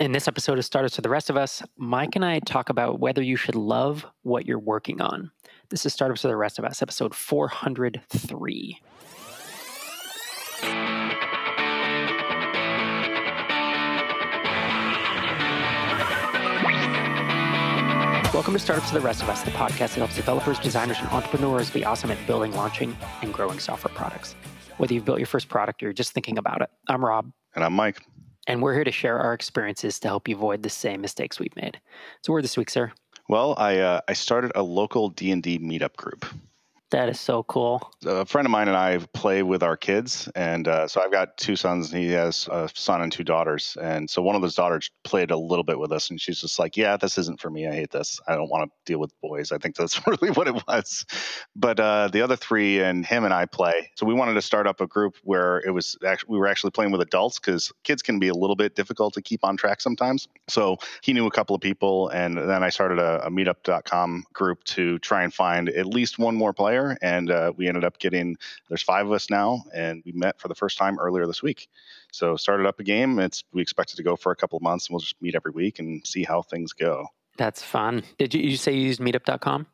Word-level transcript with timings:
In 0.00 0.12
this 0.12 0.26
episode 0.26 0.58
of 0.58 0.64
Startups 0.64 0.96
for 0.96 1.02
the 1.02 1.10
Rest 1.10 1.28
of 1.28 1.36
Us, 1.36 1.62
Mike 1.76 2.16
and 2.16 2.24
I 2.24 2.38
talk 2.38 2.70
about 2.70 3.00
whether 3.00 3.20
you 3.20 3.36
should 3.36 3.54
love 3.54 4.06
what 4.22 4.46
you're 4.46 4.58
working 4.58 5.02
on. 5.02 5.30
This 5.68 5.84
is 5.84 5.92
Startups 5.92 6.22
for 6.22 6.28
the 6.28 6.38
Rest 6.38 6.58
of 6.58 6.64
Us, 6.64 6.80
episode 6.80 7.14
403. 7.14 8.80
Welcome 18.32 18.54
to 18.54 18.58
Startups 18.58 18.88
for 18.88 18.94
the 18.94 19.04
Rest 19.04 19.22
of 19.22 19.28
Us, 19.28 19.42
the 19.42 19.50
podcast 19.50 19.76
that 19.76 19.98
helps 19.98 20.16
developers, 20.16 20.58
designers, 20.60 20.96
and 20.98 21.08
entrepreneurs 21.08 21.68
be 21.70 21.84
awesome 21.84 22.10
at 22.10 22.26
building, 22.26 22.54
launching, 22.54 22.96
and 23.20 23.34
growing 23.34 23.58
software 23.58 23.94
products. 23.94 24.34
Whether 24.78 24.94
you've 24.94 25.04
built 25.04 25.18
your 25.18 25.26
first 25.26 25.50
product 25.50 25.82
or 25.82 25.86
you're 25.86 25.92
just 25.92 26.12
thinking 26.12 26.38
about 26.38 26.62
it, 26.62 26.70
I'm 26.88 27.04
Rob. 27.04 27.30
And 27.54 27.62
I'm 27.62 27.74
Mike 27.74 28.00
and 28.46 28.62
we're 28.62 28.74
here 28.74 28.84
to 28.84 28.92
share 28.92 29.18
our 29.18 29.32
experiences 29.32 29.98
to 30.00 30.08
help 30.08 30.28
you 30.28 30.36
avoid 30.36 30.62
the 30.62 30.70
same 30.70 31.00
mistakes 31.00 31.38
we've 31.38 31.56
made. 31.56 31.80
So, 32.22 32.32
where 32.32 32.42
this 32.42 32.56
week, 32.56 32.70
sir? 32.70 32.92
Well, 33.28 33.54
I 33.56 33.78
uh, 33.78 34.00
I 34.08 34.14
started 34.14 34.52
a 34.54 34.62
local 34.62 35.08
D 35.10 35.30
and 35.30 35.42
D 35.42 35.58
meetup 35.58 35.96
group. 35.96 36.26
That 36.90 37.08
is 37.08 37.20
so 37.20 37.44
cool. 37.44 37.92
A 38.04 38.26
friend 38.26 38.46
of 38.46 38.50
mine 38.50 38.66
and 38.66 38.76
I 38.76 38.98
play 39.14 39.44
with 39.44 39.62
our 39.62 39.76
kids, 39.76 40.28
and 40.34 40.66
uh, 40.66 40.88
so 40.88 41.00
I've 41.00 41.12
got 41.12 41.36
two 41.36 41.54
sons, 41.54 41.92
and 41.92 42.02
he 42.02 42.10
has 42.10 42.48
a 42.50 42.68
son 42.74 43.00
and 43.00 43.12
two 43.12 43.22
daughters. 43.22 43.76
And 43.80 44.10
so 44.10 44.22
one 44.22 44.34
of 44.34 44.42
those 44.42 44.56
daughters 44.56 44.90
played 45.04 45.30
a 45.30 45.36
little 45.36 45.62
bit 45.62 45.78
with 45.78 45.92
us, 45.92 46.10
and 46.10 46.20
she's 46.20 46.40
just 46.40 46.58
like, 46.58 46.76
"Yeah, 46.76 46.96
this 46.96 47.16
isn't 47.16 47.40
for 47.40 47.48
me. 47.48 47.68
I 47.68 47.72
hate 47.72 47.92
this. 47.92 48.18
I 48.26 48.34
don't 48.34 48.50
want 48.50 48.68
to 48.68 48.92
deal 48.92 48.98
with 48.98 49.12
boys." 49.20 49.52
I 49.52 49.58
think 49.58 49.76
that's 49.76 50.04
really 50.06 50.32
what 50.32 50.48
it 50.48 50.54
was. 50.66 51.06
But 51.54 51.78
uh, 51.78 52.08
the 52.08 52.22
other 52.22 52.34
three 52.34 52.80
and 52.80 53.06
him 53.06 53.22
and 53.22 53.32
I 53.32 53.46
play. 53.46 53.92
So 53.94 54.04
we 54.04 54.14
wanted 54.14 54.34
to 54.34 54.42
start 54.42 54.66
up 54.66 54.80
a 54.80 54.86
group 54.88 55.14
where 55.22 55.58
it 55.58 55.70
was 55.70 55.96
actually 56.04 56.32
we 56.32 56.38
were 56.38 56.48
actually 56.48 56.72
playing 56.72 56.90
with 56.90 57.02
adults 57.02 57.38
because 57.38 57.72
kids 57.84 58.02
can 58.02 58.18
be 58.18 58.28
a 58.28 58.34
little 58.34 58.56
bit 58.56 58.74
difficult 58.74 59.14
to 59.14 59.22
keep 59.22 59.44
on 59.44 59.56
track 59.56 59.80
sometimes. 59.80 60.26
So 60.48 60.78
he 61.02 61.12
knew 61.12 61.28
a 61.28 61.30
couple 61.30 61.54
of 61.54 61.62
people, 61.62 62.08
and 62.08 62.36
then 62.36 62.64
I 62.64 62.70
started 62.70 62.98
a, 62.98 63.26
a 63.26 63.30
Meetup.com 63.30 64.24
group 64.32 64.64
to 64.64 64.98
try 64.98 65.22
and 65.22 65.32
find 65.32 65.68
at 65.68 65.86
least 65.86 66.18
one 66.18 66.34
more 66.34 66.52
player 66.52 66.79
player, 66.80 66.98
and 67.02 67.30
uh, 67.30 67.52
we 67.56 67.68
ended 67.68 67.84
up 67.84 67.98
getting. 67.98 68.36
There's 68.68 68.82
five 68.82 69.06
of 69.06 69.12
us 69.12 69.30
now, 69.30 69.64
and 69.74 70.02
we 70.04 70.12
met 70.12 70.40
for 70.40 70.48
the 70.48 70.54
first 70.54 70.78
time 70.78 70.98
earlier 70.98 71.26
this 71.26 71.42
week. 71.42 71.68
So 72.12 72.36
started 72.36 72.66
up 72.66 72.80
a 72.80 72.84
game. 72.84 73.18
It's 73.18 73.44
we 73.52 73.62
expect 73.62 73.92
it 73.92 73.96
to 73.96 74.02
go 74.02 74.16
for 74.16 74.32
a 74.32 74.36
couple 74.36 74.56
of 74.56 74.62
months, 74.62 74.88
and 74.88 74.94
we'll 74.94 75.00
just 75.00 75.20
meet 75.20 75.34
every 75.34 75.52
week 75.52 75.78
and 75.78 76.06
see 76.06 76.24
how 76.24 76.42
things 76.42 76.72
go. 76.72 77.06
That's 77.36 77.62
fun. 77.62 78.02
Did 78.18 78.34
you, 78.34 78.42
you 78.42 78.56
say 78.56 78.72
you 78.72 78.82
used 78.82 79.00
Meetup.com? 79.00 79.66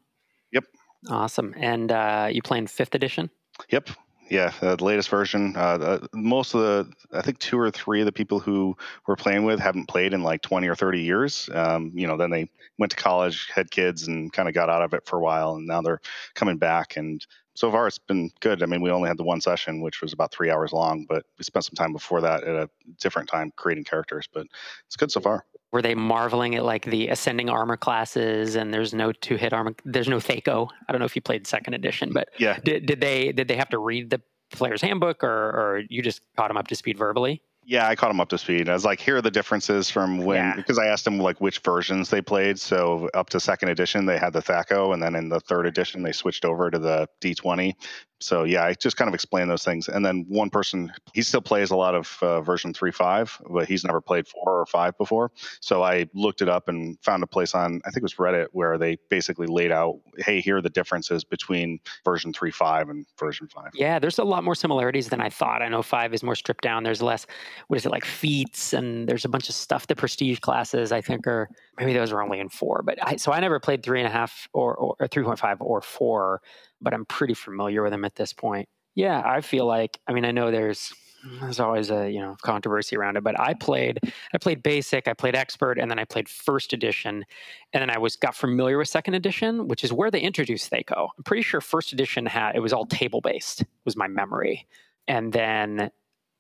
Yep. 0.53 0.65
Awesome. 1.09 1.55
And 1.57 1.91
uh, 1.91 2.29
you 2.31 2.43
playing 2.43 2.69
fifth 2.69 2.95
edition? 2.95 3.31
Yep. 3.71 3.91
Yeah, 4.29 4.53
uh, 4.61 4.75
the 4.75 4.85
latest 4.85 5.09
version. 5.09 5.55
Uh, 5.57 5.79
the, 5.79 6.09
most 6.13 6.55
of 6.55 6.61
the, 6.61 6.93
I 7.17 7.23
think 7.23 7.39
two 7.39 7.59
or 7.59 7.71
three 7.71 8.01
of 8.01 8.07
the 8.07 8.13
people 8.13 8.41
who 8.41 8.77
we're 9.07 9.15
playing 9.15 9.45
with 9.45 9.61
haven't 9.61 9.87
played 9.87 10.13
in 10.13 10.23
like 10.25 10.43
20 10.43 10.67
or 10.67 10.75
30 10.75 11.01
years. 11.01 11.49
Um, 11.53 11.93
you 11.95 12.09
know, 12.09 12.17
then 12.17 12.31
they 12.31 12.51
went 12.77 12.91
to 12.91 12.97
college, 12.97 13.49
had 13.55 13.71
kids, 13.71 14.09
and 14.09 14.33
kind 14.33 14.49
of 14.49 14.55
got 14.55 14.69
out 14.69 14.83
of 14.83 14.95
it 14.95 15.07
for 15.07 15.17
a 15.19 15.23
while, 15.23 15.55
and 15.55 15.67
now 15.67 15.81
they're 15.81 16.01
coming 16.35 16.57
back. 16.57 16.97
And 16.97 17.25
so 17.55 17.71
far, 17.71 17.87
it's 17.87 17.99
been 17.99 18.31
good. 18.41 18.65
I 18.65 18.67
mean, 18.67 18.81
we 18.83 18.91
only 18.91 19.09
had 19.09 19.17
the 19.17 19.25
one 19.25 19.41
session, 19.41 19.81
which 19.81 20.03
was 20.03 20.13
about 20.13 20.33
three 20.33 20.51
hours 20.51 20.73
long, 20.73 21.07
but 21.09 21.25
we 21.39 21.45
spent 21.45 21.65
some 21.65 21.77
time 21.77 21.93
before 21.93 22.21
that 22.23 22.43
at 22.43 22.55
a 22.57 22.69
different 23.01 23.29
time 23.29 23.53
creating 23.55 23.85
characters. 23.85 24.29
But 24.33 24.47
it's 24.87 24.97
good 24.97 25.13
so 25.13 25.21
far. 25.21 25.45
Were 25.73 25.83
they 25.83 25.95
marveling 25.95 26.55
at 26.55 26.65
like 26.65 26.85
the 26.85 27.09
ascending 27.09 27.51
armor 27.51 27.77
classes 27.77 28.55
and 28.55 28.73
there's 28.73 28.95
no 28.95 29.13
two 29.13 29.37
hit 29.37 29.53
armor? 29.53 29.75
There's 29.85 30.09
no 30.09 30.19
THAC0. 30.19 30.69
I 30.89 30.93
don't 30.93 31.01
know 31.01 31.05
if 31.05 31.17
you 31.17 31.23
played 31.23 31.47
second 31.47 31.75
edition, 31.75 32.13
but 32.13 32.29
yeah, 32.39 32.59
did, 32.65 32.87
did 32.87 33.01
they 33.01 33.33
did 33.33 33.49
they 33.49 33.57
have 33.57 33.69
to 33.71 33.79
read 33.79 34.11
the 34.11 34.21
player's 34.51 34.81
handbook 34.81 35.25
or 35.25 35.29
or 35.29 35.83
you 35.89 36.03
just 36.03 36.23
caught 36.37 36.49
them 36.49 36.57
up 36.57 36.69
to 36.69 36.77
speed 36.77 36.97
verbally? 36.97 37.43
Yeah, 37.69 37.89
I 37.89 37.97
caught 37.97 38.09
them 38.09 38.21
up 38.21 38.29
to 38.29 38.39
speed. 38.39 38.69
I 38.69 38.75
was 38.75 38.85
like, 38.85 39.01
here 39.01 39.17
are 39.17 39.21
the 39.21 39.31
differences 39.31 39.91
from 39.91 40.19
when, 40.19 40.37
yeah. 40.37 40.55
because 40.55 40.79
I 40.79 40.87
asked 40.87 41.05
them 41.05 41.19
like 41.19 41.41
which 41.41 41.59
versions 41.59 42.11
they 42.11 42.23
played. 42.23 42.61
So 42.61 43.11
up 43.13 43.29
to 43.31 43.41
second 43.41 43.71
edition, 43.71 44.07
they 44.07 44.19
had 44.19 44.33
the 44.33 44.41
THAC0, 44.41 44.95
and 44.95 45.03
then 45.03 45.17
in 45.17 45.29
the 45.29 45.41
third 45.41 45.67
edition, 45.67 46.05
they 46.05 46.13
switched 46.13 46.45
over 46.45 46.71
to 46.71 46.79
the 46.79 47.09
D20 47.21 47.75
so 48.21 48.45
yeah, 48.45 48.65
I 48.65 48.75
just 48.75 48.97
kind 48.97 49.09
of 49.09 49.15
explain 49.15 49.49
those 49.49 49.65
things. 49.65 49.89
And 49.89 50.05
then 50.05 50.25
one 50.29 50.49
person, 50.49 50.93
he 51.13 51.23
still 51.23 51.43
plays 51.43 51.71
a 51.71 51.77
lot 51.77 51.95
of 51.95 52.19
uh, 52.23 52.41
version 52.41 52.73
3.5, 52.73 53.43
but 53.51 53.69
he's 53.69 53.85
never 53.85 54.01
played 54.01 54.27
4 54.27 54.43
or 54.61 54.67
5 54.67 54.97
before. 54.97 55.31
So 55.61 55.83
I 55.83 56.09
looked 56.15 56.41
it 56.41 56.49
up 56.49 56.69
and 56.69 56.99
found 57.03 57.23
a 57.23 57.27
place 57.27 57.55
on, 57.55 57.81
I 57.85 57.91
think 57.91 57.99
it 57.99 58.03
was 58.03 58.15
Reddit, 58.15 58.49
where 58.53 58.79
they 58.79 58.97
basically 59.11 59.47
laid 59.47 59.71
out, 59.71 60.01
hey, 60.19 60.41
here 60.41 60.59
are 60.59 60.63
the 60.63 60.71
differences 60.71 61.25
between 61.25 61.79
version 62.05 62.33
3.5 62.33 62.91
and 62.91 63.07
version 63.19 63.49
5. 63.49 63.73
Yeah, 63.75 63.99
there's 63.99 64.19
a 64.19 64.25
lot 64.25 64.45
more 64.45 64.55
similarities 64.55 65.09
than 65.09 65.21
I 65.21 65.29
thought. 65.29 65.61
I 65.61 65.69
know 65.69 65.83
5 65.83 66.15
is 66.15 66.23
more 66.23 66.35
stripped 66.35 66.63
down. 66.65 66.85
There's 66.85 67.03
less, 67.03 67.27
what 67.69 67.77
is 67.77 67.87
it, 67.87 67.93
like 67.93 68.05
feats, 68.05 68.73
and 68.73 69.07
there's 69.07 69.25
a 69.27 69.29
bunch 69.29 69.49
of 69.49 69.55
stuff. 69.55 69.87
The 69.87 69.97
prestige 69.97 70.39
classes, 70.39 70.91
I 70.91 71.03
think, 71.03 71.27
are 71.27 71.51
maybe 71.79 71.93
those 71.93 72.13
are 72.13 72.23
only 72.23 72.41
in 72.41 72.49
4. 72.49 72.83
But 72.83 72.99
I, 73.03 73.17
so 73.17 73.33
I 73.33 73.41
never 73.41 73.61
played 73.61 73.83
3.5 73.83 74.49
or, 74.55 74.75
or, 74.75 74.97
or 74.99 75.09
3.5 75.09 75.57
or 75.61 75.83
4 75.83 76.41
but 76.81 76.95
I'm 76.95 77.05
pretty 77.05 77.35
familiar 77.35 77.83
with 77.83 77.93
them 77.93 78.05
at 78.05 78.15
this 78.15 78.33
point. 78.33 78.69
Yeah, 78.95 79.23
I 79.25 79.41
feel 79.41 79.67
like 79.67 79.99
I 80.07 80.13
mean 80.13 80.25
I 80.25 80.33
know 80.33 80.51
there's 80.51 80.93
there's 81.41 81.61
always 81.61 81.91
a 81.91 82.11
you 82.11 82.21
know 82.21 82.37
controversy 82.43 82.97
around 82.97 83.17
it, 83.17 83.25
but 83.25 83.39
I 83.39 83.55
played 83.55 83.99
I 84.35 84.39
played 84.39 84.63
basic, 84.63 85.09
I 85.09 85.13
played 85.13 85.35
expert, 85.35 85.79
and 85.79 85.91
then 85.91 85.99
I 85.99 86.05
played 86.05 86.29
first 86.29 86.73
edition, 86.73 87.25
and 87.73 87.83
then 87.83 87.91
I 87.91 87.99
was 87.99 88.17
got 88.17 88.35
familiar 88.35 88.79
with 88.79 88.89
second 88.89 89.15
edition, 89.15 89.69
which 89.69 89.85
is 89.85 89.93
where 89.93 90.11
they 90.11 90.21
introduced 90.21 90.71
THAC0. 90.71 91.09
I'm 91.17 91.25
pretty 91.25 91.43
sure 91.43 91.61
first 91.61 91.93
edition 91.93 92.27
had 92.27 92.57
it 92.57 92.61
was 92.61 92.73
all 92.73 92.87
table 92.87 93.21
based 93.21 93.65
was 93.85 93.97
my 93.97 94.09
memory, 94.09 94.67
and 95.09 95.33
then 95.33 95.91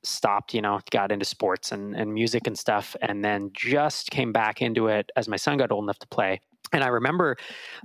stopped 0.02 0.54
you 0.54 0.62
know 0.62 0.80
got 0.91 1.10
into 1.10 1.25
sports 1.25 1.72
and, 1.72 1.96
and 1.96 2.14
music 2.14 2.46
and 2.46 2.56
stuff 2.56 2.94
and 3.02 3.25
then 3.25 3.50
just 3.52 4.10
came 4.10 4.32
back 4.32 4.62
into 4.62 4.86
it 4.86 5.10
as 5.16 5.26
my 5.26 5.36
son 5.36 5.56
got 5.56 5.72
old 5.72 5.82
enough 5.84 5.98
to 5.98 6.06
play 6.06 6.41
and 6.72 6.82
I 6.82 6.88
remember 6.88 7.37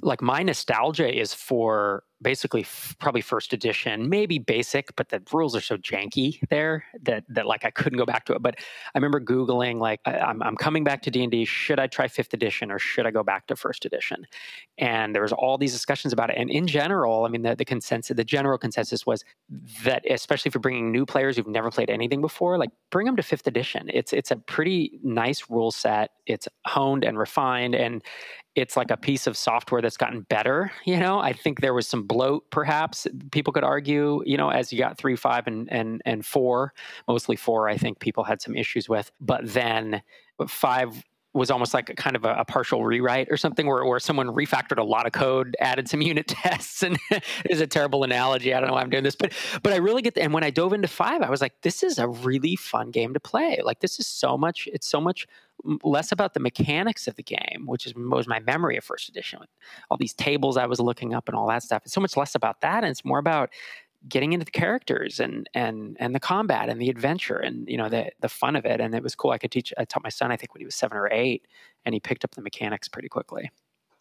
like 0.02 0.22
my 0.22 0.44
nostalgia 0.44 1.14
is 1.14 1.34
for 1.34 2.04
basically 2.22 2.62
f- 2.62 2.96
probably 3.00 3.22
first 3.22 3.52
edition, 3.52 4.08
maybe 4.08 4.38
basic, 4.38 4.96
but 4.96 5.10
the 5.10 5.22
rules 5.34 5.56
are 5.56 5.62
so 5.62 5.78
janky 5.78 6.40
there 6.50 6.86
that 7.02 7.24
that 7.30 7.46
like 7.46 7.66
I 7.66 7.72
couldn't 7.72 7.98
go 7.98 8.06
back 8.06 8.26
to 8.26 8.34
it. 8.34 8.42
But 8.42 8.56
I 8.60 8.98
remember 8.98 9.20
googling 9.20 9.80
like 9.80 10.00
I, 10.06 10.30
am 10.30 10.42
I'm 10.44 10.56
coming 10.56 10.84
back 10.84 11.02
to 11.04 11.12
D 11.12 11.24
and 11.24 11.32
D. 11.32 11.46
Should 11.46 11.80
I 11.80 11.88
try 11.88 12.08
fifth 12.08 12.34
edition 12.34 12.72
or 12.72 12.80
should 12.80 13.06
I 13.06 13.12
go 13.12 13.24
back 13.24 13.48
to 13.48 13.56
first 13.56 13.86
edition? 13.86 14.26
And 14.78 15.16
there 15.16 15.22
was 15.22 15.34
all 15.34 15.58
these 15.58 15.74
discussions 15.74 16.14
about 16.14 16.30
it. 16.30 16.38
And 16.38 16.50
in 16.50 16.68
general, 16.68 17.26
I 17.26 17.30
mean 17.30 17.42
the, 17.42 17.56
the 17.56 17.66
consensus, 17.66 18.16
the 18.16 18.24
general 18.24 18.58
consensus 18.58 19.06
was 19.06 19.24
that 19.84 20.04
especially 20.10 20.50
if 20.50 20.56
you're 20.56 20.62
bringing 20.62 20.92
new 20.92 21.06
players 21.06 21.38
who've 21.38 21.48
never 21.48 21.72
played 21.72 21.90
anything 21.90 22.22
before, 22.22 22.58
like 22.58 22.72
bring 22.92 23.06
them 23.06 23.16
to 23.16 23.24
fifth 23.24 23.48
edition. 23.48 23.90
It's 23.94 24.14
it's 24.14 24.32
a 24.32 24.36
pretty 24.36 25.00
nice 25.04 25.50
rule 25.50 25.72
set. 25.72 26.12
It's 26.26 26.48
honed 26.66 27.04
and 27.04 27.18
refined 27.18 27.76
and 27.76 28.04
it's 28.56 28.76
like 28.76 28.92
a 28.92 28.98
piece 28.98 29.28
of 29.28 29.38
software 29.38 29.82
that's 29.82 29.98
gotten 29.98 30.22
better. 30.22 30.72
You 30.86 30.98
know, 30.98 31.20
I 31.20 31.34
think 31.34 31.62
there 31.62 31.74
was 31.74 31.88
some 31.88 32.04
bloat, 32.04 32.50
perhaps 32.52 33.08
people 33.32 33.54
could 33.54 33.64
argue. 33.64 34.22
You 34.26 34.38
know, 34.38 34.50
as 34.50 34.74
you 34.74 34.80
got 34.80 34.98
three, 34.98 35.16
five, 35.16 35.48
and 35.48 35.72
and 35.72 36.02
and 36.06 36.26
four, 36.26 36.74
mostly 37.08 37.36
four. 37.36 37.70
I 37.70 37.78
think 37.78 38.00
people 38.00 38.24
had 38.24 38.42
some 38.42 38.56
issues 38.56 38.90
with, 38.90 39.12
but 39.20 39.42
then 39.44 40.02
five 40.48 41.04
was 41.34 41.50
almost 41.50 41.74
like 41.74 41.90
a 41.90 41.96
kind 41.96 42.16
of 42.16 42.26
a, 42.26 42.34
a, 42.40 42.46
partial 42.46 42.84
rewrite 42.84 43.28
or 43.32 43.38
something 43.38 43.66
where, 43.66 43.86
where 43.86 44.00
someone 44.00 44.28
refactored 44.28 44.78
a 44.78 44.84
lot 44.84 45.06
of 45.06 45.14
code, 45.14 45.56
added 45.60 45.90
some 45.90 46.02
unit 46.12 46.28
tests, 46.28 46.84
and 46.84 46.98
is 47.50 47.62
a 47.62 47.68
terrible 47.68 48.04
analogy. 48.04 48.54
I 48.54 48.60
don't 48.60 48.68
know 48.68 48.74
why 48.74 48.82
I'm 48.82 48.90
doing 48.90 49.04
this, 49.04 49.16
but 49.16 49.34
but 49.64 49.74
I 49.74 49.78
really 49.78 50.02
get 50.02 50.16
the, 50.16 50.24
and 50.24 50.34
when 50.34 50.44
I 50.44 50.50
dove 50.50 50.74
into 50.74 50.88
five, 50.88 51.22
I 51.22 51.30
was 51.30 51.42
like, 51.42 51.54
this 51.62 51.84
is 51.84 52.00
a 52.00 52.08
really 52.08 52.56
fun 52.56 52.92
game 52.92 53.14
to 53.14 53.20
play. 53.20 53.60
Like 53.64 53.80
this 53.80 54.00
is 54.00 54.08
so 54.08 54.38
much, 54.38 54.68
it's 54.72 54.88
so 54.88 55.00
much 55.00 55.26
less 55.84 56.12
about 56.12 56.34
the 56.34 56.40
mechanics 56.40 57.08
of 57.08 57.16
the 57.16 57.24
game, 57.24 57.66
which 57.66 57.86
is 57.86 57.94
was 57.96 58.28
my 58.28 58.40
memory 58.40 58.78
of 58.78 58.84
first 58.84 59.08
edition 59.08 59.40
with 59.40 59.50
all 59.90 59.98
these 59.98 60.14
tables 60.14 60.58
I 60.58 60.66
was 60.66 60.80
looking 60.80 61.14
up 61.14 61.30
and 61.30 61.38
all 61.38 61.48
that 61.48 61.64
stuff. 61.64 61.84
It's 61.86 61.94
so 61.94 62.02
much 62.02 62.18
less 62.18 62.36
about 62.36 62.62
that, 62.62 62.84
and 62.84 62.92
it's 62.92 63.06
more 63.06 63.20
about 63.20 63.52
getting 64.08 64.34
into 64.34 64.46
the 64.46 64.52
characters 64.52 65.20
and 65.20 65.50
and 65.54 65.98
and 66.00 66.16
the 66.16 66.20
combat 66.20 66.70
and 66.70 66.82
the 66.82 66.90
adventure 66.90 67.38
and 67.38 67.68
you 67.68 67.78
know 67.78 67.90
the 67.90 68.12
the 68.20 68.30
fun 68.30 68.56
of 68.56 68.66
it. 68.66 68.82
And 68.82 68.96
it 68.96 69.04
was 69.04 69.16
cool. 69.16 69.32
I 69.32 69.38
could 69.38 69.52
teach. 69.52 69.74
I 69.78 69.86
taught 69.86 70.04
my 70.04 70.10
son. 70.10 70.32
I 70.32 70.38
think 70.38 70.54
when 70.54 70.62
he 70.62 70.66
was 70.66 70.76
seven 70.76 70.98
or 70.98 71.10
eight, 71.12 71.48
and 71.86 71.94
he 71.94 72.00
picked 72.00 72.24
up 72.24 72.32
the 72.32 72.42
mechanics 72.42 72.88
pretty 72.88 73.10
quickly. 73.10 73.52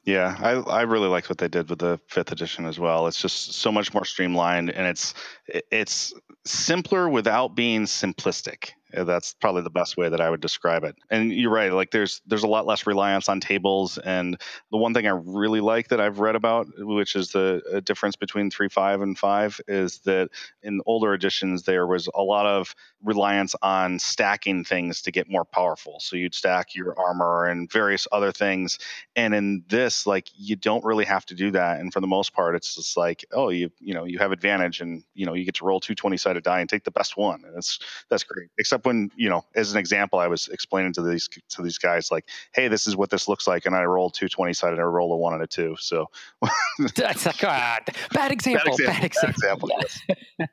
Yeah, 0.05 0.37
I, 0.41 0.53
I 0.53 0.83
really 0.83 1.09
liked 1.09 1.29
what 1.29 1.39
they 1.39 1.49
did 1.49 1.69
with 1.69 1.81
the 1.81 2.01
fifth 2.07 2.33
edition 2.33 2.65
as 2.65 2.79
well. 2.79 3.07
It's 3.07 3.21
just 3.21 3.53
so 3.53 3.71
much 3.71 3.93
more 3.93 4.05
streamlined 4.05 4.71
and 4.71 4.87
it's 4.87 5.13
it's 5.47 6.15
simpler 6.47 7.09
without 7.09 7.55
being 7.55 7.85
simplistic. 7.85 8.71
That's 8.93 9.35
probably 9.35 9.63
the 9.63 9.71
best 9.71 9.97
way 9.97 10.09
that 10.09 10.21
I 10.21 10.31
would 10.31 10.41
describe 10.41 10.85
it. 10.85 10.97
And 11.11 11.33
you're 11.33 11.51
right, 11.51 11.73
like 11.73 11.91
there's 11.91 12.21
there's 12.27 12.43
a 12.43 12.49
lot 12.49 12.67
less 12.67 12.87
reliance 12.87 13.29
on 13.29 13.41
tables. 13.41 13.99
And 13.99 14.41
the 14.71 14.79
one 14.79 14.95
thing 14.95 15.07
I 15.07 15.11
really 15.11 15.61
like 15.61 15.89
that 15.89 16.01
I've 16.01 16.19
read 16.21 16.37
about, 16.37 16.67
which 16.79 17.17
is 17.17 17.33
the 17.33 17.83
difference 17.85 18.17
between 18.17 18.51
three 18.51 18.69
five 18.69 19.01
and 19.01 19.19
five, 19.19 19.61
is 19.69 19.99
that 20.01 20.31
in 20.63 20.81
older 20.87 21.15
editions 21.15 21.63
there 21.65 21.87
was 21.87 22.09
a 22.15 22.23
lot 22.23 22.47
of 22.47 22.75
reliance 23.03 23.55
on 23.63 23.99
stacking 23.99 24.65
things 24.65 25.03
to 25.03 25.11
get 25.11 25.31
more 25.31 25.45
powerful. 25.45 25.99
So 26.01 26.17
you'd 26.17 26.35
stack 26.35 26.75
your 26.75 26.99
armor 26.99 27.47
and 27.47 27.71
various 27.71 28.07
other 28.13 28.33
things. 28.33 28.79
And 29.17 29.35
in 29.35 29.65
this, 29.69 30.07
like 30.07 30.29
you 30.35 30.57
don't 30.57 30.85
really 30.85 31.05
have 31.05 31.25
to 31.27 31.35
do 31.35 31.51
that. 31.53 31.81
And 31.81 31.93
for 31.93 32.01
the 32.01 32.07
most 32.07 32.33
part, 32.33 32.55
it's 32.57 32.75
just 32.75 32.97
like, 32.97 33.25
oh, 33.33 33.49
you 33.51 33.71
you 33.81 33.95
know 33.95 34.05
you 34.05 34.19
have 34.19 34.33
advantage, 34.33 34.81
and 34.81 35.03
you 35.15 35.27
know 35.27 35.35
you 35.35 35.45
get 35.45 35.55
to 35.57 35.65
roll 35.65 35.81
two 35.81 35.95
20 35.95 36.17
sided 36.17 36.43
die 36.43 36.61
and 36.61 36.69
take 36.69 36.85
the 36.85 36.91
best 36.91 37.17
one, 37.17 37.43
and 37.45 37.55
that's 37.55 37.79
that's 38.09 38.25
great. 38.25 38.49
Except 38.59 38.80
except 38.81 38.87
when 38.87 39.11
you 39.17 39.29
know, 39.29 39.45
as 39.55 39.73
an 39.73 39.79
example, 39.79 40.19
I 40.19 40.27
was 40.27 40.49
explaining 40.49 40.93
to 40.95 41.03
these 41.03 41.29
to 41.51 41.63
these 41.63 41.79
guys 41.79 42.11
like, 42.11 42.27
"Hey, 42.55 42.69
this 42.69 42.87
is 42.87 42.97
what 42.97 43.11
this 43.11 43.29
looks 43.29 43.47
like," 43.47 43.67
and 43.67 43.75
I 43.75 43.85
rolled 43.85 44.15
two 44.15 44.29
twenty 44.29 44.53
sided, 44.53 44.75
and 44.75 44.81
I 44.81 44.85
rolled 44.85 45.13
a 45.13 45.17
one 45.17 45.35
and 45.35 45.43
a 45.43 45.47
two. 45.47 45.77
So 45.79 46.07
that's 46.97 47.27
like 47.27 47.39
God, 47.39 47.83
bad 48.13 48.33
example. 48.33 48.77
Bad 48.85 49.05
example. 49.05 49.69
Bad 49.69 49.85
example. 49.85 50.49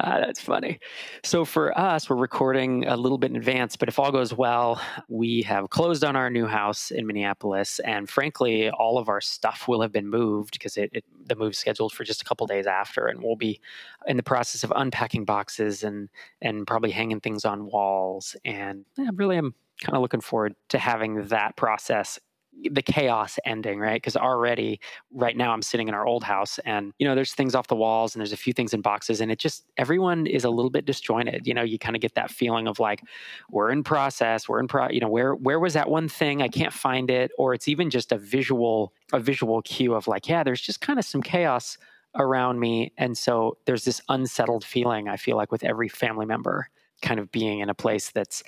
Uh, 0.00 0.20
that's 0.20 0.40
funny. 0.40 0.78
So 1.22 1.44
for 1.44 1.76
us, 1.78 2.08
we're 2.08 2.16
recording 2.16 2.86
a 2.86 2.96
little 2.96 3.18
bit 3.18 3.30
in 3.30 3.36
advance, 3.36 3.76
but 3.76 3.88
if 3.88 3.98
all 3.98 4.12
goes 4.12 4.32
well, 4.32 4.80
we 5.08 5.42
have 5.42 5.70
closed 5.70 6.04
on 6.04 6.16
our 6.16 6.30
new 6.30 6.46
house 6.46 6.90
in 6.90 7.06
Minneapolis, 7.06 7.80
and 7.80 8.08
frankly, 8.08 8.70
all 8.70 8.98
of 8.98 9.08
our 9.08 9.20
stuff 9.20 9.66
will 9.68 9.82
have 9.82 9.92
been 9.92 10.08
moved 10.08 10.52
because 10.52 10.76
it, 10.76 10.90
it 10.92 11.04
the 11.26 11.36
move 11.36 11.54
scheduled 11.56 11.92
for 11.92 12.04
just 12.04 12.22
a 12.22 12.24
couple 12.24 12.46
days 12.46 12.66
after, 12.66 13.06
and 13.06 13.22
we'll 13.22 13.36
be 13.36 13.60
in 14.06 14.16
the 14.16 14.22
process 14.22 14.64
of 14.64 14.72
unpacking 14.74 15.24
boxes 15.24 15.82
and 15.82 16.08
and 16.40 16.66
probably 16.66 16.90
hanging 16.90 17.20
things 17.20 17.44
on 17.44 17.66
walls. 17.66 18.36
And 18.44 18.84
I 18.98 19.08
really 19.14 19.36
am 19.36 19.54
kind 19.82 19.96
of 19.96 20.02
looking 20.02 20.20
forward 20.20 20.54
to 20.70 20.78
having 20.78 21.26
that 21.28 21.56
process 21.56 22.18
the 22.70 22.82
chaos 22.82 23.38
ending, 23.44 23.80
right? 23.80 24.00
Because 24.00 24.16
already 24.16 24.80
right 25.12 25.36
now 25.36 25.52
I'm 25.52 25.62
sitting 25.62 25.88
in 25.88 25.94
our 25.94 26.06
old 26.06 26.22
house 26.22 26.58
and, 26.60 26.92
you 26.98 27.06
know, 27.06 27.14
there's 27.14 27.34
things 27.34 27.54
off 27.54 27.66
the 27.66 27.76
walls 27.76 28.14
and 28.14 28.20
there's 28.20 28.32
a 28.32 28.36
few 28.36 28.52
things 28.52 28.72
in 28.72 28.80
boxes 28.80 29.20
and 29.20 29.30
it 29.32 29.38
just, 29.38 29.64
everyone 29.76 30.26
is 30.26 30.44
a 30.44 30.50
little 30.50 30.70
bit 30.70 30.84
disjointed. 30.84 31.46
You 31.46 31.54
know, 31.54 31.62
you 31.62 31.78
kind 31.78 31.96
of 31.96 32.02
get 32.02 32.14
that 32.14 32.30
feeling 32.30 32.68
of 32.68 32.78
like, 32.78 33.02
we're 33.50 33.70
in 33.70 33.82
process, 33.82 34.48
we're 34.48 34.60
in 34.60 34.68
pro, 34.68 34.88
you 34.88 35.00
know, 35.00 35.08
where, 35.08 35.34
where 35.34 35.58
was 35.58 35.74
that 35.74 35.90
one 35.90 36.08
thing? 36.08 36.42
I 36.42 36.48
can't 36.48 36.72
find 36.72 37.10
it. 37.10 37.32
Or 37.38 37.54
it's 37.54 37.68
even 37.68 37.90
just 37.90 38.12
a 38.12 38.18
visual, 38.18 38.92
a 39.12 39.18
visual 39.18 39.60
cue 39.62 39.94
of 39.94 40.06
like, 40.06 40.28
yeah, 40.28 40.44
there's 40.44 40.60
just 40.60 40.80
kind 40.80 40.98
of 40.98 41.04
some 41.04 41.22
chaos 41.22 41.76
around 42.16 42.60
me. 42.60 42.92
And 42.96 43.16
so 43.16 43.58
there's 43.66 43.84
this 43.84 44.00
unsettled 44.08 44.64
feeling, 44.64 45.08
I 45.08 45.16
feel 45.16 45.36
like, 45.36 45.52
with 45.52 45.64
every 45.64 45.88
family 45.88 46.26
member 46.26 46.68
kind 47.02 47.20
of 47.20 47.30
being 47.32 47.60
in 47.60 47.68
a 47.68 47.74
place 47.74 48.10
that's 48.10 48.42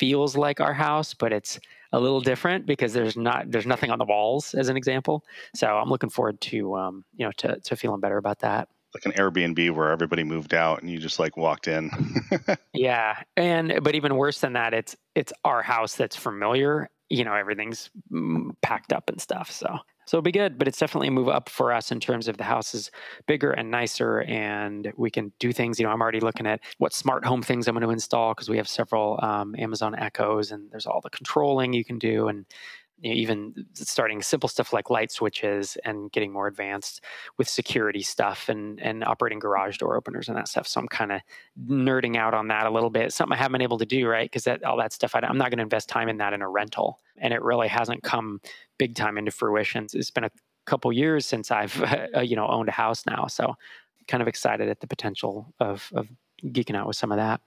feels 0.00 0.36
like 0.36 0.60
our 0.60 0.74
house, 0.74 1.14
but 1.14 1.32
it's, 1.32 1.60
a 1.92 2.00
little 2.00 2.20
different 2.20 2.66
because 2.66 2.92
there's 2.92 3.16
not 3.16 3.50
there's 3.50 3.66
nothing 3.66 3.90
on 3.90 3.98
the 3.98 4.04
walls 4.04 4.54
as 4.54 4.68
an 4.68 4.76
example. 4.76 5.24
So 5.54 5.66
I'm 5.66 5.88
looking 5.88 6.10
forward 6.10 6.40
to 6.42 6.76
um, 6.76 7.04
you 7.16 7.24
know 7.24 7.32
to 7.38 7.58
to 7.60 7.76
feeling 7.76 8.00
better 8.00 8.18
about 8.18 8.40
that. 8.40 8.68
Like 8.94 9.04
an 9.04 9.12
Airbnb 9.12 9.74
where 9.74 9.90
everybody 9.90 10.24
moved 10.24 10.54
out 10.54 10.80
and 10.80 10.90
you 10.90 10.98
just 10.98 11.18
like 11.18 11.36
walked 11.36 11.68
in. 11.68 11.90
yeah, 12.72 13.22
and 13.36 13.80
but 13.82 13.94
even 13.94 14.16
worse 14.16 14.40
than 14.40 14.54
that, 14.54 14.74
it's 14.74 14.96
it's 15.14 15.32
our 15.44 15.62
house 15.62 15.94
that's 15.94 16.16
familiar. 16.16 16.90
You 17.10 17.24
know, 17.24 17.34
everything's 17.34 17.90
mm, 18.12 18.50
packed 18.62 18.92
up 18.92 19.08
and 19.08 19.20
stuff. 19.20 19.50
So 19.50 19.78
so 20.08 20.16
it'll 20.16 20.22
be 20.22 20.32
good, 20.32 20.56
but 20.56 20.66
it's 20.66 20.78
definitely 20.78 21.08
a 21.08 21.10
move 21.10 21.28
up 21.28 21.50
for 21.50 21.70
us 21.70 21.92
in 21.92 22.00
terms 22.00 22.28
of 22.28 22.38
the 22.38 22.44
house 22.44 22.74
is 22.74 22.90
bigger 23.26 23.50
and 23.50 23.70
nicer, 23.70 24.22
and 24.22 24.90
we 24.96 25.10
can 25.10 25.34
do 25.38 25.52
things. 25.52 25.78
You 25.78 25.84
know, 25.84 25.92
I'm 25.92 26.00
already 26.00 26.20
looking 26.20 26.46
at 26.46 26.60
what 26.78 26.94
smart 26.94 27.26
home 27.26 27.42
things 27.42 27.68
I'm 27.68 27.74
going 27.74 27.84
to 27.84 27.90
install 27.90 28.32
because 28.32 28.48
we 28.48 28.56
have 28.56 28.66
several 28.66 29.20
um, 29.22 29.54
Amazon 29.58 29.94
Echoes, 29.94 30.50
and 30.50 30.70
there's 30.70 30.86
all 30.86 31.02
the 31.02 31.10
controlling 31.10 31.74
you 31.74 31.84
can 31.84 31.98
do, 31.98 32.28
and 32.28 32.46
you 33.00 33.10
know, 33.10 33.16
even 33.16 33.66
starting 33.74 34.22
simple 34.22 34.48
stuff 34.48 34.72
like 34.72 34.90
light 34.90 35.12
switches 35.12 35.76
and 35.84 36.10
getting 36.10 36.32
more 36.32 36.46
advanced 36.46 37.02
with 37.36 37.48
security 37.48 38.02
stuff 38.02 38.48
and 38.48 38.80
and 38.80 39.04
operating 39.04 39.38
garage 39.38 39.78
door 39.78 39.96
openers 39.96 40.28
and 40.28 40.36
that 40.36 40.48
stuff. 40.48 40.66
So 40.66 40.80
I'm 40.80 40.88
kind 40.88 41.12
of 41.12 41.20
nerding 41.68 42.16
out 42.16 42.34
on 42.34 42.48
that 42.48 42.66
a 42.66 42.70
little 42.70 42.90
bit. 42.90 43.12
Something 43.12 43.34
I 43.34 43.38
haven't 43.38 43.52
been 43.52 43.62
able 43.62 43.78
to 43.78 43.86
do 43.86 44.08
right 44.08 44.28
because 44.28 44.44
that 44.44 44.64
all 44.64 44.76
that 44.78 44.92
stuff 44.92 45.14
I, 45.14 45.20
I'm 45.20 45.38
not 45.38 45.50
going 45.50 45.58
to 45.58 45.62
invest 45.62 45.88
time 45.88 46.08
in 46.08 46.18
that 46.18 46.32
in 46.32 46.42
a 46.42 46.48
rental, 46.48 47.00
and 47.16 47.32
it 47.32 47.42
really 47.42 47.68
hasn't 47.68 48.02
come 48.02 48.40
big 48.78 48.94
time 48.94 49.18
into 49.18 49.30
fruition. 49.30 49.86
It's 49.92 50.10
been 50.10 50.24
a 50.24 50.30
couple 50.66 50.92
years 50.92 51.24
since 51.24 51.50
I've 51.50 51.82
uh, 52.16 52.20
you 52.20 52.36
know 52.36 52.48
owned 52.48 52.68
a 52.68 52.72
house 52.72 53.04
now, 53.06 53.26
so 53.26 53.54
kind 54.08 54.22
of 54.22 54.28
excited 54.28 54.68
at 54.68 54.80
the 54.80 54.86
potential 54.86 55.54
of 55.60 55.90
of 55.94 56.08
geeking 56.44 56.76
out 56.76 56.86
with 56.86 56.96
some 56.96 57.12
of 57.12 57.18
that. 57.18 57.40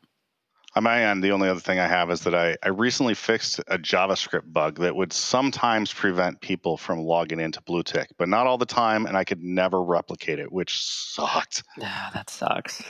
On 0.75 0.83
my 0.83 1.03
end, 1.03 1.21
the 1.21 1.31
only 1.31 1.49
other 1.49 1.59
thing 1.59 1.79
I 1.79 1.87
have 1.87 2.09
is 2.11 2.21
that 2.21 2.33
I, 2.33 2.55
I 2.63 2.69
recently 2.69 3.13
fixed 3.13 3.59
a 3.67 3.77
JavaScript 3.77 4.53
bug 4.53 4.79
that 4.79 4.95
would 4.95 5.11
sometimes 5.11 5.91
prevent 5.91 6.39
people 6.39 6.77
from 6.77 6.99
logging 6.99 7.41
into 7.41 7.61
BlueTick, 7.61 8.07
but 8.17 8.29
not 8.29 8.47
all 8.47 8.57
the 8.57 8.65
time, 8.65 9.05
and 9.05 9.17
I 9.17 9.25
could 9.25 9.43
never 9.43 9.83
replicate 9.83 10.39
it, 10.39 10.51
which 10.51 10.81
sucked. 10.81 11.63
Yeah, 11.77 12.09
that 12.13 12.29
sucks 12.29 12.81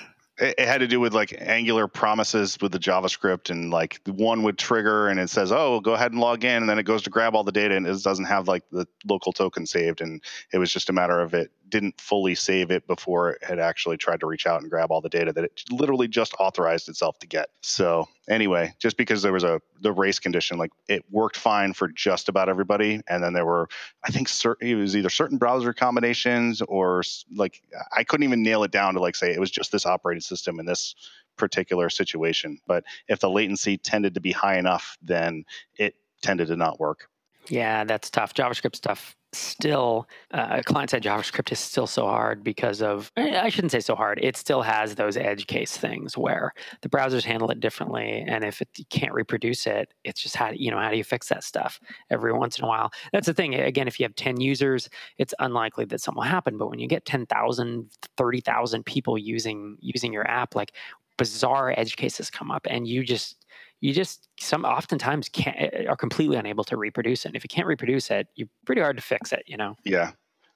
it, 0.41 0.59
had 0.59 0.79
to 0.79 0.87
do 0.87 0.99
with 0.99 1.13
like 1.13 1.35
angular 1.39 1.87
promises 1.87 2.57
with 2.61 2.71
the 2.71 2.79
javascript 2.79 3.49
and 3.49 3.69
like 3.69 3.99
one 4.07 4.43
would 4.43 4.57
trigger 4.57 5.07
and 5.07 5.19
it 5.19 5.29
says 5.29 5.51
oh 5.51 5.79
go 5.79 5.93
ahead 5.93 6.11
and 6.11 6.19
log 6.19 6.43
in 6.43 6.57
and 6.57 6.69
then 6.69 6.79
it 6.79 6.83
goes 6.83 7.03
to 7.03 7.09
grab 7.09 7.35
all 7.35 7.43
the 7.43 7.51
data 7.51 7.75
and 7.75 7.87
it 7.87 8.03
doesn't 8.03 8.25
have 8.25 8.47
like 8.47 8.63
the 8.71 8.87
local 9.05 9.31
token 9.31 9.65
saved 9.65 10.01
and 10.01 10.21
it 10.51 10.57
was 10.57 10.73
just 10.73 10.89
a 10.89 10.93
matter 10.93 11.19
of 11.19 11.33
it 11.33 11.51
didn't 11.71 11.99
fully 11.99 12.35
save 12.35 12.69
it 12.69 12.85
before 12.85 13.31
it 13.31 13.43
had 13.43 13.59
actually 13.59 13.97
tried 13.97 14.19
to 14.19 14.27
reach 14.27 14.45
out 14.45 14.61
and 14.61 14.69
grab 14.69 14.91
all 14.91 15.01
the 15.01 15.09
data 15.09 15.33
that 15.33 15.43
it 15.43 15.63
literally 15.71 16.07
just 16.07 16.35
authorized 16.39 16.89
itself 16.89 17.17
to 17.19 17.27
get. 17.27 17.49
So 17.61 18.07
anyway, 18.29 18.73
just 18.77 18.97
because 18.97 19.21
there 19.21 19.33
was 19.33 19.43
a 19.43 19.59
the 19.79 19.91
race 19.91 20.19
condition, 20.19 20.57
like 20.57 20.71
it 20.87 21.03
worked 21.09 21.37
fine 21.37 21.73
for 21.73 21.87
just 21.87 22.29
about 22.29 22.49
everybody, 22.49 23.01
and 23.07 23.23
then 23.23 23.33
there 23.33 23.45
were 23.45 23.67
I 24.03 24.11
think 24.11 24.29
certain 24.29 24.67
it 24.67 24.75
was 24.75 24.95
either 24.95 25.09
certain 25.09 25.37
browser 25.37 25.73
combinations 25.73 26.61
or 26.61 27.01
like 27.35 27.61
I 27.95 28.03
couldn't 28.03 28.25
even 28.25 28.43
nail 28.43 28.63
it 28.63 28.71
down 28.71 28.93
to 28.93 28.99
like 28.99 29.15
say 29.15 29.33
it 29.33 29.39
was 29.39 29.51
just 29.51 29.71
this 29.71 29.85
operating 29.85 30.21
system 30.21 30.59
in 30.59 30.65
this 30.65 30.95
particular 31.37 31.89
situation. 31.89 32.59
But 32.67 32.83
if 33.07 33.19
the 33.19 33.29
latency 33.29 33.77
tended 33.77 34.13
to 34.13 34.21
be 34.21 34.31
high 34.31 34.57
enough, 34.57 34.97
then 35.01 35.45
it 35.77 35.95
tended 36.21 36.49
to 36.49 36.55
not 36.55 36.79
work. 36.79 37.09
Yeah, 37.47 37.83
that's 37.85 38.09
tough. 38.09 38.33
JavaScript 38.33 38.75
stuff 38.75 39.15
still 39.33 40.07
uh, 40.31 40.61
client 40.65 40.89
side 40.89 41.03
JavaScript 41.03 41.51
is 41.51 41.59
still 41.59 41.87
so 41.87 42.05
hard 42.05 42.43
because 42.43 42.81
of 42.81 43.11
eh, 43.17 43.39
I 43.41 43.49
shouldn't 43.49 43.71
say 43.71 43.79
so 43.79 43.95
hard. 43.95 44.19
It 44.21 44.37
still 44.37 44.61
has 44.61 44.95
those 44.95 45.17
edge 45.17 45.47
case 45.47 45.77
things 45.77 46.17
where 46.17 46.53
the 46.81 46.89
browsers 46.89 47.23
handle 47.23 47.49
it 47.51 47.59
differently, 47.59 48.23
and 48.27 48.43
if 48.43 48.61
it, 48.61 48.69
you 48.77 48.85
can't 48.89 49.13
reproduce 49.13 49.67
it, 49.67 49.93
it's 50.03 50.21
just 50.21 50.35
how 50.35 50.51
you 50.51 50.71
know 50.71 50.77
how 50.77 50.89
do 50.89 50.97
you 50.97 51.03
fix 51.03 51.29
that 51.29 51.43
stuff 51.43 51.79
every 52.09 52.33
once 52.33 52.57
in 52.57 52.65
a 52.65 52.67
while. 52.67 52.91
That's 53.13 53.27
the 53.27 53.33
thing. 53.33 53.55
Again, 53.55 53.87
if 53.87 53.99
you 53.99 54.03
have 54.05 54.15
ten 54.15 54.39
users, 54.39 54.89
it's 55.17 55.33
unlikely 55.39 55.85
that 55.85 56.01
something 56.01 56.17
will 56.17 56.23
happen. 56.29 56.57
But 56.57 56.69
when 56.69 56.79
you 56.79 56.87
get 56.87 57.05
10,000, 57.05 57.89
30,000 58.17 58.85
people 58.85 59.17
using 59.17 59.77
using 59.79 60.13
your 60.13 60.27
app, 60.29 60.55
like 60.55 60.73
bizarre 61.17 61.73
edge 61.77 61.95
cases 61.95 62.29
come 62.29 62.51
up, 62.51 62.65
and 62.69 62.87
you 62.87 63.03
just 63.03 63.40
you 63.81 63.93
just 63.93 64.29
some 64.39 64.63
oftentimes 64.63 65.27
can't 65.27 65.57
eh, 65.59 65.85
are 65.87 65.97
completely 65.97 66.37
unable 66.37 66.63
to 66.65 66.77
reproduce 66.77 67.25
it. 67.25 67.29
And 67.29 67.35
if 67.35 67.43
you 67.43 67.49
can't 67.49 67.67
reproduce 67.67 68.09
it, 68.11 68.27
you're 68.35 68.47
pretty 68.65 68.81
hard 68.81 68.95
to 68.95 69.03
fix 69.03 69.33
it, 69.33 69.43
you 69.47 69.57
know? 69.57 69.75
Yeah. 69.83 70.11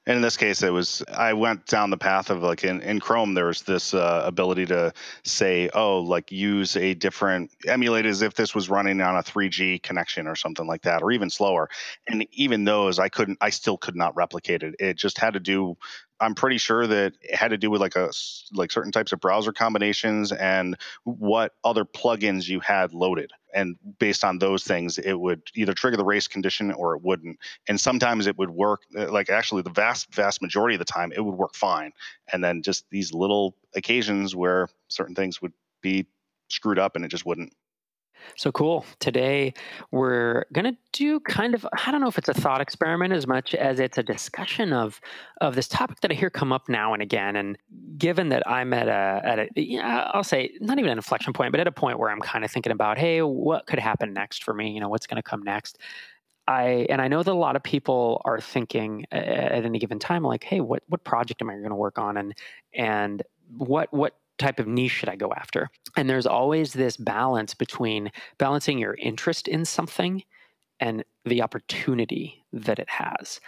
And 0.07 0.17
in 0.17 0.21
this 0.21 0.37
case, 0.37 0.61
it 0.61 0.69
was 0.69 1.03
I 1.11 1.33
went 1.33 1.65
down 1.65 1.89
the 1.89 1.97
path 1.97 2.29
of 2.29 2.43
like 2.43 2.63
in, 2.63 2.79
in 2.81 2.99
Chrome, 2.99 3.33
there 3.33 3.47
was 3.47 3.63
this 3.63 3.95
uh, 3.95 4.21
ability 4.23 4.67
to 4.67 4.93
say, 5.23 5.67
oh, 5.73 5.97
like 5.97 6.31
use 6.31 6.77
a 6.77 6.93
different 6.93 7.49
emulate 7.67 8.05
as 8.05 8.21
if 8.21 8.35
this 8.35 8.53
was 8.53 8.69
running 8.69 9.01
on 9.01 9.15
a 9.15 9.23
3G 9.23 9.81
connection 9.81 10.27
or 10.27 10.35
something 10.35 10.67
like 10.67 10.83
that, 10.83 11.01
or 11.01 11.11
even 11.11 11.31
slower. 11.31 11.69
And 12.07 12.27
even 12.33 12.65
those, 12.65 12.99
I 12.99 13.09
couldn't, 13.09 13.39
I 13.41 13.49
still 13.49 13.77
could 13.77 13.95
not 13.95 14.15
replicate 14.15 14.61
it. 14.61 14.75
It 14.77 14.95
just 14.95 15.17
had 15.17 15.33
to 15.33 15.39
do 15.39 15.75
I'm 16.19 16.35
pretty 16.35 16.57
sure 16.57 16.87
that 16.87 17.13
it 17.21 17.35
had 17.35 17.49
to 17.49 17.57
do 17.57 17.69
with 17.69 17.81
like 17.81 17.95
a 17.95 18.11
like 18.53 18.71
certain 18.71 18.91
types 18.91 19.11
of 19.11 19.19
browser 19.19 19.51
combinations 19.51 20.31
and 20.31 20.77
what 21.03 21.53
other 21.63 21.83
plugins 21.83 22.47
you 22.47 22.59
had 22.61 22.93
loaded. 22.93 23.31
And 23.53 23.77
based 23.99 24.23
on 24.23 24.39
those 24.39 24.63
things, 24.63 24.97
it 24.97 25.13
would 25.13 25.41
either 25.55 25.73
trigger 25.73 25.97
the 25.97 26.05
race 26.05 26.27
condition 26.27 26.71
or 26.71 26.95
it 26.95 27.03
wouldn't. 27.03 27.39
And 27.67 27.79
sometimes 27.79 28.27
it 28.27 28.37
would 28.37 28.49
work. 28.49 28.81
Uh, 28.97 29.11
like 29.11 29.29
actually, 29.29 29.61
the 29.61 29.69
vast 29.69 30.13
vast 30.13 30.41
majority 30.41 30.75
of 30.75 30.79
the 30.79 30.85
time, 30.85 31.11
it 31.11 31.21
would 31.21 31.35
work 31.35 31.55
fine. 31.55 31.91
And 32.31 32.43
then 32.43 32.61
just 32.61 32.85
these 32.89 33.13
little 33.13 33.55
occasions 33.75 34.35
where 34.35 34.69
certain 34.87 35.15
things 35.15 35.41
would 35.41 35.53
be 35.81 36.05
screwed 36.49 36.79
up 36.79 36.95
and 36.95 37.03
it 37.03 37.09
just 37.09 37.25
wouldn't. 37.25 37.53
So 38.35 38.51
cool. 38.51 38.85
Today 38.99 39.53
we're 39.91 40.45
going 40.53 40.65
to 40.65 40.77
do 40.91 41.19
kind 41.21 41.53
of 41.53 41.65
I 41.85 41.91
don't 41.91 42.01
know 42.01 42.07
if 42.07 42.17
it's 42.17 42.29
a 42.29 42.33
thought 42.33 42.61
experiment 42.61 43.13
as 43.13 43.27
much 43.27 43.55
as 43.55 43.79
it's 43.79 43.97
a 43.97 44.03
discussion 44.03 44.73
of 44.73 44.99
of 45.41 45.55
this 45.55 45.67
topic 45.67 46.01
that 46.01 46.11
I 46.11 46.13
hear 46.13 46.29
come 46.29 46.51
up 46.51 46.67
now 46.67 46.93
and 46.93 47.01
again 47.01 47.35
and 47.35 47.57
given 47.97 48.29
that 48.29 48.47
I'm 48.47 48.73
at 48.73 48.87
a 48.87 49.21
at 49.25 49.39
a 49.39 49.49
yeah, 49.55 50.09
I'll 50.13 50.23
say 50.23 50.51
not 50.59 50.79
even 50.79 50.91
an 50.91 50.97
inflection 50.97 51.33
point 51.33 51.51
but 51.51 51.59
at 51.59 51.67
a 51.67 51.71
point 51.71 51.99
where 51.99 52.09
I'm 52.09 52.21
kind 52.21 52.43
of 52.43 52.51
thinking 52.51 52.71
about 52.71 52.97
hey 52.97 53.21
what 53.21 53.65
could 53.67 53.79
happen 53.79 54.13
next 54.13 54.43
for 54.43 54.53
me, 54.53 54.71
you 54.71 54.79
know, 54.79 54.89
what's 54.89 55.07
going 55.07 55.17
to 55.17 55.23
come 55.23 55.43
next. 55.43 55.77
I 56.47 56.85
and 56.89 57.01
I 57.01 57.07
know 57.07 57.23
that 57.23 57.31
a 57.31 57.33
lot 57.33 57.55
of 57.55 57.63
people 57.63 58.21
are 58.25 58.39
thinking 58.39 59.05
at 59.11 59.65
any 59.65 59.79
given 59.79 59.99
time 59.99 60.23
like 60.23 60.43
hey 60.43 60.61
what 60.61 60.83
what 60.87 61.03
project 61.03 61.41
am 61.41 61.49
I 61.49 61.55
going 61.55 61.69
to 61.69 61.75
work 61.75 61.97
on 61.97 62.17
and 62.17 62.33
and 62.73 63.23
what 63.57 63.93
what 63.93 64.15
type 64.37 64.59
of 64.59 64.67
niche 64.67 64.91
should 64.91 65.09
I 65.09 65.15
go 65.15 65.33
after? 65.33 65.69
And 65.95 66.09
there's 66.09 66.27
always 66.27 66.73
this 66.73 66.97
balance 66.97 67.53
between 67.53 68.11
balancing 68.37 68.77
your 68.77 68.95
interest 68.95 69.47
in 69.47 69.65
something 69.65 70.23
and 70.79 71.03
the 71.23 71.41
opportunity 71.41 72.45
that 72.51 72.79
it 72.79 72.89
has. 72.89 73.39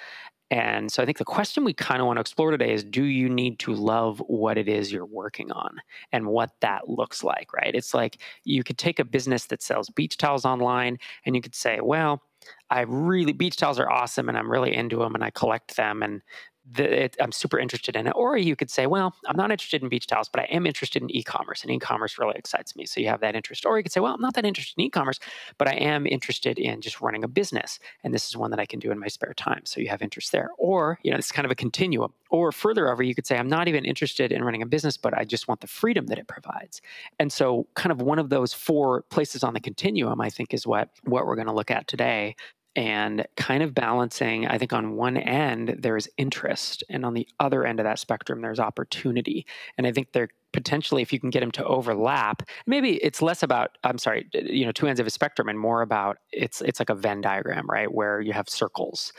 And 0.49 0.89
so 0.91 1.03
I 1.03 1.05
think 1.05 1.17
the 1.17 1.25
question 1.25 1.65
we 1.65 1.73
kind 1.73 1.99
of 1.99 2.07
want 2.07 2.17
to 2.17 2.21
explore 2.21 2.51
today 2.51 2.71
is 2.71 2.83
do 2.83 3.03
you 3.03 3.27
need 3.27 3.59
to 3.59 3.73
love 3.73 4.19
what 4.27 4.57
it 4.57 4.69
is 4.69 4.91
you're 4.91 5.05
working 5.05 5.51
on 5.51 5.81
and 6.13 6.27
what 6.27 6.51
that 6.61 6.87
looks 6.87 7.21
like, 7.21 7.51
right? 7.53 7.75
It's 7.75 7.93
like 7.93 8.21
you 8.45 8.63
could 8.63 8.77
take 8.77 8.99
a 8.99 9.05
business 9.05 9.45
that 9.47 9.61
sells 9.61 9.89
beach 9.89 10.15
towels 10.15 10.45
online 10.45 10.99
and 11.25 11.35
you 11.35 11.41
could 11.41 11.55
say, 11.55 11.79
well, 11.81 12.21
I 12.69 12.81
really 12.81 13.33
beach 13.33 13.57
towels 13.57 13.79
are 13.79 13.91
awesome 13.91 14.29
and 14.29 14.37
I'm 14.37 14.49
really 14.49 14.73
into 14.73 14.99
them 14.99 15.15
and 15.15 15.23
I 15.23 15.31
collect 15.31 15.75
them 15.75 16.01
and 16.01 16.21
the, 16.69 17.03
it, 17.05 17.17
I'm 17.19 17.31
super 17.31 17.59
interested 17.59 17.95
in 17.95 18.07
it. 18.07 18.13
Or 18.15 18.37
you 18.37 18.55
could 18.55 18.69
say, 18.69 18.87
well, 18.87 19.13
I'm 19.27 19.37
not 19.37 19.51
interested 19.51 19.81
in 19.81 19.89
beach 19.89 20.07
towels, 20.07 20.29
but 20.29 20.41
I 20.41 20.45
am 20.45 20.65
interested 20.65 21.01
in 21.01 21.09
e-commerce, 21.11 21.63
and 21.63 21.71
e-commerce 21.71 22.17
really 22.17 22.35
excites 22.35 22.75
me. 22.75 22.85
So 22.85 22.99
you 22.99 23.07
have 23.07 23.21
that 23.21 23.35
interest. 23.35 23.65
Or 23.65 23.77
you 23.77 23.83
could 23.83 23.91
say, 23.91 23.99
well, 23.99 24.13
I'm 24.13 24.21
not 24.21 24.33
that 24.35 24.45
interested 24.45 24.77
in 24.77 24.85
e-commerce, 24.85 25.19
but 25.57 25.67
I 25.67 25.73
am 25.73 26.05
interested 26.05 26.59
in 26.59 26.81
just 26.81 27.01
running 27.01 27.23
a 27.23 27.27
business, 27.27 27.79
and 28.03 28.13
this 28.13 28.27
is 28.27 28.35
one 28.35 28.51
that 28.51 28.59
I 28.59 28.65
can 28.65 28.79
do 28.79 28.91
in 28.91 28.99
my 28.99 29.07
spare 29.07 29.33
time. 29.33 29.61
So 29.65 29.79
you 29.79 29.89
have 29.89 30.01
interest 30.01 30.31
there. 30.31 30.49
Or 30.57 30.99
you 31.03 31.11
know, 31.11 31.17
it's 31.17 31.31
kind 31.31 31.45
of 31.45 31.51
a 31.51 31.55
continuum. 31.55 32.13
Or 32.29 32.51
further 32.51 32.91
over, 32.91 33.03
you 33.03 33.15
could 33.15 33.25
say, 33.25 33.37
I'm 33.37 33.47
not 33.47 33.67
even 33.67 33.85
interested 33.85 34.31
in 34.31 34.43
running 34.43 34.61
a 34.61 34.65
business, 34.65 34.97
but 34.97 35.17
I 35.17 35.23
just 35.23 35.47
want 35.47 35.61
the 35.61 35.67
freedom 35.67 36.07
that 36.07 36.17
it 36.17 36.27
provides. 36.27 36.81
And 37.19 37.31
so, 37.31 37.67
kind 37.75 37.91
of 37.91 38.01
one 38.01 38.19
of 38.19 38.29
those 38.29 38.53
four 38.53 39.03
places 39.03 39.43
on 39.43 39.53
the 39.53 39.59
continuum, 39.59 40.19
I 40.19 40.29
think, 40.29 40.53
is 40.53 40.67
what 40.67 40.89
what 41.03 41.25
we're 41.25 41.35
going 41.35 41.47
to 41.47 41.53
look 41.53 41.71
at 41.71 41.87
today 41.87 42.35
and 42.77 43.27
kind 43.35 43.63
of 43.63 43.73
balancing 43.73 44.47
i 44.47 44.57
think 44.57 44.71
on 44.71 44.95
one 44.95 45.17
end 45.17 45.75
there's 45.79 46.07
interest 46.17 46.83
and 46.89 47.03
on 47.03 47.13
the 47.13 47.27
other 47.39 47.65
end 47.65 47.79
of 47.79 47.83
that 47.83 47.99
spectrum 47.99 48.41
there's 48.41 48.59
opportunity. 48.59 49.45
And 49.77 49.85
i 49.85 49.91
think 49.91 50.13
they're 50.13 50.29
potentially 50.53 51.01
if 51.01 51.11
you 51.11 51.19
can 51.19 51.29
get 51.29 51.41
them 51.41 51.51
to 51.51 51.63
overlap 51.65 52.41
maybe 52.65 52.95
it's 53.03 53.21
less 53.21 53.43
about 53.43 53.77
i'm 53.83 53.97
sorry 53.97 54.27
you 54.33 54.65
know 54.65 54.71
two 54.71 54.87
ends 54.87 54.99
of 54.99 55.05
a 55.05 55.09
spectrum 55.09 55.49
and 55.49 55.59
more 55.59 55.81
about 55.81 56.17
it's 56.31 56.61
it's 56.61 56.79
like 56.79 56.89
a 56.89 56.95
venn 56.95 57.19
diagram 57.19 57.67
right 57.69 57.91
where 57.93 58.21
you 58.21 58.31
have 58.31 58.47
circles. 58.49 59.11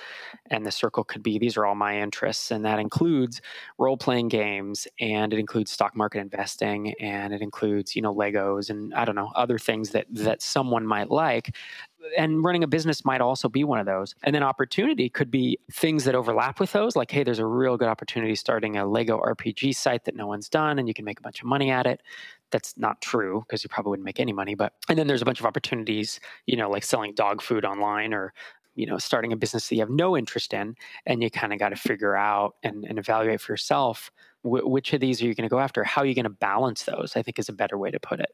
And 0.50 0.64
the 0.64 0.70
circle 0.70 1.04
could 1.04 1.22
be 1.22 1.38
these 1.38 1.56
are 1.56 1.66
all 1.66 1.74
my 1.74 2.00
interests 2.00 2.50
and 2.50 2.64
that 2.64 2.78
includes 2.78 3.40
role 3.78 3.96
playing 3.96 4.28
games 4.28 4.88
and 5.00 5.32
it 5.32 5.38
includes 5.38 5.70
stock 5.70 5.96
market 5.96 6.20
investing 6.20 6.94
and 7.00 7.32
it 7.34 7.42
includes 7.42 7.94
you 7.94 8.02
know 8.02 8.14
legos 8.14 8.70
and 8.70 8.94
i 8.94 9.04
don't 9.04 9.16
know 9.16 9.30
other 9.34 9.58
things 9.58 9.90
that 9.90 10.06
that 10.10 10.40
someone 10.40 10.86
might 10.86 11.10
like 11.10 11.54
and 12.16 12.42
running 12.44 12.62
a 12.62 12.66
business 12.66 13.04
might 13.04 13.20
also 13.20 13.48
be 13.48 13.64
one 13.64 13.78
of 13.78 13.86
those. 13.86 14.14
And 14.22 14.34
then 14.34 14.42
opportunity 14.42 15.08
could 15.08 15.30
be 15.30 15.58
things 15.72 16.04
that 16.04 16.14
overlap 16.14 16.60
with 16.60 16.72
those, 16.72 16.96
like, 16.96 17.10
hey, 17.10 17.24
there's 17.24 17.38
a 17.38 17.46
real 17.46 17.76
good 17.76 17.88
opportunity 17.88 18.34
starting 18.34 18.76
a 18.76 18.86
Lego 18.86 19.18
RPG 19.20 19.74
site 19.74 20.04
that 20.04 20.14
no 20.14 20.26
one's 20.26 20.48
done 20.48 20.78
and 20.78 20.88
you 20.88 20.94
can 20.94 21.04
make 21.04 21.18
a 21.18 21.22
bunch 21.22 21.40
of 21.40 21.46
money 21.46 21.70
at 21.70 21.86
it. 21.86 22.02
That's 22.50 22.76
not 22.78 23.00
true 23.02 23.44
because 23.46 23.62
you 23.62 23.68
probably 23.68 23.90
wouldn't 23.90 24.06
make 24.06 24.20
any 24.20 24.32
money. 24.32 24.54
But, 24.54 24.72
and 24.88 24.98
then 24.98 25.06
there's 25.06 25.22
a 25.22 25.26
bunch 25.26 25.40
of 25.40 25.46
opportunities, 25.46 26.20
you 26.46 26.56
know, 26.56 26.70
like 26.70 26.84
selling 26.84 27.14
dog 27.14 27.42
food 27.42 27.64
online 27.64 28.14
or, 28.14 28.32
you 28.74 28.86
know, 28.86 28.98
starting 28.98 29.32
a 29.32 29.36
business 29.36 29.68
that 29.68 29.74
you 29.74 29.80
have 29.82 29.90
no 29.90 30.16
interest 30.16 30.54
in. 30.54 30.76
And 31.04 31.22
you 31.22 31.30
kind 31.30 31.52
of 31.52 31.58
got 31.58 31.70
to 31.70 31.76
figure 31.76 32.16
out 32.16 32.56
and, 32.62 32.84
and 32.84 32.98
evaluate 32.98 33.40
for 33.40 33.52
yourself 33.52 34.10
which 34.44 34.92
of 34.92 35.00
these 35.00 35.20
are 35.20 35.26
you 35.26 35.34
going 35.34 35.48
to 35.48 35.52
go 35.52 35.58
after? 35.58 35.82
How 35.84 36.02
are 36.02 36.06
you 36.06 36.14
going 36.14 36.24
to 36.24 36.30
balance 36.30 36.84
those? 36.84 37.14
I 37.16 37.22
think 37.22 37.38
is 37.38 37.48
a 37.48 37.52
better 37.52 37.76
way 37.76 37.90
to 37.90 37.98
put 37.98 38.20
it. 38.20 38.30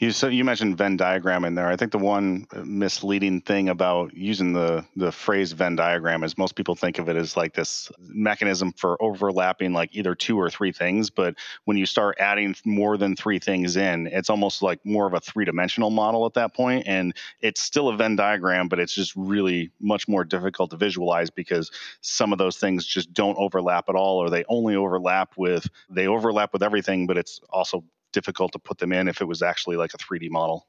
You 0.00 0.12
so 0.12 0.28
you 0.28 0.44
mentioned 0.44 0.78
Venn 0.78 0.96
diagram 0.96 1.44
in 1.44 1.54
there. 1.54 1.68
I 1.68 1.76
think 1.76 1.92
the 1.92 1.98
one 1.98 2.46
misleading 2.64 3.42
thing 3.42 3.68
about 3.68 4.16
using 4.16 4.54
the 4.54 4.82
the 4.96 5.12
phrase 5.12 5.52
Venn 5.52 5.76
diagram 5.76 6.24
is 6.24 6.38
most 6.38 6.56
people 6.56 6.74
think 6.74 6.98
of 6.98 7.10
it 7.10 7.16
as 7.16 7.36
like 7.36 7.52
this 7.52 7.92
mechanism 7.98 8.72
for 8.72 8.96
overlapping 9.02 9.74
like 9.74 9.90
either 9.92 10.14
two 10.14 10.40
or 10.40 10.48
three 10.48 10.72
things. 10.72 11.10
But 11.10 11.34
when 11.66 11.76
you 11.76 11.84
start 11.84 12.16
adding 12.18 12.56
more 12.64 12.96
than 12.96 13.14
three 13.14 13.38
things 13.38 13.76
in, 13.76 14.06
it's 14.06 14.30
almost 14.30 14.62
like 14.62 14.80
more 14.86 15.06
of 15.06 15.12
a 15.12 15.20
three 15.20 15.44
dimensional 15.44 15.90
model 15.90 16.24
at 16.24 16.32
that 16.32 16.54
point, 16.54 16.84
and 16.86 17.14
it's 17.42 17.60
still 17.60 17.90
a 17.90 17.96
Venn 17.98 18.16
diagram, 18.16 18.68
but 18.68 18.78
it's 18.80 18.94
just 18.94 19.14
really 19.16 19.70
much 19.82 20.08
more 20.08 20.24
difficult 20.24 20.70
to 20.70 20.78
visualize 20.78 21.28
because 21.28 21.70
some 22.00 22.32
of 22.32 22.38
those 22.38 22.56
things 22.56 22.86
just 22.86 23.12
don't 23.12 23.36
overlap 23.36 23.90
at 23.90 23.96
all, 23.96 24.16
or 24.16 24.30
they 24.30 24.44
only 24.48 24.76
overlap 24.76 25.34
with 25.36 25.68
they 25.90 26.06
overlap 26.06 26.54
with 26.54 26.62
everything, 26.62 27.06
but 27.06 27.18
it's 27.18 27.38
also 27.50 27.84
difficult 28.12 28.52
to 28.52 28.58
put 28.58 28.78
them 28.78 28.92
in 28.92 29.08
if 29.08 29.20
it 29.20 29.26
was 29.26 29.42
actually 29.42 29.76
like 29.76 29.94
a 29.94 29.98
3D 29.98 30.30
model. 30.30 30.66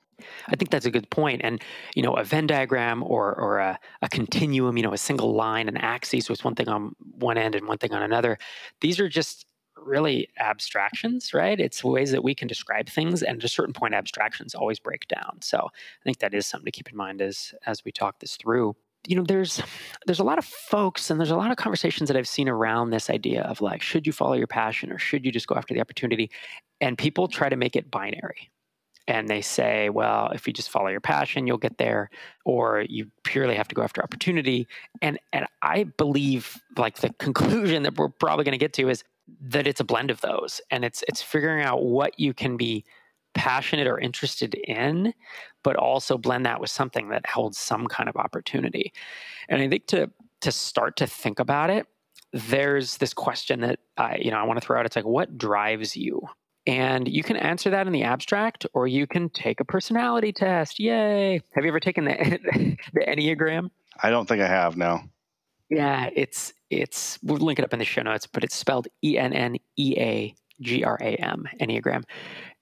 I 0.48 0.56
think 0.56 0.70
that's 0.70 0.86
a 0.86 0.92
good 0.92 1.10
point. 1.10 1.42
And, 1.44 1.62
you 1.96 2.04
know, 2.04 2.14
a 2.14 2.24
Venn 2.24 2.48
diagram 2.48 3.04
or, 3.04 3.34
or 3.34 3.60
a, 3.60 3.80
a 4.02 4.10
continuum, 4.10 4.78
you 4.78 4.84
know, 4.84 4.94
a 4.94 4.98
single 4.98 5.34
line, 5.34 5.68
an 5.68 5.78
axis 5.78 6.30
with 6.30 6.44
one 6.44 6.56
thing 6.56 6.70
on 6.70 6.96
one 7.00 7.38
end 7.38 7.56
and 7.56 7.68
one 7.68 7.78
thing 7.78 7.94
on 7.94 8.04
another, 8.04 8.38
these 8.82 9.00
are 9.00 9.10
just 9.10 9.46
really 9.76 10.28
abstractions, 10.40 11.34
right? 11.34 11.60
It's 11.60 11.84
ways 11.84 12.12
that 12.12 12.24
we 12.24 12.36
can 12.36 12.48
describe 12.48 12.88
things, 12.88 13.24
and 13.24 13.40
at 13.40 13.44
a 13.44 13.48
certain 13.48 13.74
point, 13.74 13.96
abstractions 13.96 14.54
always 14.54 14.80
break 14.80 15.08
down. 15.08 15.40
So 15.42 15.58
I 15.58 16.04
think 16.04 16.20
that 16.20 16.34
is 16.34 16.46
something 16.46 16.66
to 16.66 16.72
keep 16.72 16.90
in 16.90 16.98
mind 16.98 17.22
as 17.22 17.54
as 17.66 17.84
we 17.84 17.92
talk 17.92 18.20
this 18.20 18.36
through 18.36 18.76
you 19.08 19.16
know 19.16 19.24
there's 19.24 19.62
there's 20.06 20.20
a 20.20 20.24
lot 20.24 20.38
of 20.38 20.46
folks 20.46 21.10
and 21.10 21.20
there's 21.20 21.32
a 21.32 21.36
lot 21.36 21.52
of 21.52 21.58
conversations 21.58 22.08
that 22.08 22.16
I've 22.16 22.28
seen 22.28 22.48
around 22.48 22.92
this 22.92 23.10
idea 23.10 23.42
of 23.44 23.62
like 23.62 23.82
should 23.82 24.06
you 24.06 24.14
follow 24.14 24.34
your 24.34 24.48
passion 24.48 24.92
or 24.92 25.00
should 25.00 25.26
you 25.26 25.32
just 25.32 25.48
go 25.48 25.56
after 25.56 25.74
the 25.74 25.82
opportunity 25.82 26.30
and 26.82 26.98
people 26.98 27.28
try 27.28 27.48
to 27.48 27.56
make 27.56 27.76
it 27.76 27.90
binary 27.90 28.52
and 29.08 29.28
they 29.28 29.42
say 29.42 29.90
well 29.90 30.30
if 30.34 30.46
you 30.46 30.54
just 30.54 30.70
follow 30.70 30.88
your 30.88 31.02
passion 31.02 31.48
you'll 31.48 31.58
get 31.58 31.78
there 31.78 32.10
or 32.46 32.86
you 32.90 33.10
purely 33.24 33.56
have 33.56 33.68
to 33.68 33.76
go 33.76 33.82
after 33.82 34.04
opportunity 34.04 34.68
and 35.02 35.20
and 35.32 35.46
I 35.62 35.84
believe 35.84 36.62
like 36.78 36.98
the 36.98 37.10
conclusion 37.14 37.84
that 37.84 37.98
we're 37.98 38.10
probably 38.10 38.44
going 38.44 38.54
to 38.54 38.58
get 38.58 38.74
to 38.74 38.90
is 38.90 39.04
that 39.40 39.68
it's 39.68 39.80
a 39.80 39.86
blend 39.86 40.12
of 40.12 40.20
those 40.22 40.60
and 40.70 40.84
it's 40.84 41.04
it's 41.08 41.22
figuring 41.22 41.64
out 41.64 41.84
what 41.84 42.20
you 42.20 42.34
can 42.34 42.58
be 42.58 42.84
passionate 43.34 43.88
or 43.88 44.00
interested 44.00 44.56
in, 44.56 45.14
but 45.64 45.76
also 45.76 46.18
blend 46.18 46.46
that 46.46 46.60
with 46.60 46.70
something 46.70 47.10
that 47.10 47.26
holds 47.28 47.58
some 47.58 47.88
kind 47.88 48.10
of 48.10 48.16
opportunity. 48.16 48.94
And 49.50 49.62
I 49.62 49.70
think 49.70 49.88
to 49.88 50.12
to 50.42 50.52
start 50.52 50.98
to 50.98 51.08
think 51.08 51.40
about 51.40 51.70
it, 51.70 51.86
there's 52.34 52.98
this 52.98 53.14
question 53.14 53.62
that 53.62 53.80
I, 53.98 54.18
you 54.18 54.32
know, 54.32 54.38
I 54.38 54.44
want 54.44 54.60
to 54.60 54.66
throw 54.66 54.80
out. 54.80 54.86
It's 54.86 54.96
like, 54.96 55.06
what 55.06 55.38
drives 55.38 55.96
you? 55.96 56.22
And 56.68 57.08
you 57.08 57.24
can 57.24 57.38
answer 57.38 57.72
that 57.72 57.88
in 57.88 57.94
the 57.94 58.04
abstract, 58.04 58.66
or 58.74 58.88
you 58.88 59.08
can 59.08 59.30
take 59.30 59.60
a 59.60 59.66
personality 59.66 60.32
test. 60.32 60.80
Yay! 60.80 61.42
Have 61.54 61.64
you 61.64 61.70
ever 61.70 61.80
taken 61.80 62.06
the 62.06 62.78
the 62.94 63.02
Enneagram? 63.02 63.72
I 64.02 64.10
don't 64.10 64.28
think 64.28 64.42
I 64.42 64.48
have. 64.48 64.78
No. 64.78 65.02
Yeah, 65.70 66.10
it's 66.14 66.54
it's 66.70 67.18
we'll 67.24 67.38
link 67.38 67.58
it 67.58 67.66
up 67.66 67.74
in 67.74 67.80
the 67.80 67.86
show 67.86 68.04
notes, 68.04 68.28
but 68.28 68.44
it's 68.44 68.56
spelled 68.56 68.88
E 69.04 69.18
N 69.18 69.34
N 69.34 69.58
E 69.78 69.96
A 69.98 70.36
G 70.62 70.84
R 70.84 70.98
A 71.02 71.16
M 71.16 71.48
Enneagram, 71.60 72.04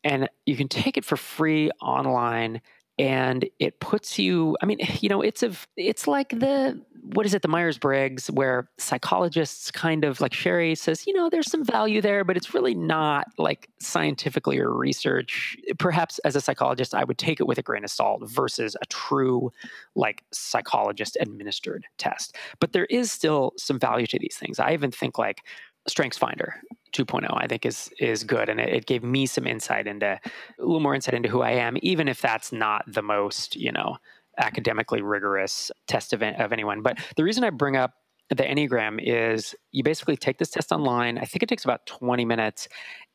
and 0.03 0.29
you 0.45 0.55
can 0.55 0.67
take 0.69 0.95
it 0.95 1.03
for 1.03 1.17
free 1.17 1.69
online 1.81 2.61
and 2.99 3.49
it 3.57 3.79
puts 3.79 4.19
you 4.19 4.55
i 4.61 4.65
mean 4.65 4.77
you 5.01 5.09
know 5.09 5.21
it's 5.21 5.41
a 5.41 5.51
it's 5.75 6.07
like 6.07 6.29
the 6.29 6.79
what 7.13 7.25
is 7.25 7.33
it 7.33 7.41
the 7.41 7.47
myers-briggs 7.47 8.29
where 8.31 8.69
psychologists 8.77 9.71
kind 9.71 10.03
of 10.03 10.21
like 10.21 10.33
sherry 10.33 10.75
says 10.75 11.07
you 11.07 11.13
know 11.13 11.29
there's 11.29 11.49
some 11.49 11.63
value 11.63 12.01
there 12.01 12.23
but 12.23 12.37
it's 12.37 12.53
really 12.53 12.75
not 12.75 13.25
like 13.37 13.69
scientifically 13.79 14.59
or 14.59 14.71
research 14.71 15.57
perhaps 15.79 16.19
as 16.19 16.35
a 16.35 16.41
psychologist 16.41 16.93
i 16.93 17.03
would 17.03 17.17
take 17.17 17.39
it 17.39 17.47
with 17.47 17.57
a 17.57 17.63
grain 17.63 17.83
of 17.83 17.89
salt 17.89 18.21
versus 18.29 18.75
a 18.81 18.85
true 18.87 19.51
like 19.95 20.23
psychologist 20.31 21.17
administered 21.19 21.85
test. 21.97 22.35
But 22.59 22.73
there 22.73 22.85
is 22.85 23.11
still 23.11 23.53
some 23.57 23.79
value 23.79 24.07
to 24.07 24.19
these 24.19 24.37
things. 24.37 24.59
I 24.59 24.73
even 24.73 24.91
think 24.91 25.17
like 25.17 25.45
strengths 25.87 26.17
finder 26.17 26.55
2.0 26.93 27.27
i 27.33 27.47
think 27.47 27.65
is 27.65 27.89
is 27.99 28.23
good 28.23 28.49
and 28.49 28.59
it, 28.59 28.69
it, 28.69 28.85
gave 28.85 29.03
me 29.03 29.25
some 29.25 29.45
insight 29.45 29.87
into 29.87 30.07
a 30.07 30.19
little 30.59 30.79
more 30.79 30.95
insight 30.95 31.13
into 31.13 31.29
who 31.29 31.41
i 31.41 31.51
am 31.51 31.77
even 31.81 32.07
if 32.07 32.21
that's 32.21 32.51
not 32.51 32.83
the 32.87 33.01
most 33.01 33.55
you 33.55 33.71
know 33.71 33.97
academically 34.37 35.01
rigorous 35.01 35.69
test 35.87 36.13
of, 36.13 36.23
of 36.23 36.53
anyone. 36.53 36.81
But 36.81 36.97
the 37.17 37.23
reason 37.23 37.43
i 37.43 37.49
bring 37.49 37.75
up 37.75 37.91
the 38.29 38.43
enneagram 38.43 38.99
is 39.01 39.55
you 39.71 39.83
basically 39.83 40.15
take 40.15 40.37
this 40.37 40.51
test 40.51 40.71
online 40.71 41.17
i 41.17 41.25
think 41.25 41.41
it 41.43 41.49
takes 41.49 41.65
about 41.65 41.85
20 41.87 42.25
minutes 42.25 42.67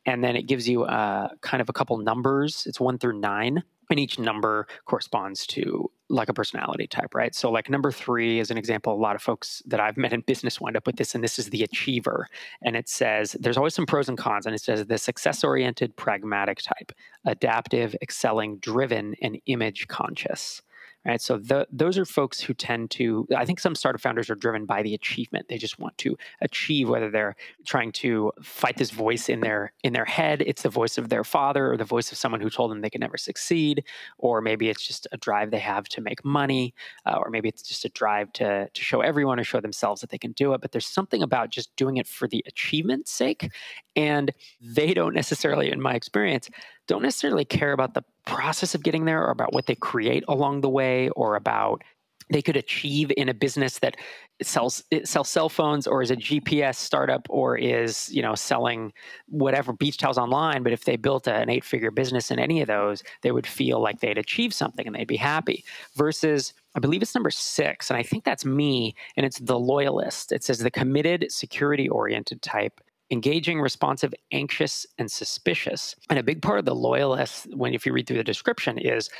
and 0.06 0.22
then 0.22 0.36
it 0.36 0.42
gives 0.42 0.68
you 0.68 0.84
uh, 0.84 1.28
kind 1.40 1.60
of 1.60 1.68
a 1.68 1.72
couple 1.72 1.96
numbers. 1.98 2.64
It's 2.66 2.80
one 2.80 2.98
through 2.98 3.20
nine 3.20 3.62
and 3.94 4.00
each 4.00 4.18
number 4.18 4.66
corresponds 4.86 5.46
to 5.46 5.88
like 6.08 6.28
a 6.28 6.34
personality 6.34 6.88
type, 6.88 7.14
right? 7.14 7.32
So, 7.32 7.48
like 7.48 7.70
number 7.70 7.92
three 7.92 8.40
is 8.40 8.50
an 8.50 8.58
example. 8.58 8.92
A 8.92 8.98
lot 8.98 9.14
of 9.14 9.22
folks 9.22 9.62
that 9.66 9.78
I've 9.78 9.96
met 9.96 10.12
in 10.12 10.22
business 10.22 10.60
wind 10.60 10.76
up 10.76 10.84
with 10.84 10.96
this, 10.96 11.14
and 11.14 11.22
this 11.22 11.38
is 11.38 11.50
the 11.50 11.62
achiever. 11.62 12.26
And 12.60 12.74
it 12.74 12.88
says 12.88 13.36
there's 13.38 13.56
always 13.56 13.72
some 13.72 13.86
pros 13.86 14.08
and 14.08 14.18
cons, 14.18 14.46
and 14.46 14.54
it 14.54 14.60
says 14.60 14.84
the 14.84 14.98
success 14.98 15.44
oriented, 15.44 15.94
pragmatic 15.94 16.58
type, 16.58 16.90
adaptive, 17.24 17.94
excelling, 18.02 18.58
driven, 18.58 19.14
and 19.22 19.40
image 19.46 19.86
conscious 19.86 20.60
right? 21.04 21.20
So 21.20 21.38
the, 21.38 21.66
those 21.70 21.98
are 21.98 22.04
folks 22.04 22.40
who 22.40 22.54
tend 22.54 22.90
to. 22.92 23.26
I 23.36 23.44
think 23.44 23.60
some 23.60 23.74
startup 23.74 24.00
founders 24.00 24.30
are 24.30 24.34
driven 24.34 24.66
by 24.66 24.82
the 24.82 24.94
achievement. 24.94 25.46
They 25.48 25.58
just 25.58 25.78
want 25.78 25.96
to 25.98 26.16
achieve, 26.40 26.88
whether 26.88 27.10
they're 27.10 27.36
trying 27.66 27.92
to 27.92 28.32
fight 28.42 28.76
this 28.76 28.90
voice 28.90 29.28
in 29.28 29.40
their 29.40 29.72
in 29.82 29.92
their 29.92 30.04
head. 30.04 30.42
It's 30.46 30.62
the 30.62 30.68
voice 30.68 30.98
of 30.98 31.08
their 31.08 31.24
father 31.24 31.72
or 31.72 31.76
the 31.76 31.84
voice 31.84 32.10
of 32.12 32.18
someone 32.18 32.40
who 32.40 32.50
told 32.50 32.70
them 32.70 32.80
they 32.80 32.90
could 32.90 33.00
never 33.00 33.16
succeed, 33.16 33.84
or 34.18 34.40
maybe 34.40 34.68
it's 34.68 34.86
just 34.86 35.06
a 35.12 35.16
drive 35.16 35.50
they 35.50 35.58
have 35.58 35.88
to 35.90 36.00
make 36.00 36.24
money, 36.24 36.74
uh, 37.06 37.16
or 37.16 37.30
maybe 37.30 37.48
it's 37.48 37.62
just 37.62 37.84
a 37.84 37.90
drive 37.90 38.32
to 38.34 38.68
to 38.68 38.82
show 38.82 39.00
everyone 39.00 39.38
or 39.38 39.44
show 39.44 39.60
themselves 39.60 40.00
that 40.00 40.10
they 40.10 40.18
can 40.18 40.32
do 40.32 40.54
it. 40.54 40.60
But 40.60 40.72
there's 40.72 40.86
something 40.86 41.22
about 41.22 41.50
just 41.50 41.74
doing 41.76 41.96
it 41.96 42.06
for 42.06 42.28
the 42.28 42.44
achievement's 42.46 43.10
sake, 43.10 43.50
and 43.96 44.32
they 44.60 44.94
don't 44.94 45.14
necessarily, 45.14 45.70
in 45.70 45.80
my 45.80 45.94
experience, 45.94 46.48
don't 46.86 47.02
necessarily 47.02 47.44
care 47.44 47.72
about 47.72 47.94
the 47.94 48.04
process 48.26 48.74
of 48.74 48.82
getting 48.82 49.04
there 49.04 49.22
or 49.22 49.30
about 49.30 49.52
what 49.52 49.66
they 49.66 49.74
create 49.74 50.24
along 50.28 50.60
the 50.60 50.68
way 50.68 51.08
or 51.10 51.36
about 51.36 51.82
they 52.30 52.42
could 52.42 52.56
achieve 52.56 53.12
in 53.16 53.28
a 53.28 53.34
business 53.34 53.78
that 53.80 53.96
sells 54.42 54.82
sells 55.04 55.28
cell 55.28 55.48
phones 55.48 55.86
or 55.86 56.02
is 56.02 56.10
a 56.10 56.16
GPS 56.16 56.76
startup 56.76 57.26
or 57.30 57.56
is 57.56 58.12
you 58.12 58.22
know 58.22 58.34
selling 58.34 58.92
whatever 59.28 59.72
beach 59.72 59.98
towels 59.98 60.18
online. 60.18 60.62
But 60.62 60.72
if 60.72 60.84
they 60.84 60.96
built 60.96 61.26
a, 61.26 61.34
an 61.34 61.50
eight 61.50 61.64
figure 61.64 61.90
business 61.90 62.30
in 62.30 62.38
any 62.38 62.60
of 62.60 62.68
those, 62.68 63.02
they 63.22 63.30
would 63.30 63.46
feel 63.46 63.80
like 63.80 64.00
they'd 64.00 64.18
achieved 64.18 64.54
something 64.54 64.86
and 64.86 64.96
they'd 64.96 65.06
be 65.06 65.16
happy. 65.16 65.64
Versus 65.96 66.54
I 66.74 66.80
believe 66.80 67.02
it's 67.02 67.14
number 67.14 67.30
six, 67.30 67.90
and 67.90 67.96
I 67.96 68.02
think 68.02 68.24
that's 68.24 68.44
me, 68.44 68.96
and 69.16 69.24
it's 69.24 69.38
the 69.38 69.58
loyalist. 69.58 70.32
It 70.32 70.42
says 70.42 70.58
the 70.58 70.70
committed, 70.70 71.30
security 71.30 71.88
oriented 71.88 72.42
type 72.42 72.80
engaging, 73.10 73.60
responsive, 73.60 74.14
anxious, 74.32 74.86
and 74.98 75.10
suspicious. 75.10 75.94
And 76.10 76.18
a 76.18 76.22
big 76.22 76.42
part 76.42 76.58
of 76.58 76.64
the 76.64 76.74
loyalist, 76.74 77.46
when 77.54 77.74
if 77.74 77.84
you 77.86 77.92
read 77.92 78.06
through 78.06 78.18
the 78.18 78.24
description, 78.24 78.78
is 78.78 79.10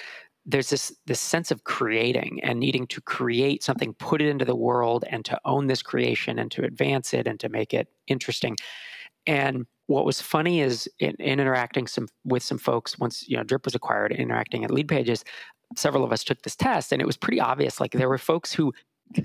there's 0.46 0.70
this 0.70 0.92
this 1.06 1.20
sense 1.20 1.50
of 1.50 1.64
creating 1.64 2.40
and 2.42 2.60
needing 2.60 2.86
to 2.88 3.00
create 3.00 3.62
something, 3.62 3.94
put 3.94 4.20
it 4.20 4.28
into 4.28 4.44
the 4.44 4.56
world, 4.56 5.04
and 5.08 5.24
to 5.24 5.40
own 5.44 5.66
this 5.66 5.82
creation 5.82 6.38
and 6.38 6.50
to 6.50 6.64
advance 6.64 7.14
it 7.14 7.26
and 7.26 7.40
to 7.40 7.48
make 7.48 7.72
it 7.72 7.88
interesting. 8.06 8.56
And 9.26 9.66
what 9.86 10.04
was 10.04 10.20
funny 10.20 10.60
is 10.60 10.88
in, 10.98 11.14
in 11.18 11.40
interacting 11.40 11.86
some 11.86 12.08
with 12.24 12.42
some 12.42 12.58
folks 12.58 12.98
once 12.98 13.28
you 13.28 13.36
know 13.36 13.42
Drip 13.42 13.64
was 13.64 13.74
acquired, 13.74 14.12
interacting 14.12 14.64
at 14.64 14.70
Lead 14.70 14.88
Pages, 14.88 15.24
several 15.76 16.04
of 16.04 16.12
us 16.12 16.24
took 16.24 16.42
this 16.42 16.56
test, 16.56 16.92
and 16.92 17.00
it 17.00 17.06
was 17.06 17.16
pretty 17.16 17.40
obvious. 17.40 17.80
Like 17.80 17.92
there 17.92 18.08
were 18.08 18.18
folks 18.18 18.52
who 18.52 18.72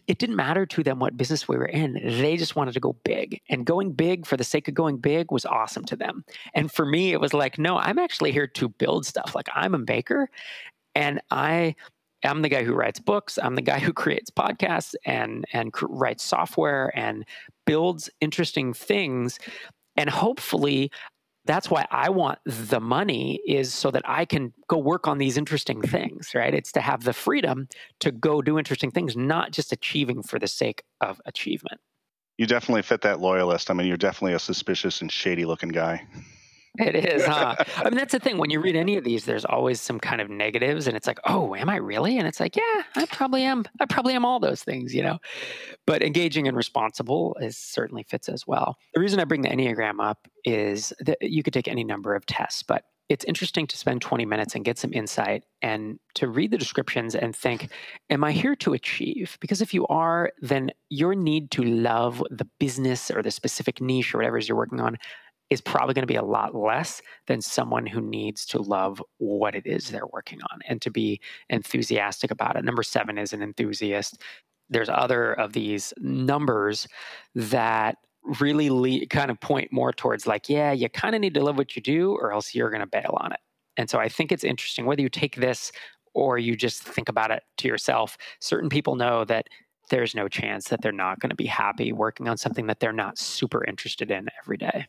it 0.07 0.17
didn't 0.17 0.35
matter 0.35 0.65
to 0.65 0.83
them 0.83 0.99
what 0.99 1.17
business 1.17 1.47
we 1.47 1.57
were 1.57 1.65
in. 1.65 1.93
They 1.93 2.37
just 2.37 2.55
wanted 2.55 2.73
to 2.73 2.79
go 2.79 2.93
big. 3.03 3.41
And 3.49 3.65
going 3.65 3.93
big 3.93 4.25
for 4.25 4.37
the 4.37 4.43
sake 4.43 4.67
of 4.67 4.73
going 4.73 4.97
big 4.97 5.31
was 5.31 5.45
awesome 5.45 5.85
to 5.85 5.95
them. 5.95 6.23
And 6.53 6.71
for 6.71 6.85
me, 6.85 7.11
it 7.11 7.21
was 7.21 7.33
like, 7.33 7.57
no, 7.57 7.77
I'm 7.77 7.99
actually 7.99 8.31
here 8.31 8.47
to 8.47 8.69
build 8.69 9.05
stuff. 9.05 9.35
Like 9.35 9.47
I'm 9.53 9.73
a 9.73 9.79
maker 9.79 10.29
and 10.95 11.21
I 11.31 11.75
am 12.23 12.41
the 12.41 12.49
guy 12.49 12.63
who 12.63 12.73
writes 12.73 12.99
books. 12.99 13.39
I'm 13.41 13.55
the 13.55 13.61
guy 13.61 13.79
who 13.79 13.93
creates 14.01 14.29
podcasts 14.29 14.95
and, 15.05 15.45
and 15.53 15.73
writes 15.81 16.23
software 16.23 16.91
and 16.97 17.25
builds 17.65 18.09
interesting 18.21 18.73
things. 18.73 19.39
And 19.95 20.09
hopefully 20.09 20.91
that's 21.49 21.71
why 21.71 21.87
I 21.89 22.11
want 22.11 22.37
the 22.45 22.79
money 22.79 23.41
is 23.47 23.73
so 23.73 23.89
that 23.89 24.03
I 24.05 24.25
can 24.25 24.53
go 24.67 24.77
work 24.77 25.07
on 25.07 25.17
these 25.17 25.35
interesting 25.35 25.81
things, 25.95 26.35
right? 26.35 26.53
It's 26.53 26.71
to 26.73 26.81
have 26.81 27.03
the 27.03 27.13
freedom 27.13 27.67
to 28.01 28.11
go 28.11 28.43
do 28.43 28.59
interesting 28.59 28.91
things, 28.91 29.17
not 29.17 29.51
just 29.51 29.71
achieving 29.71 30.21
for 30.21 30.37
the 30.37 30.47
sake 30.47 30.83
of 31.01 31.19
achievement. 31.25 31.81
You 32.37 32.45
definitely 32.45 32.83
fit 32.83 33.01
that 33.01 33.19
loyalist. 33.19 33.71
I 33.71 33.73
mean, 33.73 33.87
you're 33.87 33.97
definitely 33.97 34.33
a 34.33 34.39
suspicious 34.39 35.01
and 35.01 35.11
shady 35.11 35.43
looking 35.43 35.69
guy. 35.69 36.05
It 36.79 36.95
is, 36.95 37.25
huh? 37.25 37.55
I 37.77 37.83
mean, 37.85 37.97
that's 37.97 38.13
the 38.13 38.19
thing. 38.19 38.37
When 38.37 38.49
you 38.49 38.59
read 38.59 38.75
any 38.75 38.97
of 38.97 39.03
these, 39.03 39.25
there's 39.25 39.45
always 39.45 39.81
some 39.81 39.99
kind 39.99 40.21
of 40.21 40.29
negatives, 40.29 40.87
and 40.87 40.95
it's 40.95 41.07
like, 41.07 41.19
oh, 41.25 41.55
am 41.55 41.69
I 41.69 41.75
really? 41.75 42.17
And 42.17 42.27
it's 42.27 42.39
like, 42.39 42.55
yeah, 42.55 42.83
I 42.95 43.05
probably 43.05 43.43
am. 43.43 43.65
I 43.79 43.85
probably 43.85 44.13
am 44.13 44.25
all 44.25 44.39
those 44.39 44.63
things, 44.63 44.95
you 44.95 45.03
know. 45.03 45.19
But 45.85 46.01
engaging 46.01 46.47
and 46.47 46.55
responsible 46.55 47.35
is 47.41 47.57
certainly 47.57 48.03
fits 48.03 48.29
as 48.29 48.47
well. 48.47 48.77
The 48.93 49.01
reason 49.01 49.19
I 49.19 49.25
bring 49.25 49.41
the 49.41 49.49
Enneagram 49.49 50.01
up 50.01 50.27
is 50.45 50.93
that 50.99 51.17
you 51.21 51.43
could 51.43 51.53
take 51.53 51.67
any 51.67 51.83
number 51.83 52.15
of 52.15 52.25
tests, 52.25 52.63
but 52.63 52.83
it's 53.09 53.25
interesting 53.25 53.65
to 53.65 53.77
spend 53.77 54.03
20 54.03 54.23
minutes 54.25 54.53
and 54.53 54.63
get 54.63 54.77
some 54.77 54.93
insight 54.93 55.43
and 55.63 55.99
to 56.13 56.27
read 56.27 56.51
the 56.51 56.59
descriptions 56.59 57.15
and 57.15 57.35
think, 57.35 57.69
am 58.11 58.23
I 58.23 58.31
here 58.31 58.55
to 58.57 58.73
achieve? 58.73 59.35
Because 59.41 59.61
if 59.61 59.73
you 59.73 59.87
are, 59.87 60.31
then 60.41 60.69
your 60.89 61.15
need 61.15 61.49
to 61.51 61.63
love 61.63 62.23
the 62.29 62.47
business 62.59 63.09
or 63.09 63.23
the 63.23 63.31
specific 63.31 63.81
niche 63.81 64.13
or 64.13 64.19
whatever 64.19 64.37
it 64.37 64.43
is 64.43 64.49
you're 64.49 64.57
working 64.57 64.79
on 64.79 64.97
is 65.49 65.61
probably 65.61 65.93
going 65.93 66.03
to 66.03 66.07
be 66.07 66.15
a 66.15 66.23
lot 66.23 66.53
less 66.53 67.01
than 67.27 67.41
someone 67.41 67.85
who 67.85 68.01
needs 68.01 68.45
to 68.45 68.61
love 68.61 69.01
what 69.17 69.55
it 69.55 69.65
is 69.65 69.89
they're 69.89 70.07
working 70.07 70.39
on 70.51 70.59
and 70.67 70.81
to 70.81 70.91
be 70.91 71.19
enthusiastic 71.49 72.31
about 72.31 72.55
it. 72.55 72.63
Number 72.63 72.83
seven 72.83 73.17
is 73.17 73.33
an 73.33 73.41
enthusiast. 73.41 74.21
There's 74.69 74.89
other 74.89 75.33
of 75.33 75.53
these 75.53 75.93
numbers 75.97 76.87
that 77.33 77.97
really 78.23 79.07
kind 79.07 79.31
of 79.31 79.39
point 79.39 79.71
more 79.71 79.91
towards 79.91 80.27
like, 80.27 80.49
yeah, 80.49 80.71
you 80.71 80.89
kind 80.89 81.15
of 81.15 81.21
need 81.21 81.33
to 81.33 81.43
love 81.43 81.57
what 81.57 81.75
you 81.75 81.81
do 81.81 82.11
or 82.11 82.31
else 82.31 82.53
you're 82.53 82.69
going 82.69 82.81
to 82.81 82.87
bail 82.87 83.17
on 83.19 83.31
it. 83.31 83.39
And 83.77 83.89
so 83.89 83.97
I 83.97 84.09
think 84.09 84.31
it's 84.31 84.43
interesting 84.43 84.85
whether 84.85 85.01
you 85.01 85.09
take 85.09 85.37
this 85.37 85.71
or 86.13 86.37
you 86.37 86.55
just 86.55 86.83
think 86.83 87.09
about 87.09 87.31
it 87.31 87.43
to 87.57 87.67
yourself. 87.67 88.17
Certain 88.39 88.69
people 88.69 88.95
know 88.95 89.23
that 89.25 89.47
there's 89.89 90.13
no 90.13 90.27
chance 90.27 90.67
that 90.67 90.81
they're 90.81 90.91
not 90.91 91.19
going 91.19 91.29
to 91.29 91.35
be 91.35 91.45
happy 91.45 91.91
working 91.91 92.27
on 92.27 92.37
something 92.37 92.67
that 92.67 92.79
they're 92.79 92.93
not 92.93 93.17
super 93.17 93.65
interested 93.65 94.11
in 94.11 94.27
every 94.43 94.57
day. 94.57 94.85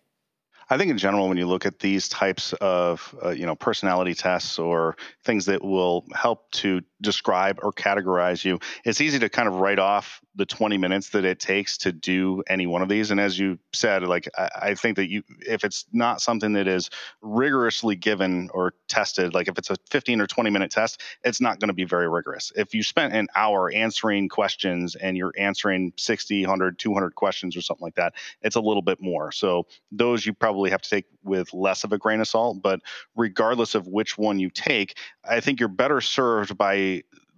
I 0.71 0.79
think 0.79 0.91
in 0.91 0.99
general, 0.99 1.29
when 1.29 1.37
you 1.37 1.47
look 1.47 1.67
at 1.67 1.81
these 1.81 2.09
types 2.09 2.53
of 2.55 3.15
uh, 3.25 3.31
you 3.31 3.45
know 3.45 3.57
personality 3.57 4.15
tests 4.15 4.59
or 4.59 4.97
things 5.25 5.47
that 5.47 5.63
will 5.63 6.05
help 6.15 6.51
to 6.53 6.81
describe 7.01 7.61
or 7.63 7.73
categorize 7.73 8.45
you, 8.45 8.59
it's 8.85 9.01
easy 9.01 9.19
to 9.19 9.29
kind 9.29 9.49
of 9.49 9.55
write 9.55 9.79
off 9.79 10.21
the 10.37 10.47
20 10.47 10.79
minutes 10.79 11.11
that 11.11 11.25
it 11.25 11.41
takes 11.41 11.79
to 11.79 11.93
do 11.93 12.43
any 12.49 12.67
one 12.67 12.83
of 12.83 12.89
these. 12.89 13.11
And 13.11 13.21
as 13.21 13.39
you 13.39 13.59
said, 13.73 14.05
like 14.05 14.29
I, 14.39 14.51
I 14.63 14.75
think 14.75 14.97
that 14.97 15.11
you, 15.11 15.23
if 15.41 15.65
it's 15.65 15.87
not 15.93 16.21
something 16.21 16.53
that 16.53 16.69
is 16.69 16.91
rigorously 17.21 17.97
given 17.97 18.49
or 18.55 18.75
tested, 18.87 19.35
like 19.35 19.49
if 19.49 19.59
it's 19.59 19.71
a 19.71 19.77
15 19.91 20.21
or 20.21 20.27
20 20.27 20.51
minute 20.51 20.71
test, 20.71 21.01
it's 21.25 21.41
not 21.41 21.59
going 21.59 21.69
to 21.69 21.75
be 21.75 21.85
very 21.85 22.09
rigorous. 22.09 22.53
If 22.55 22.75
you 22.75 22.83
spent 22.83 23.13
an 23.13 23.29
hour 23.35 23.73
answering 23.73 24.29
questions 24.29 24.95
and 24.95 25.17
you're 25.17 25.35
answering 25.37 25.93
60, 25.97 26.43
100, 26.43 26.79
200 26.79 27.15
questions 27.15 27.57
or 27.57 27.61
something 27.61 27.85
like 27.85 27.97
that, 27.97 28.15
it's 28.43 28.57
a 28.57 28.61
little 28.61 28.83
bit 28.83 29.01
more. 29.01 29.33
So 29.33 29.67
those 29.91 30.25
you 30.25 30.33
probably 30.33 30.51
probably 30.51 30.71
have 30.71 30.83
to 30.83 30.91
take 30.91 31.07
with 31.23 31.53
less 31.55 31.85
of 31.85 31.93
a 31.93 31.99
grain 31.99 32.21
of 32.21 32.29
salt. 32.29 32.61
But 32.63 32.81
regardless 33.17 33.75
of 33.75 33.87
which 33.87 34.19
one 34.19 34.39
you 34.39 34.51
take, 34.51 34.97
I 35.25 35.41
think 35.41 35.61
you're 35.61 35.69
better 35.69 36.01
served 36.01 36.57
by 36.59 36.75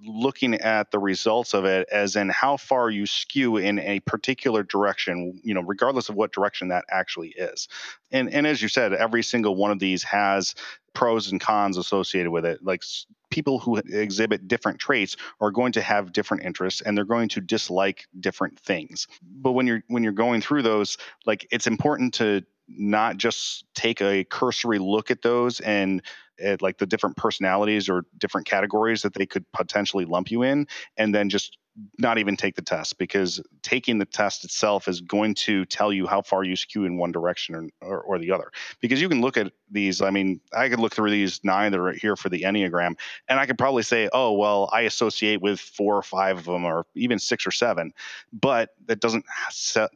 looking 0.05 0.55
at 0.55 0.91
the 0.91 0.99
results 0.99 1.55
of 1.55 1.65
it 1.65 1.89
as 1.93 2.17
in 2.17 2.29
how 2.29 2.57
far 2.57 2.91
you 2.91 3.07
skew 3.07 3.57
in 3.57 3.79
a 3.79 4.01
particular 4.01 4.65
direction 4.65 5.41
you 5.45 5.55
know 5.55 5.63
regardless 5.63 6.09
of 6.09 6.17
what 6.17 6.33
direction 6.33 6.69
that 6.69 6.85
actually 6.91 7.29
is. 7.29 7.69
And 8.11 8.33
and 8.33 8.47
as 8.47 8.61
you 8.61 8.69
said 8.69 8.93
every 8.93 9.23
single 9.23 9.55
one 9.55 9.71
of 9.71 9.79
these 9.79 10.03
has 10.05 10.55
pros 10.95 11.31
and 11.31 11.41
cons 11.41 11.79
associated 11.79 12.31
with 12.31 12.45
it. 12.45 12.63
Like 12.63 12.83
people 13.31 13.59
who 13.59 13.77
exhibit 13.77 14.47
different 14.49 14.79
traits 14.79 15.17
are 15.41 15.51
going 15.51 15.73
to 15.73 15.83
have 15.83 16.13
different 16.13 16.45
interests 16.45 16.81
and 16.81 16.97
they're 16.97 17.05
going 17.05 17.29
to 17.31 17.41
dislike 17.41 18.07
different 18.19 18.59
things. 18.59 19.07
But 19.23 19.53
when 19.53 19.67
you're 19.67 19.83
when 19.89 20.03
you're 20.03 20.13
going 20.13 20.41
through 20.41 20.63
those 20.63 20.99
like 21.27 21.47
it's 21.51 21.67
important 21.67 22.15
to 22.15 22.43
not 22.77 23.17
just 23.17 23.65
take 23.75 24.01
a 24.01 24.25
cursory 24.25 24.79
look 24.79 25.11
at 25.11 25.23
those 25.23 25.61
and 25.61 26.03
at 26.41 26.63
like 26.63 26.79
the 26.79 26.87
different 26.87 27.17
personalities 27.17 27.89
or 27.89 28.05
different 28.19 28.47
categories 28.47 29.03
that 29.03 29.15
they 29.15 29.27
could 29.27 29.45
potentially 29.53 30.05
lump 30.05 30.31
you 30.31 30.43
in 30.43 30.67
and 30.97 31.15
then 31.15 31.29
just 31.29 31.59
not 31.99 32.19
even 32.19 32.37
take 32.37 32.55
the 32.55 32.63
test 32.63 32.99
because 32.99 33.41
taking 33.63 33.99
the 33.99 34.05
test 34.05 34.45
itself 34.45 34.89
is 34.89 35.01
going 35.01 35.35
to 35.35 35.65
tell 35.65 35.93
you 35.93 36.07
how 36.07 36.21
far 36.21 36.45
you 36.45 36.55
skew 36.55 36.85
in 36.85 36.99
one 36.99 37.13
direction 37.13 37.55
or, 37.55 37.69
or, 37.81 38.01
or, 38.03 38.19
the 38.19 38.31
other. 38.31 38.51
Because 38.81 39.01
you 39.01 39.09
can 39.09 39.23
look 39.23 39.37
at 39.39 39.53
these, 39.71 40.03
I 40.03 40.11
mean, 40.11 40.41
I 40.53 40.69
could 40.69 40.81
look 40.81 40.95
through 40.95 41.11
these 41.11 41.41
nine 41.45 41.73
that 41.73 41.81
are 41.81 41.93
here 41.93 42.15
for 42.15 42.29
the 42.29 42.43
Enneagram, 42.43 42.99
and 43.29 43.41
I 43.41 43.47
could 43.47 43.57
probably 43.57 43.83
say, 43.83 44.09
oh, 44.13 44.33
well, 44.33 44.69
I 44.73 44.83
associate 44.83 45.41
with 45.41 45.61
four 45.61 45.97
or 45.97 46.03
five 46.03 46.39
of 46.39 46.45
them, 46.45 46.65
or 46.65 46.85
even 46.95 47.19
six 47.19 47.47
or 47.47 47.51
seven. 47.53 47.93
But 48.33 48.71
that 48.87 49.01
doesn't 49.01 49.25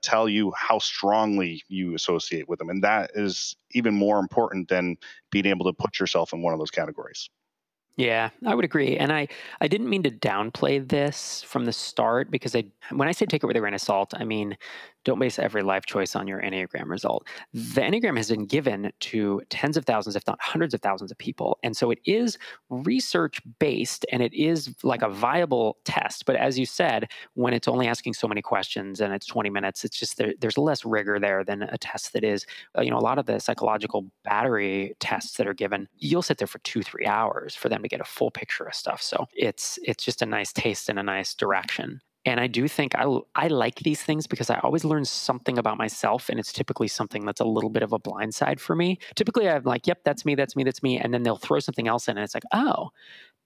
tell 0.00 0.28
you 0.28 0.52
how 0.56 0.78
strongly 0.78 1.62
you 1.68 1.94
associate 1.94 2.48
with 2.48 2.58
them. 2.58 2.70
And 2.70 2.82
that 2.84 3.10
is 3.14 3.56
even 3.72 3.94
more 3.94 4.18
important 4.18 4.68
than 4.68 4.96
being 5.30 5.46
able 5.46 5.66
to 5.66 5.72
put 5.72 6.00
yourself 6.00 6.32
in 6.32 6.40
one 6.40 6.54
of 6.54 6.58
those 6.58 6.70
categories. 6.70 7.28
Yeah, 7.96 8.28
I 8.44 8.54
would 8.54 8.64
agree. 8.66 8.98
And 8.98 9.10
I, 9.10 9.26
I 9.60 9.68
didn't 9.68 9.88
mean 9.88 10.02
to 10.02 10.10
downplay 10.10 10.86
this 10.86 11.42
from 11.42 11.64
the 11.64 11.72
start 11.72 12.30
because 12.30 12.54
I 12.54 12.64
when 12.90 13.08
I 13.08 13.12
say 13.12 13.24
take 13.24 13.42
it 13.42 13.46
with 13.46 13.56
a 13.56 13.60
grain 13.60 13.72
of 13.72 13.80
salt, 13.80 14.12
I 14.14 14.24
mean 14.24 14.56
don't 15.06 15.20
base 15.20 15.38
every 15.38 15.62
life 15.62 15.86
choice 15.86 16.16
on 16.16 16.26
your 16.26 16.42
Enneagram 16.42 16.88
result. 16.88 17.26
The 17.54 17.80
Enneagram 17.80 18.16
has 18.16 18.28
been 18.28 18.44
given 18.44 18.92
to 19.00 19.40
tens 19.50 19.76
of 19.76 19.86
thousands, 19.86 20.16
if 20.16 20.26
not 20.26 20.38
hundreds 20.42 20.74
of 20.74 20.82
thousands 20.82 21.12
of 21.12 21.16
people. 21.16 21.58
And 21.62 21.76
so 21.76 21.92
it 21.92 22.00
is 22.04 22.36
research 22.70 23.40
based 23.60 24.04
and 24.10 24.20
it 24.20 24.34
is 24.34 24.74
like 24.82 25.02
a 25.02 25.08
viable 25.08 25.78
test. 25.84 26.26
But 26.26 26.34
as 26.34 26.58
you 26.58 26.66
said, 26.66 27.08
when 27.34 27.54
it's 27.54 27.68
only 27.68 27.86
asking 27.86 28.14
so 28.14 28.26
many 28.26 28.42
questions 28.42 29.00
and 29.00 29.14
it's 29.14 29.26
20 29.26 29.48
minutes, 29.48 29.84
it's 29.84 29.96
just 29.96 30.18
there, 30.18 30.34
there's 30.40 30.58
less 30.58 30.84
rigor 30.84 31.20
there 31.20 31.44
than 31.44 31.62
a 31.62 31.78
test 31.78 32.12
that 32.12 32.24
is, 32.24 32.44
uh, 32.76 32.82
you 32.82 32.90
know, 32.90 32.98
a 32.98 33.06
lot 33.06 33.18
of 33.18 33.26
the 33.26 33.38
psychological 33.38 34.10
battery 34.24 34.96
tests 34.98 35.36
that 35.36 35.46
are 35.46 35.54
given, 35.54 35.86
you'll 35.98 36.20
sit 36.20 36.38
there 36.38 36.48
for 36.48 36.58
two, 36.60 36.82
three 36.82 37.06
hours 37.06 37.54
for 37.54 37.68
them 37.68 37.80
to 37.82 37.88
get 37.88 38.00
a 38.00 38.04
full 38.04 38.32
picture 38.32 38.64
of 38.64 38.74
stuff. 38.74 39.00
So 39.00 39.26
it's, 39.32 39.78
it's 39.84 40.04
just 40.04 40.20
a 40.20 40.26
nice 40.26 40.52
taste 40.52 40.88
and 40.88 40.98
a 40.98 41.04
nice 41.04 41.32
direction. 41.32 42.00
And 42.26 42.40
I 42.40 42.48
do 42.48 42.66
think 42.66 42.94
I, 42.96 43.06
I 43.36 43.46
like 43.48 43.76
these 43.76 44.02
things 44.02 44.26
because 44.26 44.50
I 44.50 44.58
always 44.58 44.84
learn 44.84 45.04
something 45.04 45.58
about 45.58 45.78
myself. 45.78 46.28
And 46.28 46.38
it's 46.38 46.52
typically 46.52 46.88
something 46.88 47.24
that's 47.24 47.40
a 47.40 47.44
little 47.44 47.70
bit 47.70 47.84
of 47.84 47.92
a 47.92 47.98
blind 47.98 48.34
side 48.34 48.60
for 48.60 48.74
me. 48.74 48.98
Typically, 49.14 49.48
I'm 49.48 49.62
like, 49.62 49.86
yep, 49.86 50.00
that's 50.04 50.24
me, 50.24 50.34
that's 50.34 50.56
me, 50.56 50.64
that's 50.64 50.82
me. 50.82 50.98
And 50.98 51.14
then 51.14 51.22
they'll 51.22 51.36
throw 51.36 51.60
something 51.60 51.86
else 51.86 52.08
in. 52.08 52.18
And 52.18 52.24
it's 52.24 52.34
like, 52.34 52.44
oh, 52.52 52.90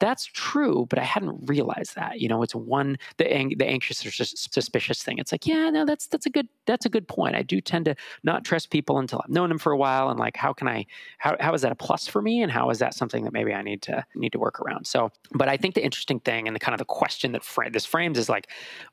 that's 0.01 0.25
true, 0.25 0.87
but 0.89 0.99
I 0.99 1.05
hadn't 1.05 1.39
realized 1.47 1.95
that. 1.95 2.21
You 2.21 2.29
know, 2.29 2.43
it's 2.43 2.55
one 2.55 2.99
the 3.19 3.33
ang- 3.33 3.55
the 3.59 3.67
anxious 3.67 4.05
or 4.05 4.11
suspicious 4.11 5.03
thing. 5.03 5.19
It's 5.19 5.31
like, 5.31 5.47
yeah, 5.47 5.71
no, 5.71 5.85
that's 5.85 6.07
that's 6.07 6.27
a 6.27 6.31
good 6.31 6.49
that's 6.67 6.87
a 6.87 6.89
good 6.89 7.07
point. 7.07 7.37
I 7.37 7.43
do 7.43 7.61
tend 7.61 7.85
to 7.85 7.95
not 8.25 8.45
trust 8.45 8.71
people 8.71 8.99
until 8.99 9.21
I've 9.23 9.31
known 9.31 9.51
them 9.51 9.59
for 9.59 9.73
a 9.73 9.77
while, 9.77 10.09
and 10.11 10.19
like, 10.19 10.37
how 10.37 10.53
can 10.53 10.67
I 10.67 10.87
how 11.19 11.37
how 11.39 11.55
is 11.55 11.63
that 11.63 11.73
a 11.73 11.77
plus 11.77 12.09
for 12.09 12.23
me, 12.23 12.43
and 12.43 12.51
how 12.51 12.71
is 12.71 12.79
that 12.81 12.95
something 12.95 13.25
that 13.25 13.33
maybe 13.33 13.53
I 13.53 13.63
need 13.63 13.83
to 13.83 14.05
need 14.15 14.33
to 14.33 14.39
work 14.39 14.61
around? 14.61 14.87
So, 14.87 15.13
but 15.33 15.49
I 15.49 15.57
think 15.57 15.75
the 15.75 15.85
interesting 15.85 16.21
thing 16.21 16.47
and 16.47 16.57
the 16.57 16.61
kind 16.61 16.75
of 16.75 16.79
the 16.79 16.85
question 16.87 17.33
that 17.33 17.43
this 17.73 17.87
frames 17.87 18.19
is 18.19 18.29
like, 18.29 18.49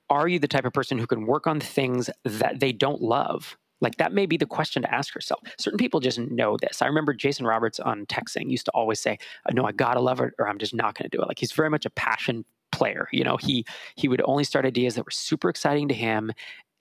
are 0.10 0.28
you 0.28 0.40
the 0.40 0.48
type 0.48 0.66
of 0.66 0.74
person 0.74 0.98
who 0.98 1.08
can 1.08 1.26
work 1.26 1.48
on 1.48 1.60
things 1.60 2.10
that 2.24 2.60
they 2.60 2.72
don't 2.74 3.02
love? 3.02 3.58
Like 3.82 3.98
that 3.98 4.14
may 4.14 4.26
be 4.26 4.38
the 4.38 4.46
question 4.46 4.82
to 4.82 4.94
ask 4.94 5.14
yourself. 5.14 5.42
Certain 5.58 5.78
people 5.78 6.00
just 6.00 6.20
know 6.20 6.58
this. 6.58 6.82
I 6.82 6.88
remember 6.88 7.14
Jason 7.14 7.46
Roberts 7.46 7.80
on 7.80 8.06
TechZing 8.08 8.50
used 8.50 8.66
to 8.66 8.72
always 8.72 9.00
say, 9.00 9.18
"No, 9.52 9.66
I 9.66 9.72
gotta 9.72 10.00
love 10.00 10.20
it, 10.20 10.34
or 10.40 10.48
I'm 10.48 10.58
just 10.58 10.74
not 10.74 10.96
going 10.96 11.10
to 11.10 11.16
do 11.16 11.22
it." 11.22 11.28
Like 11.28 11.40
he's 11.40 11.52
very 11.52 11.70
much 11.70 11.86
a 11.86 11.90
passion 11.92 12.46
player. 12.72 13.08
You 13.12 13.24
know, 13.24 13.38
he 13.38 13.66
he 13.96 14.08
would 14.08 14.22
only 14.26 14.44
start 14.44 14.66
ideas 14.66 14.96
that 14.96 15.06
were 15.06 15.12
super 15.12 15.50
exciting 15.50 15.88
to 15.90 15.94
him, 15.94 16.32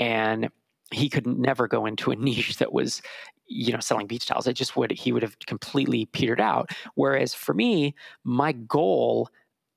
and 0.00 0.48
he 0.92 1.08
could 1.08 1.26
never 1.26 1.68
go 1.68 1.86
into 1.86 2.10
a 2.10 2.16
niche 2.16 2.56
that 2.58 2.72
was 2.72 3.02
you 3.48 3.72
know 3.72 3.78
selling 3.78 4.08
beach 4.08 4.26
towels 4.26 4.48
it 4.48 4.54
just 4.54 4.76
would 4.76 4.90
he 4.90 5.12
would 5.12 5.22
have 5.22 5.38
completely 5.46 6.06
petered 6.06 6.40
out 6.40 6.70
whereas 6.96 7.32
for 7.32 7.54
me 7.54 7.94
my 8.24 8.50
goal 8.50 9.28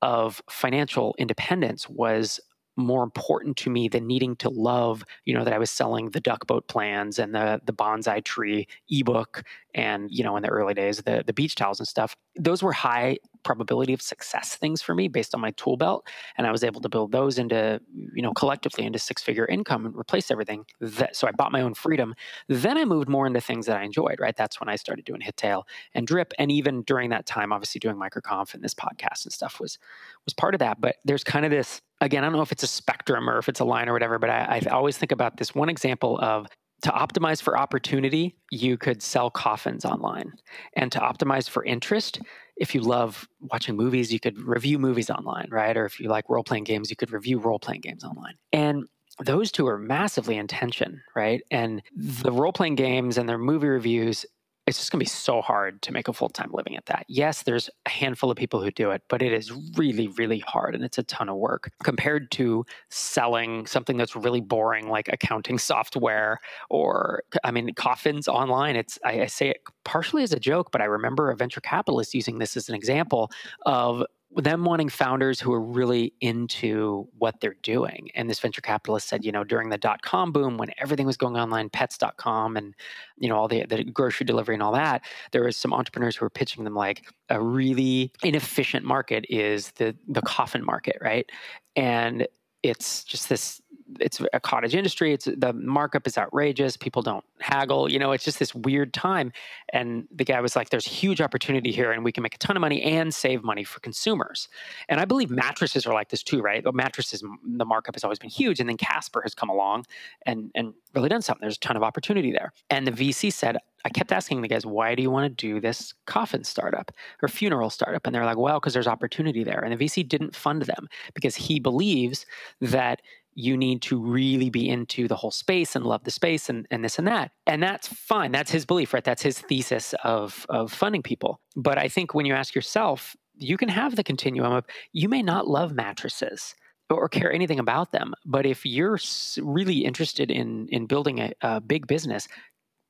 of 0.02 0.42
financial 0.50 1.14
independence 1.18 1.88
was 1.88 2.40
more 2.80 3.02
important 3.02 3.56
to 3.58 3.70
me 3.70 3.88
than 3.88 4.06
needing 4.06 4.36
to 4.36 4.48
love, 4.48 5.04
you 5.24 5.34
know, 5.34 5.44
that 5.44 5.52
I 5.52 5.58
was 5.58 5.70
selling 5.70 6.10
the 6.10 6.20
duck 6.20 6.46
boat 6.46 6.68
plans 6.68 7.18
and 7.18 7.34
the 7.34 7.60
the 7.64 7.72
bonsai 7.72 8.24
tree 8.24 8.66
ebook 8.88 9.42
and, 9.74 10.10
you 10.10 10.24
know, 10.24 10.36
in 10.36 10.42
the 10.42 10.48
early 10.48 10.74
days, 10.74 10.98
the 10.98 11.22
the 11.26 11.32
beach 11.32 11.54
towels 11.54 11.78
and 11.78 11.88
stuff. 11.88 12.16
Those 12.36 12.62
were 12.62 12.72
high 12.72 13.18
probability 13.42 13.92
of 13.92 14.02
success 14.02 14.54
things 14.56 14.82
for 14.82 14.94
me 14.94 15.08
based 15.08 15.34
on 15.34 15.40
my 15.40 15.50
tool 15.52 15.76
belt. 15.76 16.06
And 16.36 16.46
I 16.46 16.50
was 16.50 16.64
able 16.64 16.80
to 16.82 16.88
build 16.88 17.12
those 17.12 17.38
into, 17.38 17.80
you 18.14 18.22
know, 18.22 18.32
collectively 18.32 18.84
into 18.84 18.98
six 18.98 19.22
figure 19.22 19.46
income 19.46 19.86
and 19.86 19.96
replace 19.96 20.30
everything. 20.30 20.64
That, 20.80 21.16
so 21.16 21.26
I 21.26 21.32
bought 21.32 21.52
my 21.52 21.62
own 21.62 21.74
freedom. 21.74 22.14
Then 22.48 22.76
I 22.76 22.84
moved 22.84 23.08
more 23.08 23.26
into 23.26 23.40
things 23.40 23.66
that 23.66 23.76
I 23.76 23.84
enjoyed, 23.84 24.20
right? 24.20 24.36
That's 24.36 24.60
when 24.60 24.68
I 24.68 24.76
started 24.76 25.04
doing 25.04 25.20
Hittail 25.20 25.62
and 25.94 26.06
Drip. 26.06 26.32
And 26.38 26.50
even 26.50 26.82
during 26.82 27.10
that 27.10 27.26
time, 27.26 27.52
obviously 27.52 27.78
doing 27.78 27.96
microconf 27.96 28.54
and 28.54 28.62
this 28.62 28.74
podcast 28.74 29.24
and 29.24 29.32
stuff 29.32 29.60
was 29.60 29.78
was 30.24 30.34
part 30.34 30.54
of 30.54 30.58
that. 30.60 30.80
But 30.80 30.96
there's 31.04 31.24
kind 31.24 31.44
of 31.44 31.50
this 31.50 31.80
again, 32.00 32.24
I 32.24 32.26
don't 32.28 32.36
know 32.36 32.42
if 32.42 32.52
it's 32.52 32.62
a 32.62 32.68
spectrum 32.68 33.28
or 33.28 33.38
if 33.38 33.48
it's 33.48 33.60
a 33.60 33.64
line 33.64 33.88
or 33.88 33.92
whatever, 33.92 34.18
but 34.18 34.30
I, 34.30 34.62
I 34.64 34.70
always 34.70 34.96
think 34.96 35.12
about 35.12 35.36
this 35.36 35.54
one 35.54 35.68
example 35.68 36.18
of 36.20 36.46
to 36.82 36.90
optimize 36.90 37.42
for 37.42 37.58
opportunity, 37.58 38.36
you 38.50 38.78
could 38.78 39.02
sell 39.02 39.30
coffins 39.30 39.84
online. 39.84 40.32
And 40.76 40.90
to 40.92 40.98
optimize 40.98 41.48
for 41.48 41.64
interest, 41.64 42.20
if 42.56 42.74
you 42.74 42.80
love 42.80 43.28
watching 43.40 43.76
movies, 43.76 44.12
you 44.12 44.20
could 44.20 44.38
review 44.40 44.78
movies 44.78 45.10
online, 45.10 45.48
right? 45.50 45.76
Or 45.76 45.84
if 45.84 46.00
you 46.00 46.08
like 46.08 46.28
role 46.28 46.44
playing 46.44 46.64
games, 46.64 46.88
you 46.88 46.96
could 46.96 47.12
review 47.12 47.38
role 47.38 47.58
playing 47.58 47.82
games 47.82 48.02
online. 48.02 48.34
And 48.52 48.84
those 49.18 49.52
two 49.52 49.66
are 49.66 49.78
massively 49.78 50.36
in 50.36 50.46
tension, 50.46 51.02
right? 51.14 51.42
And 51.50 51.82
the 51.94 52.32
role 52.32 52.52
playing 52.52 52.76
games 52.76 53.18
and 53.18 53.28
their 53.28 53.38
movie 53.38 53.68
reviews 53.68 54.24
it's 54.70 54.78
just 54.78 54.90
going 54.90 55.00
to 55.00 55.04
be 55.04 55.08
so 55.08 55.42
hard 55.42 55.82
to 55.82 55.92
make 55.92 56.08
a 56.08 56.12
full 56.12 56.28
time 56.28 56.50
living 56.52 56.76
at 56.76 56.86
that. 56.86 57.04
Yes, 57.08 57.42
there's 57.42 57.68
a 57.86 57.90
handful 57.90 58.30
of 58.30 58.36
people 58.36 58.62
who 58.62 58.70
do 58.70 58.90
it, 58.92 59.02
but 59.08 59.20
it 59.20 59.32
is 59.32 59.52
really, 59.76 60.08
really 60.08 60.38
hard 60.38 60.74
and 60.74 60.84
it's 60.84 60.96
a 60.96 61.02
ton 61.02 61.28
of 61.28 61.36
work 61.36 61.70
compared 61.82 62.30
to 62.32 62.64
selling 62.88 63.66
something 63.66 63.96
that's 63.96 64.16
really 64.16 64.40
boring, 64.40 64.88
like 64.88 65.08
accounting 65.12 65.58
software 65.58 66.38
or, 66.70 67.22
I 67.44 67.50
mean, 67.50 67.74
coffins 67.74 68.28
online. 68.28 68.76
It's, 68.76 68.98
I, 69.04 69.22
I 69.22 69.26
say 69.26 69.50
it 69.50 69.58
partially 69.84 70.22
as 70.22 70.32
a 70.32 70.40
joke, 70.40 70.70
but 70.70 70.80
I 70.80 70.84
remember 70.84 71.30
a 71.30 71.36
venture 71.36 71.60
capitalist 71.60 72.14
using 72.14 72.38
this 72.38 72.56
as 72.56 72.68
an 72.68 72.74
example 72.74 73.30
of 73.66 74.04
them 74.36 74.64
wanting 74.64 74.88
founders 74.88 75.40
who 75.40 75.52
are 75.52 75.60
really 75.60 76.12
into 76.20 77.08
what 77.18 77.40
they're 77.40 77.56
doing. 77.62 78.10
And 78.14 78.30
this 78.30 78.38
venture 78.38 78.60
capitalist 78.60 79.08
said, 79.08 79.24
you 79.24 79.32
know, 79.32 79.42
during 79.42 79.70
the 79.70 79.78
dot 79.78 80.02
com 80.02 80.30
boom, 80.30 80.56
when 80.56 80.70
everything 80.78 81.06
was 81.06 81.16
going 81.16 81.36
online, 81.36 81.68
pets.com 81.68 82.56
and, 82.56 82.74
you 83.18 83.28
know, 83.28 83.36
all 83.36 83.48
the, 83.48 83.66
the 83.66 83.82
grocery 83.82 84.24
delivery 84.24 84.54
and 84.54 84.62
all 84.62 84.72
that, 84.72 85.02
there 85.32 85.42
was 85.42 85.56
some 85.56 85.72
entrepreneurs 85.72 86.16
who 86.16 86.24
were 86.24 86.30
pitching 86.30 86.62
them 86.64 86.74
like 86.74 87.06
a 87.28 87.42
really 87.42 88.12
inefficient 88.22 88.84
market 88.84 89.24
is 89.28 89.72
the 89.72 89.96
the 90.06 90.22
coffin 90.22 90.64
market, 90.64 90.96
right? 91.00 91.28
And 91.74 92.28
it's 92.62 93.04
just 93.04 93.28
this 93.28 93.60
it's 93.98 94.20
a 94.32 94.40
cottage 94.40 94.74
industry 94.74 95.12
it's 95.12 95.24
the 95.24 95.52
markup 95.52 96.06
is 96.06 96.16
outrageous 96.16 96.76
people 96.76 97.02
don't 97.02 97.24
haggle 97.38 97.90
you 97.90 97.98
know 97.98 98.12
it's 98.12 98.24
just 98.24 98.38
this 98.38 98.54
weird 98.54 98.92
time. 98.92 99.32
And 99.72 100.06
the 100.14 100.24
guy 100.24 100.40
was 100.40 100.56
like 100.56 100.70
there's 100.70 100.86
huge 100.86 101.20
opportunity 101.20 101.72
here 101.72 101.92
and 101.92 102.04
we 102.04 102.12
can 102.12 102.22
make 102.22 102.34
a 102.34 102.38
ton 102.38 102.56
of 102.56 102.60
money 102.60 102.82
and 102.82 103.14
save 103.14 103.42
money 103.42 103.64
for 103.64 103.80
consumers. 103.80 104.48
And 104.88 105.00
i 105.00 105.04
believe 105.04 105.30
mattresses 105.30 105.86
are 105.86 105.94
like 105.94 106.08
this 106.10 106.22
too 106.22 106.40
right? 106.40 106.62
But 106.62 106.74
mattresses 106.74 107.22
the 107.44 107.64
markup 107.64 107.94
has 107.94 108.04
always 108.04 108.18
been 108.18 108.30
huge 108.30 108.60
and 108.60 108.68
then 108.68 108.76
casper 108.76 109.20
has 109.22 109.34
come 109.34 109.48
along 109.48 109.86
and 110.26 110.50
and 110.54 110.74
really 110.94 111.08
done 111.08 111.22
something. 111.22 111.42
There's 111.42 111.56
a 111.56 111.60
ton 111.60 111.76
of 111.76 111.82
opportunity 111.82 112.32
there. 112.32 112.52
And 112.68 112.86
the 112.86 112.92
vc 112.92 113.32
said 113.32 113.56
I 113.84 113.88
kept 113.88 114.12
asking 114.12 114.42
the 114.42 114.48
guys, 114.48 114.66
why 114.66 114.94
do 114.94 115.02
you 115.02 115.10
want 115.10 115.24
to 115.24 115.46
do 115.46 115.58
this 115.58 115.94
coffin 116.06 116.44
startup 116.44 116.92
or 117.22 117.28
funeral 117.28 117.70
startup? 117.70 118.06
And 118.06 118.14
they're 118.14 118.26
like, 118.26 118.36
well, 118.36 118.60
because 118.60 118.74
there's 118.74 118.86
opportunity 118.86 119.42
there. 119.42 119.60
And 119.60 119.72
the 119.72 119.82
VC 119.82 120.06
didn't 120.06 120.36
fund 120.36 120.62
them 120.62 120.86
because 121.14 121.34
he 121.34 121.60
believes 121.60 122.26
that 122.60 123.00
you 123.40 123.56
need 123.56 123.82
to 123.82 124.00
really 124.00 124.50
be 124.50 124.68
into 124.68 125.08
the 125.08 125.16
whole 125.16 125.30
space 125.30 125.74
and 125.74 125.84
love 125.84 126.04
the 126.04 126.10
space 126.10 126.48
and, 126.48 126.66
and 126.70 126.84
this 126.84 126.98
and 126.98 127.08
that. 127.08 127.32
And 127.46 127.62
that's 127.62 127.88
fine. 127.88 128.32
That's 128.32 128.50
his 128.50 128.64
belief, 128.64 128.94
right? 128.94 129.04
That's 129.04 129.22
his 129.22 129.38
thesis 129.38 129.94
of, 130.04 130.46
of 130.48 130.72
funding 130.72 131.02
people. 131.02 131.40
But 131.56 131.78
I 131.78 131.88
think 131.88 132.14
when 132.14 132.26
you 132.26 132.34
ask 132.34 132.54
yourself, 132.54 133.16
you 133.36 133.56
can 133.56 133.68
have 133.68 133.96
the 133.96 134.04
continuum 134.04 134.52
of 134.52 134.66
you 134.92 135.08
may 135.08 135.22
not 135.22 135.48
love 135.48 135.72
mattresses 135.72 136.54
or 136.90 137.08
care 137.08 137.32
anything 137.32 137.58
about 137.58 137.92
them. 137.92 138.12
But 138.26 138.46
if 138.46 138.66
you're 138.66 138.98
really 139.40 139.78
interested 139.78 140.30
in, 140.30 140.68
in 140.68 140.86
building 140.86 141.20
a, 141.20 141.32
a 141.40 141.60
big 141.60 141.86
business, 141.86 142.28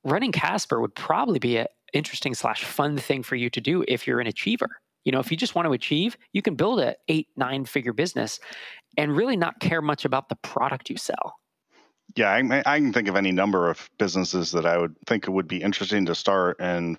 running 0.03 0.31
Casper 0.31 0.81
would 0.81 0.95
probably 0.95 1.39
be 1.39 1.57
an 1.57 1.67
interesting 1.93 2.33
slash 2.33 2.63
fun 2.63 2.97
thing 2.97 3.23
for 3.23 3.35
you 3.35 3.49
to 3.51 3.61
do 3.61 3.85
if 3.87 4.07
you're 4.07 4.19
an 4.19 4.27
achiever. 4.27 4.69
You 5.05 5.11
know, 5.11 5.19
if 5.19 5.31
you 5.31 5.37
just 5.37 5.55
want 5.55 5.65
to 5.65 5.73
achieve, 5.73 6.17
you 6.33 6.41
can 6.41 6.55
build 6.55 6.79
a 6.79 6.95
eight, 7.07 7.27
nine 7.35 7.65
figure 7.65 7.93
business 7.93 8.39
and 8.97 9.15
really 9.15 9.37
not 9.37 9.59
care 9.59 9.81
much 9.81 10.05
about 10.05 10.29
the 10.29 10.35
product 10.35 10.89
you 10.89 10.97
sell. 10.97 11.35
Yeah, 12.15 12.29
I, 12.29 12.63
I, 12.65 12.79
can 12.79 12.91
think 12.91 13.07
of 13.07 13.15
any 13.15 13.31
number 13.31 13.69
of 13.69 13.89
businesses 13.97 14.51
that 14.51 14.65
I 14.65 14.77
would 14.77 14.95
think 15.07 15.27
it 15.27 15.29
would 15.29 15.47
be 15.47 15.61
interesting 15.61 16.05
to 16.07 16.15
start 16.15 16.57
and 16.59 16.97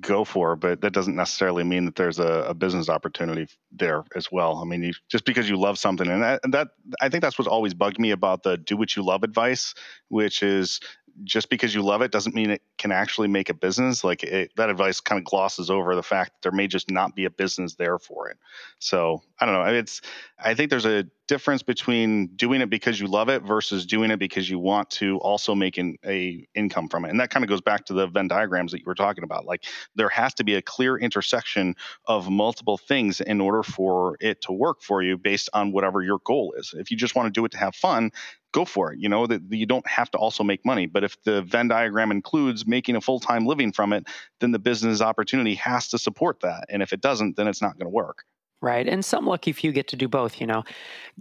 go 0.00 0.24
for, 0.24 0.54
but 0.54 0.82
that 0.82 0.92
doesn't 0.92 1.16
necessarily 1.16 1.64
mean 1.64 1.86
that 1.86 1.96
there's 1.96 2.18
a, 2.18 2.44
a 2.48 2.54
business 2.54 2.90
opportunity 2.90 3.48
there 3.72 4.04
as 4.14 4.30
well. 4.30 4.58
I 4.58 4.64
mean, 4.64 4.82
you, 4.82 4.92
just 5.08 5.24
because 5.24 5.48
you 5.48 5.56
love 5.56 5.78
something, 5.78 6.08
and 6.08 6.22
that, 6.22 6.42
that 6.50 6.68
I 7.00 7.08
think 7.08 7.22
that's 7.22 7.38
what's 7.38 7.48
always 7.48 7.72
bugged 7.72 7.98
me 7.98 8.10
about 8.10 8.42
the 8.42 8.58
"do 8.58 8.76
what 8.76 8.94
you 8.96 9.02
love" 9.02 9.22
advice, 9.22 9.74
which 10.08 10.42
is 10.42 10.80
just 11.24 11.48
because 11.50 11.74
you 11.74 11.82
love 11.82 12.02
it 12.02 12.12
doesn't 12.12 12.34
mean 12.34 12.50
it 12.50 12.62
can 12.78 12.92
actually 12.92 13.28
make 13.28 13.48
a 13.48 13.54
business. 13.54 14.04
Like 14.04 14.22
it, 14.22 14.52
that 14.56 14.70
advice 14.70 15.00
kind 15.00 15.18
of 15.18 15.24
glosses 15.24 15.70
over 15.70 15.94
the 15.94 16.02
fact 16.02 16.32
that 16.32 16.42
there 16.42 16.56
may 16.56 16.66
just 16.66 16.90
not 16.90 17.14
be 17.14 17.24
a 17.24 17.30
business 17.30 17.74
there 17.74 17.98
for 17.98 18.28
it. 18.28 18.38
So 18.78 19.22
I 19.38 19.46
don't 19.46 19.54
know. 19.54 19.64
It's 19.64 20.00
I 20.38 20.54
think 20.54 20.70
there's 20.70 20.86
a 20.86 21.06
difference 21.30 21.62
between 21.62 22.26
doing 22.34 22.60
it 22.60 22.68
because 22.68 22.98
you 22.98 23.06
love 23.06 23.28
it 23.28 23.44
versus 23.44 23.86
doing 23.86 24.10
it 24.10 24.18
because 24.18 24.50
you 24.50 24.58
want 24.58 24.90
to 24.90 25.16
also 25.18 25.54
make 25.54 25.78
an 25.78 25.96
a 26.04 26.44
income 26.56 26.88
from 26.88 27.04
it. 27.04 27.10
And 27.10 27.20
that 27.20 27.30
kind 27.30 27.44
of 27.44 27.48
goes 27.48 27.60
back 27.60 27.84
to 27.84 27.92
the 27.92 28.08
Venn 28.08 28.26
diagrams 28.26 28.72
that 28.72 28.80
you 28.80 28.84
were 28.84 28.96
talking 28.96 29.22
about. 29.22 29.46
Like 29.46 29.62
there 29.94 30.08
has 30.08 30.34
to 30.34 30.44
be 30.44 30.56
a 30.56 30.62
clear 30.62 30.98
intersection 30.98 31.76
of 32.06 32.28
multiple 32.28 32.76
things 32.76 33.20
in 33.20 33.40
order 33.40 33.62
for 33.62 34.16
it 34.20 34.40
to 34.42 34.52
work 34.52 34.82
for 34.82 35.02
you 35.02 35.16
based 35.16 35.48
on 35.54 35.70
whatever 35.70 36.02
your 36.02 36.18
goal 36.24 36.52
is. 36.58 36.74
If 36.76 36.90
you 36.90 36.96
just 36.96 37.14
want 37.14 37.26
to 37.28 37.30
do 37.30 37.44
it 37.44 37.52
to 37.52 37.58
have 37.58 37.76
fun, 37.76 38.10
go 38.50 38.64
for 38.64 38.92
it. 38.92 38.98
You 38.98 39.08
know 39.08 39.28
that 39.28 39.40
you 39.50 39.66
don't 39.66 39.86
have 39.86 40.10
to 40.10 40.18
also 40.18 40.42
make 40.42 40.66
money. 40.66 40.86
But 40.86 41.04
if 41.04 41.22
the 41.22 41.42
Venn 41.42 41.68
diagram 41.68 42.10
includes 42.10 42.66
making 42.66 42.96
a 42.96 43.00
full 43.00 43.20
time 43.20 43.46
living 43.46 43.70
from 43.70 43.92
it, 43.92 44.08
then 44.40 44.50
the 44.50 44.58
business 44.58 45.00
opportunity 45.00 45.54
has 45.54 45.86
to 45.90 45.98
support 45.98 46.40
that. 46.40 46.64
And 46.68 46.82
if 46.82 46.92
it 46.92 47.00
doesn't, 47.00 47.36
then 47.36 47.46
it's 47.46 47.62
not 47.62 47.78
going 47.78 47.86
to 47.86 47.94
work. 47.94 48.24
Right. 48.62 48.86
And 48.86 49.04
some 49.04 49.26
lucky 49.26 49.52
few 49.52 49.72
get 49.72 49.88
to 49.88 49.96
do 49.96 50.06
both. 50.06 50.40
You 50.40 50.46
know, 50.46 50.64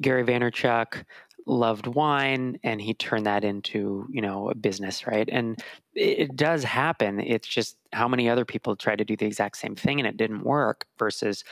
Gary 0.01 0.23
Vaynerchuk 0.25 1.05
loved 1.45 1.87
wine 1.87 2.59
and 2.63 2.81
he 2.81 2.93
turned 2.93 3.25
that 3.25 3.43
into, 3.43 4.07
you 4.11 4.21
know, 4.21 4.49
a 4.49 4.55
business, 4.55 5.07
right? 5.07 5.27
And 5.31 5.61
it 5.95 6.35
does 6.35 6.63
happen. 6.63 7.19
It's 7.19 7.47
just 7.47 7.77
how 7.93 8.07
many 8.07 8.29
other 8.29 8.45
people 8.45 8.75
try 8.75 8.95
to 8.95 9.05
do 9.05 9.17
the 9.17 9.25
exact 9.25 9.57
same 9.57 9.75
thing 9.75 9.99
and 9.99 10.07
it 10.07 10.17
didn't 10.17 10.43
work 10.43 10.85
versus 10.99 11.43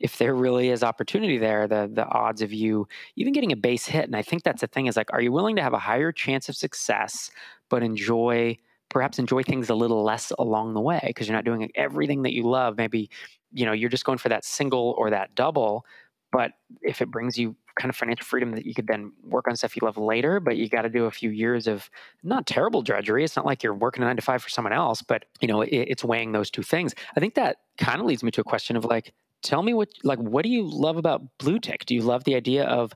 if 0.00 0.18
there 0.18 0.34
really 0.34 0.70
is 0.70 0.82
opportunity 0.82 1.38
there, 1.38 1.68
the 1.68 1.90
the 1.92 2.06
odds 2.06 2.42
of 2.42 2.52
you 2.52 2.88
even 3.16 3.32
getting 3.32 3.52
a 3.52 3.56
base 3.56 3.86
hit. 3.86 4.04
And 4.06 4.16
I 4.16 4.22
think 4.22 4.42
that's 4.44 4.62
the 4.62 4.68
thing 4.68 4.86
is 4.86 4.96
like, 4.96 5.12
are 5.12 5.22
you 5.22 5.32
willing 5.32 5.56
to 5.56 5.62
have 5.62 5.74
a 5.74 5.78
higher 5.78 6.12
chance 6.12 6.48
of 6.48 6.56
success, 6.56 7.30
but 7.70 7.82
enjoy 7.82 8.58
perhaps 8.88 9.18
enjoy 9.18 9.42
things 9.42 9.70
a 9.70 9.74
little 9.74 10.04
less 10.04 10.32
along 10.38 10.74
the 10.74 10.80
way 10.80 11.00
because 11.06 11.26
you're 11.26 11.36
not 11.36 11.46
doing 11.46 11.70
everything 11.74 12.22
that 12.22 12.34
you 12.34 12.42
love. 12.42 12.76
Maybe, 12.76 13.10
you 13.52 13.66
know, 13.66 13.72
you're 13.72 13.90
just 13.90 14.04
going 14.04 14.18
for 14.18 14.28
that 14.28 14.44
single 14.44 14.94
or 14.98 15.10
that 15.10 15.34
double. 15.34 15.84
But 16.30 16.52
if 16.80 17.02
it 17.02 17.10
brings 17.10 17.36
you 17.36 17.56
kind 17.78 17.90
of 17.90 17.96
financial 17.96 18.24
freedom 18.24 18.52
that 18.52 18.66
you 18.66 18.74
could 18.74 18.86
then 18.86 19.12
work 19.22 19.48
on 19.48 19.56
stuff 19.56 19.76
you 19.76 19.80
love 19.84 19.96
later, 19.96 20.40
but 20.40 20.56
you 20.56 20.68
got 20.68 20.82
to 20.82 20.88
do 20.88 21.04
a 21.04 21.10
few 21.10 21.30
years 21.30 21.66
of 21.66 21.90
not 22.22 22.46
terrible 22.46 22.82
drudgery. 22.82 23.24
It's 23.24 23.36
not 23.36 23.46
like 23.46 23.62
you're 23.62 23.74
working 23.74 24.02
a 24.02 24.06
nine 24.06 24.16
to 24.16 24.22
five 24.22 24.42
for 24.42 24.48
someone 24.48 24.72
else, 24.72 25.02
but 25.02 25.24
you 25.40 25.48
know, 25.48 25.62
it, 25.62 25.70
it's 25.70 26.04
weighing 26.04 26.32
those 26.32 26.50
two 26.50 26.62
things. 26.62 26.94
I 27.16 27.20
think 27.20 27.34
that 27.34 27.58
kind 27.78 28.00
of 28.00 28.06
leads 28.06 28.22
me 28.22 28.30
to 28.32 28.40
a 28.40 28.44
question 28.44 28.76
of 28.76 28.84
like, 28.84 29.12
tell 29.42 29.62
me 29.62 29.74
what 29.74 29.88
like 30.04 30.20
what 30.20 30.44
do 30.44 30.48
you 30.50 30.62
love 30.62 30.96
about 30.96 31.22
blue 31.38 31.58
tick 31.58 31.84
Do 31.84 31.94
you 31.94 32.02
love 32.02 32.24
the 32.24 32.36
idea 32.36 32.64
of 32.64 32.92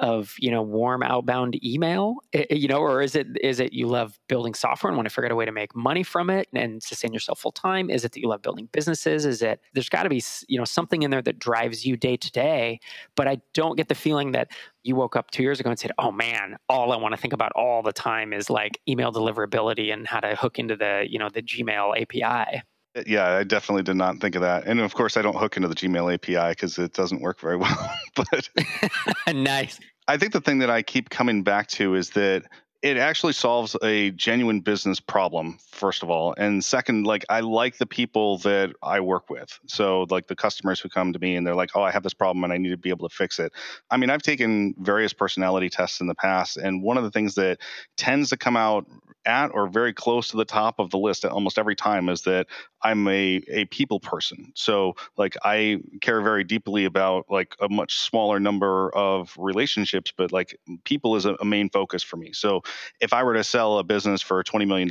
of 0.00 0.34
you 0.38 0.50
know 0.50 0.62
warm 0.62 1.02
outbound 1.02 1.62
email 1.64 2.16
you 2.50 2.66
know 2.66 2.78
or 2.78 3.02
is 3.02 3.14
it 3.14 3.26
is 3.42 3.60
it 3.60 3.72
you 3.72 3.86
love 3.86 4.18
building 4.28 4.54
software 4.54 4.88
and 4.88 4.96
want 4.96 5.06
to 5.06 5.14
figure 5.14 5.26
out 5.26 5.32
a 5.32 5.36
way 5.36 5.44
to 5.44 5.52
make 5.52 5.76
money 5.76 6.02
from 6.02 6.30
it 6.30 6.48
and 6.54 6.82
sustain 6.82 7.12
yourself 7.12 7.38
full 7.38 7.52
time 7.52 7.90
is 7.90 8.04
it 8.04 8.12
that 8.12 8.20
you 8.20 8.28
love 8.28 8.40
building 8.40 8.68
businesses 8.72 9.26
is 9.26 9.42
it 9.42 9.60
there's 9.74 9.90
got 9.90 10.04
to 10.04 10.08
be 10.08 10.22
you 10.48 10.58
know 10.58 10.64
something 10.64 11.02
in 11.02 11.10
there 11.10 11.22
that 11.22 11.38
drives 11.38 11.84
you 11.84 11.96
day 11.96 12.16
to 12.16 12.30
day 12.32 12.80
but 13.14 13.28
i 13.28 13.38
don't 13.52 13.76
get 13.76 13.88
the 13.88 13.94
feeling 13.94 14.32
that 14.32 14.50
you 14.82 14.96
woke 14.96 15.16
up 15.16 15.30
two 15.30 15.42
years 15.42 15.60
ago 15.60 15.68
and 15.68 15.78
said 15.78 15.92
oh 15.98 16.10
man 16.10 16.56
all 16.68 16.92
i 16.92 16.96
want 16.96 17.14
to 17.14 17.20
think 17.20 17.34
about 17.34 17.52
all 17.54 17.82
the 17.82 17.92
time 17.92 18.32
is 18.32 18.48
like 18.48 18.80
email 18.88 19.12
deliverability 19.12 19.92
and 19.92 20.06
how 20.06 20.20
to 20.20 20.34
hook 20.34 20.58
into 20.58 20.76
the 20.76 21.04
you 21.08 21.18
know 21.18 21.28
the 21.28 21.42
gmail 21.42 22.00
api 22.00 22.62
uh, 22.96 23.02
Yeah, 23.06 23.36
I 23.36 23.44
definitely 23.44 23.84
did 23.84 23.96
not 23.96 24.18
think 24.18 24.34
of 24.34 24.42
that. 24.42 24.66
And 24.66 24.80
of 24.80 24.94
course, 24.94 25.16
I 25.16 25.22
don't 25.22 25.36
hook 25.36 25.56
into 25.56 25.68
the 25.68 25.74
Gmail 25.74 26.12
API 26.12 26.50
because 26.50 26.76
it 26.78 26.92
doesn't 26.92 27.20
work 27.20 27.38
very 27.40 27.56
well. 27.64 27.90
but 28.16 28.48
nice. 29.34 29.78
I 30.10 30.16
think 30.16 30.32
the 30.32 30.40
thing 30.40 30.58
that 30.58 30.70
I 30.70 30.82
keep 30.82 31.08
coming 31.08 31.44
back 31.44 31.68
to 31.68 31.94
is 31.94 32.10
that 32.10 32.42
it 32.82 32.96
actually 32.96 33.34
solves 33.34 33.76
a 33.82 34.10
genuine 34.12 34.60
business 34.60 35.00
problem 35.00 35.58
first 35.70 36.02
of 36.02 36.10
all 36.10 36.34
and 36.38 36.64
second 36.64 37.04
like 37.04 37.24
i 37.28 37.40
like 37.40 37.76
the 37.76 37.86
people 37.86 38.38
that 38.38 38.72
i 38.82 39.00
work 39.00 39.28
with 39.28 39.58
so 39.66 40.06
like 40.10 40.26
the 40.28 40.36
customers 40.36 40.80
who 40.80 40.88
come 40.88 41.12
to 41.12 41.18
me 41.18 41.36
and 41.36 41.46
they're 41.46 41.54
like 41.54 41.70
oh 41.74 41.82
i 41.82 41.90
have 41.90 42.02
this 42.02 42.14
problem 42.14 42.42
and 42.44 42.52
i 42.52 42.56
need 42.56 42.70
to 42.70 42.76
be 42.76 42.90
able 42.90 43.08
to 43.08 43.14
fix 43.14 43.38
it 43.38 43.52
i 43.90 43.96
mean 43.96 44.08
i've 44.10 44.22
taken 44.22 44.74
various 44.78 45.12
personality 45.12 45.68
tests 45.68 46.00
in 46.00 46.06
the 46.06 46.14
past 46.14 46.56
and 46.56 46.82
one 46.82 46.96
of 46.96 47.04
the 47.04 47.10
things 47.10 47.34
that 47.34 47.58
tends 47.96 48.30
to 48.30 48.36
come 48.36 48.56
out 48.56 48.86
at 49.26 49.48
or 49.48 49.68
very 49.68 49.92
close 49.92 50.28
to 50.28 50.36
the 50.36 50.44
top 50.44 50.78
of 50.78 50.90
the 50.90 50.98
list 50.98 51.24
at 51.24 51.30
almost 51.30 51.58
every 51.58 51.76
time 51.76 52.08
is 52.08 52.22
that 52.22 52.46
I'm 52.82 53.06
a, 53.08 53.42
a 53.48 53.66
people 53.66 54.00
person. 54.00 54.52
So 54.54 54.96
like 55.16 55.36
I 55.44 55.78
care 56.00 56.22
very 56.22 56.44
deeply 56.44 56.86
about 56.86 57.26
like 57.28 57.54
a 57.60 57.68
much 57.68 57.98
smaller 57.98 58.40
number 58.40 58.90
of 58.94 59.34
relationships, 59.38 60.12
but 60.16 60.32
like 60.32 60.58
people 60.84 61.16
is 61.16 61.26
a, 61.26 61.34
a 61.40 61.44
main 61.44 61.68
focus 61.68 62.02
for 62.02 62.16
me. 62.16 62.32
So 62.32 62.62
if 63.00 63.12
I 63.12 63.22
were 63.22 63.34
to 63.34 63.44
sell 63.44 63.78
a 63.78 63.84
business 63.84 64.22
for 64.22 64.42
$20 64.42 64.66
million 64.66 64.90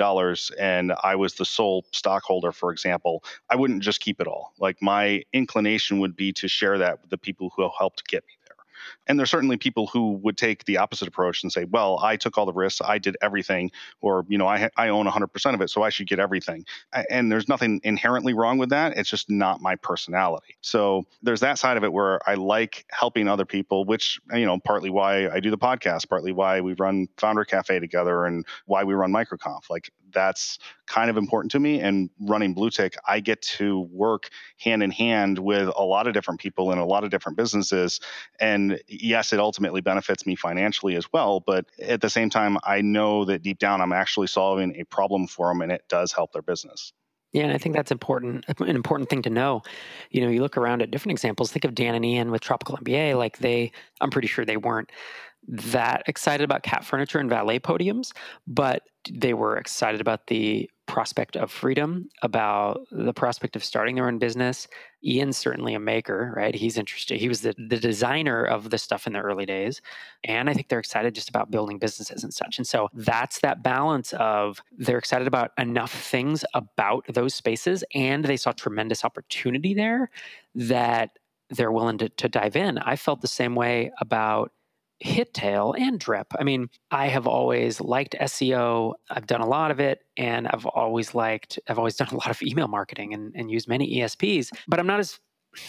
and 0.60 0.94
I 1.04 1.16
was 1.16 1.36
the 1.36 1.46
sole 1.46 1.86
stockholder, 1.92 2.52
for 2.52 2.72
example, 2.72 3.24
I 3.50 3.56
wouldn't 3.56 3.84
just 3.84 4.02
keep 4.02 4.20
it 4.20 4.28
all. 4.28 4.54
Like 4.60 4.78
my 4.82 5.24
inclination 5.34 6.00
would 6.00 6.16
be 6.16 6.34
to 6.34 6.48
share 6.48 6.78
that 6.78 7.02
with 7.02 7.10
the 7.10 7.18
people 7.18 7.52
who 7.56 7.70
helped 7.78 8.08
get 8.08 8.24
me 8.28 8.34
and 9.08 9.18
there's 9.18 9.30
certainly 9.30 9.58
people 9.58 9.88
who 9.88 10.14
would 10.24 10.38
take 10.38 10.66
the 10.66 10.78
opposite 10.78 11.08
approach 11.08 11.44
and 11.44 11.52
say, 11.52 11.66
well, 11.66 12.00
I 12.00 12.16
took 12.16 12.38
all 12.38 12.46
the 12.46 12.54
risks, 12.54 12.82
I 12.84 12.98
did 12.98 13.18
everything, 13.22 13.72
or, 14.02 14.26
you 14.28 14.38
know, 14.38 14.48
I, 14.48 14.70
I 14.78 14.90
own 14.90 15.06
100% 15.06 15.54
of 15.54 15.62
it, 15.62 15.70
so 15.70 15.84
I 15.84 15.90
should 15.90 16.08
get 16.08 16.20
everything. 16.20 16.66
And 17.10 17.32
there's 17.32 17.48
nothing 17.48 17.82
inherently 17.84 18.34
wrong 18.34 18.58
with 18.58 18.70
that. 18.70 18.98
It's 18.98 19.10
just 19.10 19.30
not 19.30 19.62
my 19.62 19.76
personality. 19.76 20.56
So 20.62 21.04
there's 21.22 21.42
that 21.42 21.58
side 21.58 21.78
of 21.78 21.84
it 21.84 21.94
where 21.94 22.20
I 22.30 22.36
like 22.36 22.86
helping 22.92 23.28
other 23.28 23.46
people, 23.46 23.86
which, 23.86 24.20
you 24.34 24.46
know, 24.46 24.60
partly 24.60 24.90
why 24.90 25.30
I 25.30 25.40
do 25.40 25.50
the 25.50 25.58
podcast, 25.58 26.10
partly 26.10 26.32
why 26.32 26.62
we 26.62 26.74
run 26.74 27.08
Founder 27.18 27.46
Cafe 27.46 27.80
together 27.80 28.26
and 28.26 28.46
why 28.66 28.84
we 28.84 28.94
run 28.94 29.12
MicroConf. 29.12 29.70
Like 29.70 29.92
that's 30.12 30.60
kind 30.86 31.10
of 31.10 31.18
important 31.18 31.52
to 31.52 31.60
me. 31.60 31.80
And 31.80 32.10
running 32.20 32.56
BlueTick, 32.56 32.96
I 33.08 33.20
get 33.20 33.42
to 33.44 33.82
work 33.92 34.30
hand 34.58 34.84
in 34.84 34.92
hand 34.92 35.40
with 35.40 35.70
a 35.76 35.84
lot 35.84 36.08
of 36.08 36.14
different 36.14 36.40
people 36.40 36.72
in 36.72 36.78
a 36.78 36.86
lot 36.86 37.04
of 37.04 37.10
different 37.10 37.38
businesses. 37.38 38.00
And 38.40 38.80
yes, 38.88 39.34
it 39.34 39.40
ultimately 39.40 39.82
benefits 39.82 40.26
me 40.26 40.36
financially 40.36 40.96
as 40.96 41.12
well. 41.12 41.40
But 41.40 41.66
at 41.82 42.02
the 42.02 42.10
same 42.10 42.30
time, 42.30 42.58
I 42.64 42.82
know 42.82 43.26
that 43.26 43.44
deep 43.44 43.60
down, 43.60 43.82
I'm 43.82 43.94
actually 43.94 44.28
solving 44.28 44.76
a 44.80 44.84
problem 44.86 45.28
for 45.28 45.50
them 45.50 45.62
and 45.62 45.72
it 45.72 45.84
does 45.90 46.12
help 46.12 46.34
their 46.34 46.42
business. 46.42 46.94
Yeah, 47.32 47.44
and 47.44 47.54
I 47.54 47.60
think 47.60 47.76
that's 47.76 47.92
important. 47.92 48.46
An 48.60 48.76
important 48.76 49.10
thing 49.10 49.22
to 49.24 49.30
know. 49.30 49.62
You 50.10 50.22
know, 50.22 50.30
you 50.30 50.42
look 50.42 50.58
around 50.58 50.82
at 50.82 50.90
different 50.90 51.12
examples. 51.12 51.52
Think 51.52 51.64
of 51.64 51.76
Dan 51.76 51.94
and 51.94 52.04
Ian 52.04 52.32
with 52.32 52.42
Tropical 52.42 52.78
MBA. 52.78 53.18
Like 53.18 53.38
they, 53.38 53.72
I'm 54.02 54.10
pretty 54.10 54.28
sure 54.28 54.46
they 54.46 54.58
weren't 54.58 54.92
that 55.48 56.04
excited 56.08 56.44
about 56.44 56.64
cat 56.64 56.84
furniture 56.84 57.20
and 57.20 57.30
valet 57.30 57.60
podiums, 57.60 58.12
but 58.48 58.84
they 59.10 59.34
were 59.34 59.58
excited 59.58 60.02
about 60.02 60.28
the 60.28 60.70
prospect 60.86 61.38
of 61.38 61.52
freedom, 61.52 62.10
about 62.24 62.82
the 62.92 63.14
prospect 63.14 63.56
of 63.56 63.64
starting 63.64 63.96
their 63.96 64.08
own 64.08 64.18
business. 64.18 64.68
Ian's 65.06 65.38
certainly 65.38 65.76
a 65.76 65.80
maker, 65.80 66.34
right? 66.36 66.54
He's 66.54 66.78
interested. 66.78 67.20
He 67.20 67.30
was 67.30 67.42
the, 67.42 67.54
the 67.58 67.78
designer 67.78 68.44
of 68.44 68.72
the 68.72 68.78
stuff 68.78 69.06
in 69.06 69.14
the 69.14 69.20
early 69.20 69.46
days. 69.46 69.82
And 70.24 70.50
I 70.50 70.54
think 70.54 70.68
they're 70.68 70.80
excited 70.80 71.16
just 71.16 71.30
about 71.30 71.52
building 71.52 71.78
businesses 71.78 72.24
and 72.24 72.34
such. 72.34 72.58
And 72.58 72.68
so 72.68 72.90
that's 72.94 73.40
that 73.42 73.64
balance 73.64 74.14
of 74.14 74.62
they're 74.78 74.98
excited 74.98 75.28
about 75.28 75.52
enough 75.60 75.94
things 75.94 76.44
about 76.56 77.06
those 77.08 77.36
spaces 77.36 77.84
and 77.94 78.26
they 78.26 78.38
saw 78.38 78.52
tremendous 78.52 79.06
opportunity 79.06 79.76
there 79.76 80.10
that 80.56 81.12
they're 81.52 81.72
willing 81.72 82.00
to, 82.00 82.10
to 82.10 82.30
dive 82.30 82.56
in. 82.56 82.78
I 82.80 82.96
felt 82.96 83.22
the 83.22 83.28
same 83.28 83.56
way 83.56 83.92
about 84.02 84.52
Hittail 85.04 85.80
and 85.80 86.00
Drip. 86.00 86.28
I 86.40 86.44
mean, 86.44 86.70
I 86.92 87.08
have 87.08 87.28
always 87.28 87.80
liked 87.80 88.16
SEO. 88.20 88.94
I've 89.10 89.28
done 89.28 89.42
a 89.42 89.48
lot 89.48 89.72
of 89.72 89.80
it 89.80 90.02
and 90.18 90.48
I've 90.48 90.66
always 90.66 91.16
liked, 91.16 91.60
I've 91.68 91.78
always 91.78 91.96
done 91.98 92.10
a 92.10 92.16
lot 92.16 92.30
of 92.30 92.42
email 92.42 92.68
marketing 92.68 93.14
and, 93.14 93.34
and 93.36 93.50
used 93.50 93.68
many 93.68 93.98
ESPs, 93.98 94.52
but 94.68 94.80
I'm 94.80 94.88
not 94.88 95.00
as 95.00 95.20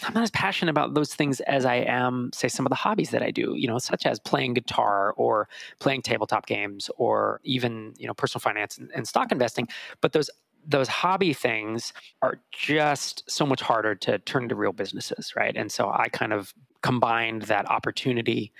I'm 0.03 0.13
not 0.13 0.23
as 0.23 0.31
passionate 0.31 0.69
about 0.69 0.93
those 0.93 1.15
things 1.15 1.39
as 1.41 1.65
I 1.65 1.77
am, 1.77 2.29
say, 2.33 2.47
some 2.47 2.67
of 2.67 2.69
the 2.69 2.75
hobbies 2.75 3.09
that 3.09 3.23
I 3.23 3.31
do, 3.31 3.55
you 3.57 3.67
know, 3.67 3.79
such 3.79 4.05
as 4.05 4.19
playing 4.19 4.53
guitar 4.53 5.13
or 5.17 5.49
playing 5.79 6.03
tabletop 6.03 6.45
games 6.45 6.89
or 6.97 7.41
even, 7.43 7.93
you 7.97 8.05
know, 8.05 8.13
personal 8.13 8.41
finance 8.41 8.77
and, 8.77 8.91
and 8.93 9.07
stock 9.07 9.31
investing. 9.31 9.67
But 9.99 10.13
those 10.13 10.29
those 10.67 10.87
hobby 10.87 11.33
things 11.33 11.91
are 12.21 12.39
just 12.51 13.23
so 13.29 13.45
much 13.45 13.61
harder 13.61 13.95
to 13.95 14.19
turn 14.19 14.43
into 14.43 14.55
real 14.55 14.73
businesses, 14.73 15.33
right? 15.35 15.55
And 15.57 15.71
so 15.71 15.89
I 15.89 16.07
kind 16.09 16.33
of 16.33 16.53
combined 16.81 17.43
that 17.43 17.69
opportunity 17.69 18.51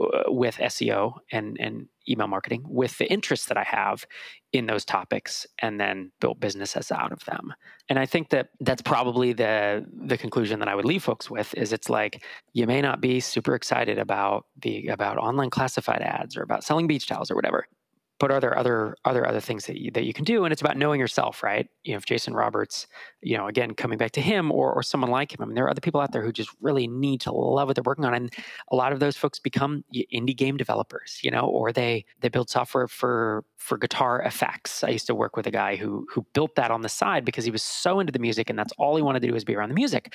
uh, 0.00 0.24
with 0.28 0.56
SEO 0.56 1.18
and, 1.32 1.56
and 1.60 1.88
email 2.08 2.26
marketing 2.26 2.62
with 2.66 2.96
the 2.98 3.10
interest 3.10 3.48
that 3.48 3.56
I 3.56 3.64
have 3.64 4.06
in 4.52 4.66
those 4.66 4.84
topics 4.84 5.46
and 5.58 5.80
then 5.80 6.12
built 6.20 6.38
businesses 6.40 6.92
out 6.92 7.12
of 7.12 7.24
them. 7.24 7.52
And 7.88 7.98
I 7.98 8.06
think 8.06 8.30
that 8.30 8.50
that's 8.60 8.82
probably 8.82 9.32
the 9.32 9.84
the 10.06 10.16
conclusion 10.16 10.58
that 10.60 10.68
I 10.68 10.74
would 10.74 10.84
leave 10.84 11.02
folks 11.02 11.30
with 11.30 11.54
is 11.54 11.72
it's 11.72 11.90
like 11.90 12.24
you 12.52 12.66
may 12.66 12.80
not 12.80 13.00
be 13.00 13.20
super 13.20 13.54
excited 13.54 13.98
about 13.98 14.46
the 14.62 14.88
about 14.88 15.18
online 15.18 15.50
classified 15.50 16.02
ads 16.02 16.36
or 16.36 16.42
about 16.42 16.64
selling 16.64 16.86
beach 16.86 17.06
towels 17.06 17.30
or 17.30 17.34
whatever 17.34 17.66
but 18.18 18.30
are 18.30 18.40
there 18.40 18.56
other 18.56 18.96
are 19.04 19.12
there 19.12 19.26
other 19.26 19.40
things 19.40 19.66
that 19.66 19.76
you, 19.76 19.90
that 19.92 20.04
you 20.04 20.12
can 20.12 20.24
do? 20.24 20.44
And 20.44 20.52
it's 20.52 20.62
about 20.62 20.76
knowing 20.76 21.00
yourself 21.00 21.42
right? 21.42 21.68
You 21.82 21.92
know 21.92 21.98
if 21.98 22.06
jason 22.06 22.34
roberts 22.34 22.86
you 23.22 23.36
know 23.36 23.46
again 23.46 23.74
coming 23.74 23.98
back 23.98 24.12
to 24.12 24.20
him 24.20 24.50
or, 24.50 24.72
or 24.72 24.82
someone 24.82 25.10
like 25.10 25.32
him 25.32 25.42
i 25.42 25.44
mean 25.44 25.54
there 25.54 25.64
are 25.64 25.70
other 25.70 25.80
people 25.80 26.00
out 26.00 26.12
there 26.12 26.22
who 26.22 26.32
just 26.32 26.50
really 26.60 26.86
need 26.86 27.20
to 27.22 27.32
love 27.32 27.68
what 27.68 27.76
they're 27.76 27.82
working 27.84 28.04
on. 28.04 28.14
And 28.14 28.32
a 28.70 28.76
lot 28.76 28.92
of 28.92 29.00
those 29.00 29.16
folks 29.16 29.38
become 29.38 29.84
indie 29.94 30.36
game 30.36 30.56
developers 30.56 31.20
you 31.22 31.30
know 31.30 31.42
or 31.42 31.72
they 31.72 32.04
they 32.20 32.28
build 32.28 32.50
software 32.50 32.88
for 32.88 33.44
for 33.64 33.78
guitar 33.78 34.20
effects. 34.20 34.84
I 34.84 34.90
used 34.90 35.06
to 35.06 35.14
work 35.14 35.36
with 35.36 35.46
a 35.46 35.50
guy 35.50 35.76
who 35.76 36.06
who 36.10 36.26
built 36.34 36.54
that 36.56 36.70
on 36.70 36.82
the 36.82 36.88
side 36.88 37.24
because 37.24 37.44
he 37.44 37.50
was 37.50 37.62
so 37.62 37.98
into 37.98 38.12
the 38.12 38.18
music 38.18 38.50
and 38.50 38.58
that's 38.58 38.72
all 38.76 38.94
he 38.96 39.02
wanted 39.02 39.20
to 39.20 39.28
do 39.28 39.32
was 39.32 39.44
be 39.44 39.56
around 39.56 39.70
the 39.70 39.74
music. 39.74 40.14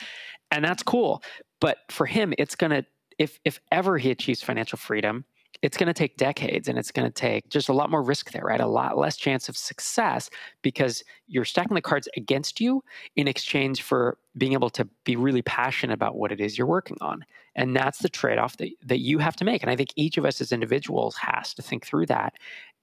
And 0.51 0.63
that's 0.63 0.83
cool. 0.83 1.23
But 1.59 1.77
for 1.89 2.05
him 2.05 2.33
it's 2.37 2.55
to 2.55 2.85
if 3.17 3.39
if 3.43 3.59
ever 3.71 3.97
he 3.97 4.11
achieves 4.11 4.41
financial 4.41 4.77
freedom 4.77 5.25
it's 5.61 5.75
going 5.75 5.87
to 5.87 5.93
take 5.93 6.15
decades 6.15 6.67
and 6.67 6.77
it's 6.77 6.91
going 6.91 7.07
to 7.07 7.13
take 7.13 7.49
just 7.49 7.67
a 7.67 7.73
lot 7.73 7.89
more 7.89 8.01
risk 8.01 8.31
there, 8.31 8.43
right? 8.43 8.61
A 8.61 8.67
lot 8.67 8.97
less 8.97 9.17
chance 9.17 9.49
of 9.49 9.57
success 9.57 10.29
because 10.61 11.03
you're 11.27 11.45
stacking 11.45 11.75
the 11.75 11.81
cards 11.81 12.07
against 12.15 12.61
you 12.61 12.81
in 13.15 13.27
exchange 13.27 13.81
for 13.81 14.17
being 14.37 14.53
able 14.53 14.69
to 14.69 14.87
be 15.03 15.15
really 15.17 15.41
passionate 15.41 15.93
about 15.93 16.15
what 16.15 16.31
it 16.31 16.39
is 16.39 16.57
you're 16.57 16.67
working 16.67 16.97
on. 17.01 17.25
And 17.55 17.75
that's 17.75 17.99
the 17.99 18.09
trade 18.09 18.37
off 18.37 18.55
that, 18.57 18.69
that 18.85 18.99
you 18.99 19.17
have 19.19 19.35
to 19.37 19.45
make. 19.45 19.61
And 19.61 19.69
I 19.69 19.75
think 19.75 19.89
each 19.97 20.17
of 20.17 20.25
us 20.25 20.39
as 20.39 20.53
individuals 20.53 21.17
has 21.17 21.53
to 21.55 21.61
think 21.61 21.85
through 21.85 22.05
that 22.05 22.33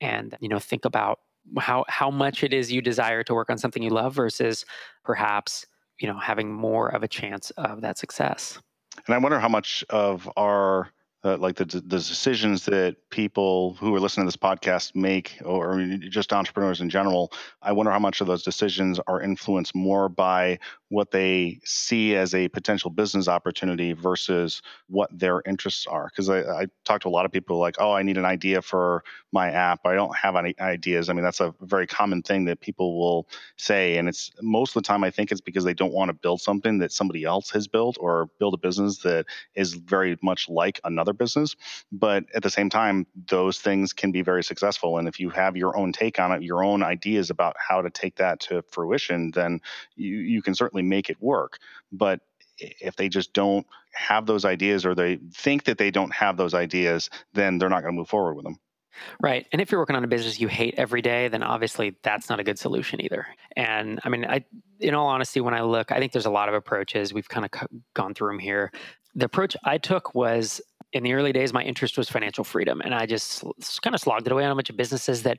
and, 0.01 0.37
you 0.41 0.49
know, 0.49 0.59
think 0.59 0.85
about 0.85 1.21
how, 1.59 1.85
how 1.89 2.11
much 2.11 2.45
it 2.45 2.53
is 2.53 2.71
you 2.71 2.83
desire 2.83 3.23
to 3.23 3.33
work 3.33 3.49
on 3.49 3.57
something 3.57 3.83
you 3.83 3.91
love 3.91 4.15
versus 4.15 4.67
perhaps, 5.03 5.65
you 5.99 6.09
know, 6.09 6.19
having 6.19 6.53
more 6.53 6.89
of 6.89 7.03
a 7.03 7.09
chance 7.09 7.51
of 7.53 7.81
that 7.81 7.97
success. 7.97 8.59
And 9.07 9.15
I 9.15 9.19
wonder 9.19 9.39
how 9.39 9.49
much 9.49 9.85
of 9.89 10.29
our 10.37 10.91
uh, 11.25 11.37
like 11.39 11.57
the, 11.57 11.65
the 11.65 11.81
decisions 11.81 12.65
that 12.67 12.97
people 13.11 13.75
who 13.75 13.95
are 13.95 14.01
listening 14.01 14.25
to 14.25 14.29
this 14.29 14.37
podcast 14.37 14.95
make 14.95 15.39
or 15.45 15.81
just 16.09 16.33
entrepreneurs 16.33 16.81
in 16.81 16.91
general 16.91 17.33
i 17.63 17.73
wonder 17.73 17.91
how 17.93 17.99
much 17.99 18.21
of 18.21 18.27
those 18.27 18.43
decisions 18.43 19.01
are 19.07 19.21
influenced 19.21 19.75
more 19.75 20.09
by 20.09 20.59
what 20.89 21.11
they 21.11 21.61
see 21.65 22.15
as 22.15 22.35
a 22.35 22.49
potential 22.49 22.91
business 22.91 23.29
opportunity 23.29 23.93
versus 23.93 24.63
what 24.89 25.11
their 25.17 25.43
interests 25.47 25.87
are 25.87 26.09
because 26.11 26.29
I, 26.29 26.41
I 26.41 26.67
talk 26.85 27.03
to 27.03 27.09
a 27.09 27.11
lot 27.11 27.27
of 27.27 27.33
people 27.33 27.59
like 27.59 27.77
oh 27.79 27.93
i 27.93 28.03
need 28.03 28.19
an 28.19 28.25
idea 28.25 28.63
for 28.63 29.03
my 29.33 29.51
app 29.51 29.81
i 29.85 29.95
don't 29.95 30.17
have 30.17 30.37
any 30.37 30.55
ideas 30.61 31.09
i 31.09 31.13
mean 31.13 31.25
that's 31.25 31.41
a 31.41 31.55
very 31.61 31.87
common 31.87 32.23
thing 32.23 32.45
that 32.47 32.61
people 32.61 32.99
will 32.99 33.29
say 33.57 33.97
and 33.97 34.09
it's 34.09 34.31
most 34.43 34.77
of 34.77 34.83
the 34.83 34.87
time 34.87 35.03
i 35.03 35.11
think 35.11 35.33
it's 35.33 35.41
because 35.41 35.65
they 35.65 35.75
don't 35.75 35.93
want 35.93 36.09
to 36.09 36.15
build 36.15 36.41
something 36.41 36.79
that 36.79 36.93
somebody 36.93 37.25
else 37.25 37.51
has 37.51 37.67
built 37.67 37.97
or 38.01 38.29
build 38.39 38.55
a 38.55 38.59
business 38.59 38.99
that 38.99 39.27
is 39.55 39.75
very 39.75 40.17
much 40.23 40.49
like 40.49 40.81
another 40.85 41.13
business. 41.13 41.57
But 41.93 42.25
at 42.35 42.43
the 42.43 42.51
same 42.51 42.69
time, 42.69 43.07
those 43.29 43.59
things 43.59 43.93
can 43.93 44.13
be 44.13 44.23
very 44.23 44.45
successful. 44.45 44.99
And 44.99 45.09
if 45.09 45.21
you 45.21 45.31
have 45.31 45.57
your 45.57 45.77
own 45.77 45.93
take 45.93 46.19
on 46.19 46.33
it, 46.33 46.43
your 46.43 46.65
own 46.65 46.83
ideas 46.83 47.31
about 47.31 47.57
how 47.59 47.83
to 47.83 47.91
take 47.91 48.17
that 48.17 48.41
to 48.41 48.63
fruition, 48.71 49.31
then 49.33 49.61
you, 49.97 50.19
you 50.19 50.43
can 50.43 50.55
certainly 50.55 50.76
make 50.83 51.11
it 51.11 51.21
work. 51.21 51.59
But 51.93 52.21
if 52.59 52.97
they 52.97 53.09
just 53.09 53.33
don't 53.33 53.67
have 53.93 54.27
those 54.27 54.45
ideas 54.45 54.87
or 54.87 54.95
they 54.95 55.19
think 55.35 55.65
that 55.65 55.79
they 55.79 55.91
don't 55.91 56.13
have 56.15 56.37
those 56.37 56.55
ideas, 56.55 57.11
then 57.33 57.59
they're 57.59 57.69
not 57.69 57.83
going 57.83 57.95
to 57.95 57.99
move 57.99 58.09
forward 58.09 58.35
with 58.35 58.45
them. 58.45 58.59
Right. 59.21 59.47
And 59.53 59.61
if 59.61 59.71
you're 59.71 59.81
working 59.81 59.97
on 59.97 60.05
a 60.05 60.09
business 60.09 60.41
you 60.41 60.49
hate 60.49 60.75
every 60.79 61.03
day, 61.03 61.29
then 61.29 61.43
obviously 61.43 61.97
that's 62.03 62.31
not 62.31 62.41
a 62.41 62.45
good 62.45 62.59
solution 62.59 63.03
either. 63.03 63.27
And 63.55 64.01
I 64.05 64.09
mean, 64.09 64.25
I, 64.25 64.45
in 64.81 64.95
all 64.95 65.07
honesty, 65.07 65.41
when 65.41 65.55
I 65.55 65.63
look, 65.63 65.93
I 65.93 65.99
think 65.99 66.13
there's 66.13 66.27
a 66.27 66.31
lot 66.31 66.49
of 66.49 66.55
approaches. 66.55 67.13
We've 67.13 67.29
kind 67.29 67.45
of 67.45 67.69
gone 67.95 68.15
through 68.15 68.29
them 68.29 68.39
here. 68.39 68.73
The 69.15 69.27
approach 69.27 69.57
I 69.65 69.79
took 69.79 70.15
was 70.15 70.61
in 70.97 71.03
the 71.03 71.13
early 71.13 71.33
days, 71.33 71.53
my 71.53 71.63
interest 71.63 71.99
was 71.99 72.09
financial 72.09 72.43
freedom. 72.43 72.81
And 72.81 72.95
I 72.95 73.07
just 73.07 73.45
kind 73.83 73.95
of 73.95 74.01
slogged 74.01 74.27
it 74.27 74.33
away 74.33 74.45
on 74.45 74.51
a 74.51 74.55
bunch 74.55 74.71
of 74.71 74.77
businesses 74.77 75.23
that 75.23 75.39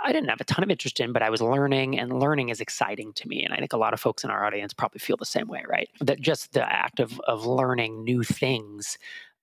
I 0.00 0.12
didn't 0.12 0.30
have 0.30 0.40
a 0.40 0.44
ton 0.44 0.62
of 0.62 0.70
interest 0.70 1.00
in, 1.00 1.12
but 1.12 1.22
I 1.22 1.30
was 1.30 1.42
learning, 1.42 1.98
and 1.98 2.18
learning 2.18 2.48
is 2.48 2.60
exciting 2.60 3.12
to 3.14 3.28
me. 3.28 3.44
And 3.44 3.52
I 3.52 3.58
think 3.58 3.72
a 3.72 3.76
lot 3.76 3.92
of 3.92 4.00
folks 4.00 4.24
in 4.24 4.30
our 4.30 4.44
audience 4.44 4.72
probably 4.72 5.00
feel 5.00 5.16
the 5.16 5.26
same 5.26 5.48
way, 5.48 5.64
right? 5.68 5.88
That 6.00 6.20
just 6.20 6.52
the 6.52 6.70
act 6.72 7.00
of, 7.00 7.20
of 7.26 7.44
learning 7.44 8.04
new 8.04 8.22
things 8.22 8.96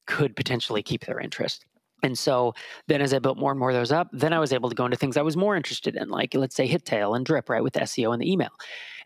could 0.07 0.35
potentially 0.35 0.81
keep 0.81 1.05
their 1.05 1.19
interest. 1.19 1.65
And 2.01 2.17
so 2.17 2.53
then 2.87 3.01
as 3.01 3.13
I 3.13 3.19
built 3.19 3.37
more 3.37 3.51
and 3.51 3.59
more 3.59 3.69
of 3.69 3.75
those 3.75 3.91
up, 3.91 4.07
then 4.13 4.33
I 4.33 4.39
was 4.39 4.53
able 4.53 4.69
to 4.69 4.75
go 4.75 4.85
into 4.85 4.97
things 4.97 5.17
I 5.17 5.21
was 5.21 5.35
more 5.35 5.55
interested 5.55 5.95
in, 5.95 6.09
like 6.09 6.33
let's 6.33 6.55
say 6.55 6.67
Hittail 6.67 7.15
and 7.15 7.25
Drip, 7.25 7.49
right, 7.49 7.63
with 7.63 7.73
SEO 7.73 8.13
and 8.13 8.21
the 8.21 8.31
email. 8.31 8.51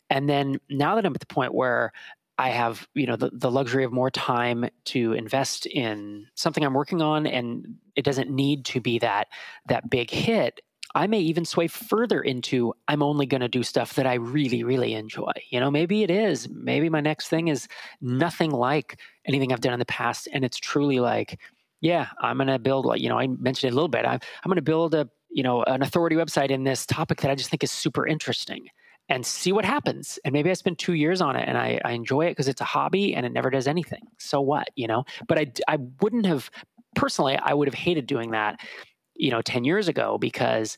And 0.10 0.30
then 0.30 0.60
now 0.70 0.96
that 0.96 1.06
I'm 1.06 1.14
at 1.14 1.20
the 1.20 1.26
point 1.26 1.56
where 1.56 1.92
I 2.38 2.50
have, 2.50 2.88
you 2.96 3.06
know, 3.06 3.16
the, 3.16 3.30
the 3.32 3.52
luxury 3.52 3.84
of 3.84 3.92
more 3.92 4.10
time 4.10 4.66
to 4.86 5.14
invest 5.14 5.66
in 5.66 6.28
something 6.36 6.66
I'm 6.66 6.74
working 6.74 7.02
on 7.02 7.28
and 7.28 7.76
it 7.96 8.04
doesn't 8.04 8.30
need 8.30 8.66
to 8.66 8.82
be 8.82 9.00
that 9.00 9.28
that 9.68 9.90
big 9.90 10.10
hit. 10.10 10.62
I 10.96 11.08
may 11.08 11.20
even 11.20 11.46
sway 11.46 11.68
further 11.68 12.22
into 12.22 12.74
I'm 12.88 13.02
only 13.02 13.26
going 13.26 13.42
to 13.42 13.48
do 13.48 13.64
stuff 13.64 13.96
that 13.96 14.06
I 14.06 14.16
really, 14.16 14.64
really 14.64 14.94
enjoy. 14.94 15.32
You 15.50 15.60
know, 15.60 15.72
maybe 15.72 16.04
it 16.04 16.12
is. 16.12 16.48
Maybe 16.50 16.90
my 16.90 17.02
next 17.02 17.30
thing 17.30 17.48
is 17.48 17.68
nothing 18.02 18.52
like 18.52 19.00
anything 19.26 19.52
I've 19.52 19.62
done 19.62 19.74
in 19.74 19.80
the 19.80 19.86
past. 19.86 20.28
And 20.32 20.46
it's 20.46 20.58
truly 20.58 21.00
like, 21.00 21.40
yeah, 21.82 22.10
I'm 22.20 22.38
going 22.38 22.48
to 22.48 22.60
build, 22.60 22.92
you 23.00 23.10
know, 23.10 23.18
I 23.18 23.28
mentioned 23.28 23.70
it 23.70 23.74
a 23.74 23.76
little 23.76 23.88
bit. 23.88 24.06
I'm, 24.06 24.20
I'm 24.44 24.50
going 24.50 24.56
to 24.58 24.62
build 24.62 24.94
a, 24.94 25.10
you 25.32 25.42
know, 25.42 25.64
an 25.64 25.82
authority 25.82 26.16
website 26.16 26.52
in 26.52 26.64
this 26.64 26.86
topic 26.86 27.22
that 27.22 27.32
I 27.32 27.36
just 27.36 27.50
think 27.50 27.64
is 27.64 27.72
super 27.72 28.06
interesting 28.06 28.68
and 29.10 29.26
see 29.26 29.52
what 29.52 29.66
happens. 29.66 30.18
And 30.24 30.34
maybe 30.34 30.50
I 30.50 30.54
spend 30.54 30.80
two 30.80 30.94
years 30.94 31.22
on 31.22 31.36
it 31.36 31.48
and 31.48 31.58
I, 31.58 31.80
I 31.84 31.92
enjoy 31.92 32.26
it 32.28 32.32
because 32.32 32.48
it's 32.48 32.62
a 32.62 32.66
hobby 32.66 33.14
and 33.14 33.26
it 33.26 33.34
never 33.34 33.50
does 33.50 33.68
anything. 33.68 34.08
So 34.18 34.40
what, 34.40 34.70
you 34.76 34.88
know? 34.88 35.04
But 35.28 35.40
I, 35.40 35.52
I 35.68 35.78
wouldn't 36.02 36.26
have, 36.26 36.50
personally, 36.96 37.38
I 37.38 37.54
would 37.54 37.68
have 37.68 37.76
hated 37.76 38.08
doing 38.08 38.32
that, 38.32 38.60
you 39.16 39.32
know, 39.32 39.42
10 39.42 39.66
years 39.66 39.88
ago 39.88 40.18
because 40.18 40.78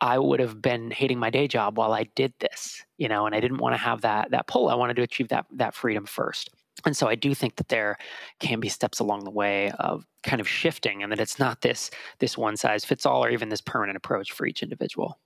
I 0.00 0.18
would 0.18 0.40
have 0.40 0.60
been 0.60 0.90
hating 0.90 1.18
my 1.18 1.30
day 1.30 1.48
job 1.48 1.78
while 1.78 1.92
I 1.92 2.04
did 2.16 2.34
this, 2.40 2.84
you 2.98 3.08
know, 3.08 3.24
and 3.24 3.34
I 3.34 3.40
didn't 3.40 3.58
want 3.58 3.74
to 3.74 3.78
have 3.78 4.02
that, 4.02 4.32
that 4.32 4.48
pull. 4.48 4.68
I 4.68 4.74
wanted 4.74 4.96
to 4.96 5.02
achieve 5.02 5.28
that, 5.28 5.46
that 5.52 5.74
freedom 5.74 6.04
first. 6.06 6.50
And 6.84 6.96
so 6.96 7.06
I 7.06 7.14
do 7.14 7.34
think 7.34 7.56
that 7.56 7.68
there 7.68 7.96
can 8.40 8.58
be 8.58 8.68
steps 8.68 8.98
along 8.98 9.24
the 9.24 9.30
way 9.30 9.70
of 9.78 10.04
kind 10.24 10.40
of 10.40 10.48
shifting 10.48 11.02
and 11.02 11.12
that 11.12 11.20
it's 11.20 11.38
not 11.38 11.60
this, 11.60 11.90
this 12.18 12.36
one 12.36 12.56
size 12.56 12.84
fits 12.84 13.06
all 13.06 13.24
or 13.24 13.30
even 13.30 13.48
this 13.48 13.60
permanent 13.60 13.96
approach 13.96 14.32
for 14.32 14.46
each 14.46 14.62
individual. 14.62 15.18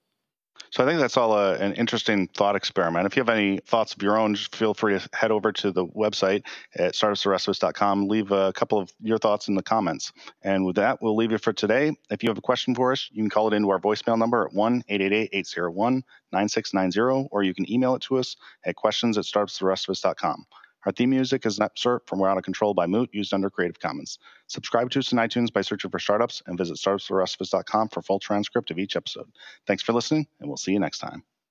So 0.71 0.83
I 0.83 0.87
think 0.87 0.99
that's 1.01 1.17
all 1.17 1.33
a, 1.33 1.55
an 1.55 1.73
interesting 1.75 2.27
thought 2.29 2.57
experiment. 2.57 3.07
If 3.07 3.17
you 3.17 3.21
have 3.21 3.29
any 3.29 3.59
thoughts 3.59 3.95
of 3.95 4.03
your 4.03 4.19
own, 4.19 4.35
just 4.35 4.55
feel 4.55 4.75
free 4.75 4.99
to 4.99 5.09
head 5.13 5.31
over 5.31 5.53
to 5.53 5.73
the 5.73 5.87
website 5.87 6.43
at 6.75 6.95
startupstherestofus.com. 6.95 8.09
Leave 8.09 8.33
a 8.33 8.53
couple 8.53 8.79
of 8.79 8.93
your 9.01 9.19
thoughts 9.19 9.49
in 9.49 9.55
the 9.55 9.63
comments. 9.63 10.13
And 10.43 10.67
with 10.67 10.77
that, 10.77 11.01
we'll 11.01 11.17
leave 11.17 11.33
it 11.33 11.43
for 11.43 11.53
today. 11.53 11.97
If 12.11 12.23
you 12.23 12.29
have 12.29 12.39
a 12.39 12.43
question 12.43 12.75
for 12.75 12.93
us, 12.93 13.09
you 13.13 13.23
can 13.23 13.31
call 13.31 13.49
it 13.49 13.55
into 13.55 13.71
our 13.71 13.81
voicemail 13.81 14.19
number 14.19 14.47
at 14.47 14.53
1-888-801-9690, 14.55 17.29
or 17.31 17.43
you 17.43 17.55
can 17.55 17.71
email 17.71 17.95
it 17.95 18.03
to 18.03 18.19
us 18.19 18.37
at 18.65 18.77
questions 18.77 19.17
at 19.19 19.25
startupstherestofus.com. 19.25 20.47
Our 20.87 20.93
theme 20.93 21.11
music 21.11 21.45
is 21.45 21.59
an 21.59 21.65
excerpt 21.65 22.09
from 22.09 22.21
We're 22.21 22.29
Out 22.29 22.39
of 22.39 22.45
Control 22.45 22.73
by 22.73 22.87
Moot, 22.87 23.11
used 23.13 23.35
under 23.35 23.51
Creative 23.51 23.79
Commons. 23.79 24.21
Subscribe 24.47 24.89
to 24.91 25.01
us 25.01 25.13
on 25.13 25.19
iTunes 25.19 25.53
by 25.53 25.63
searching 25.63 25.91
for 25.91 25.99
startups 25.99 26.45
and 26.47 26.57
visit 26.57 26.77
startupsfortherestofus.com 26.77 27.89
for 27.89 28.03
full 28.03 28.21
transcript 28.21 28.71
of 28.71 28.79
each 28.79 28.95
episode. 28.95 29.27
Thanks 29.67 29.83
for 29.83 29.93
listening, 29.93 30.29
and 30.39 30.49
we'll 30.49 30.57
see 30.57 30.73
you 30.73 30.79
next 30.79 31.01
time. 31.01 31.25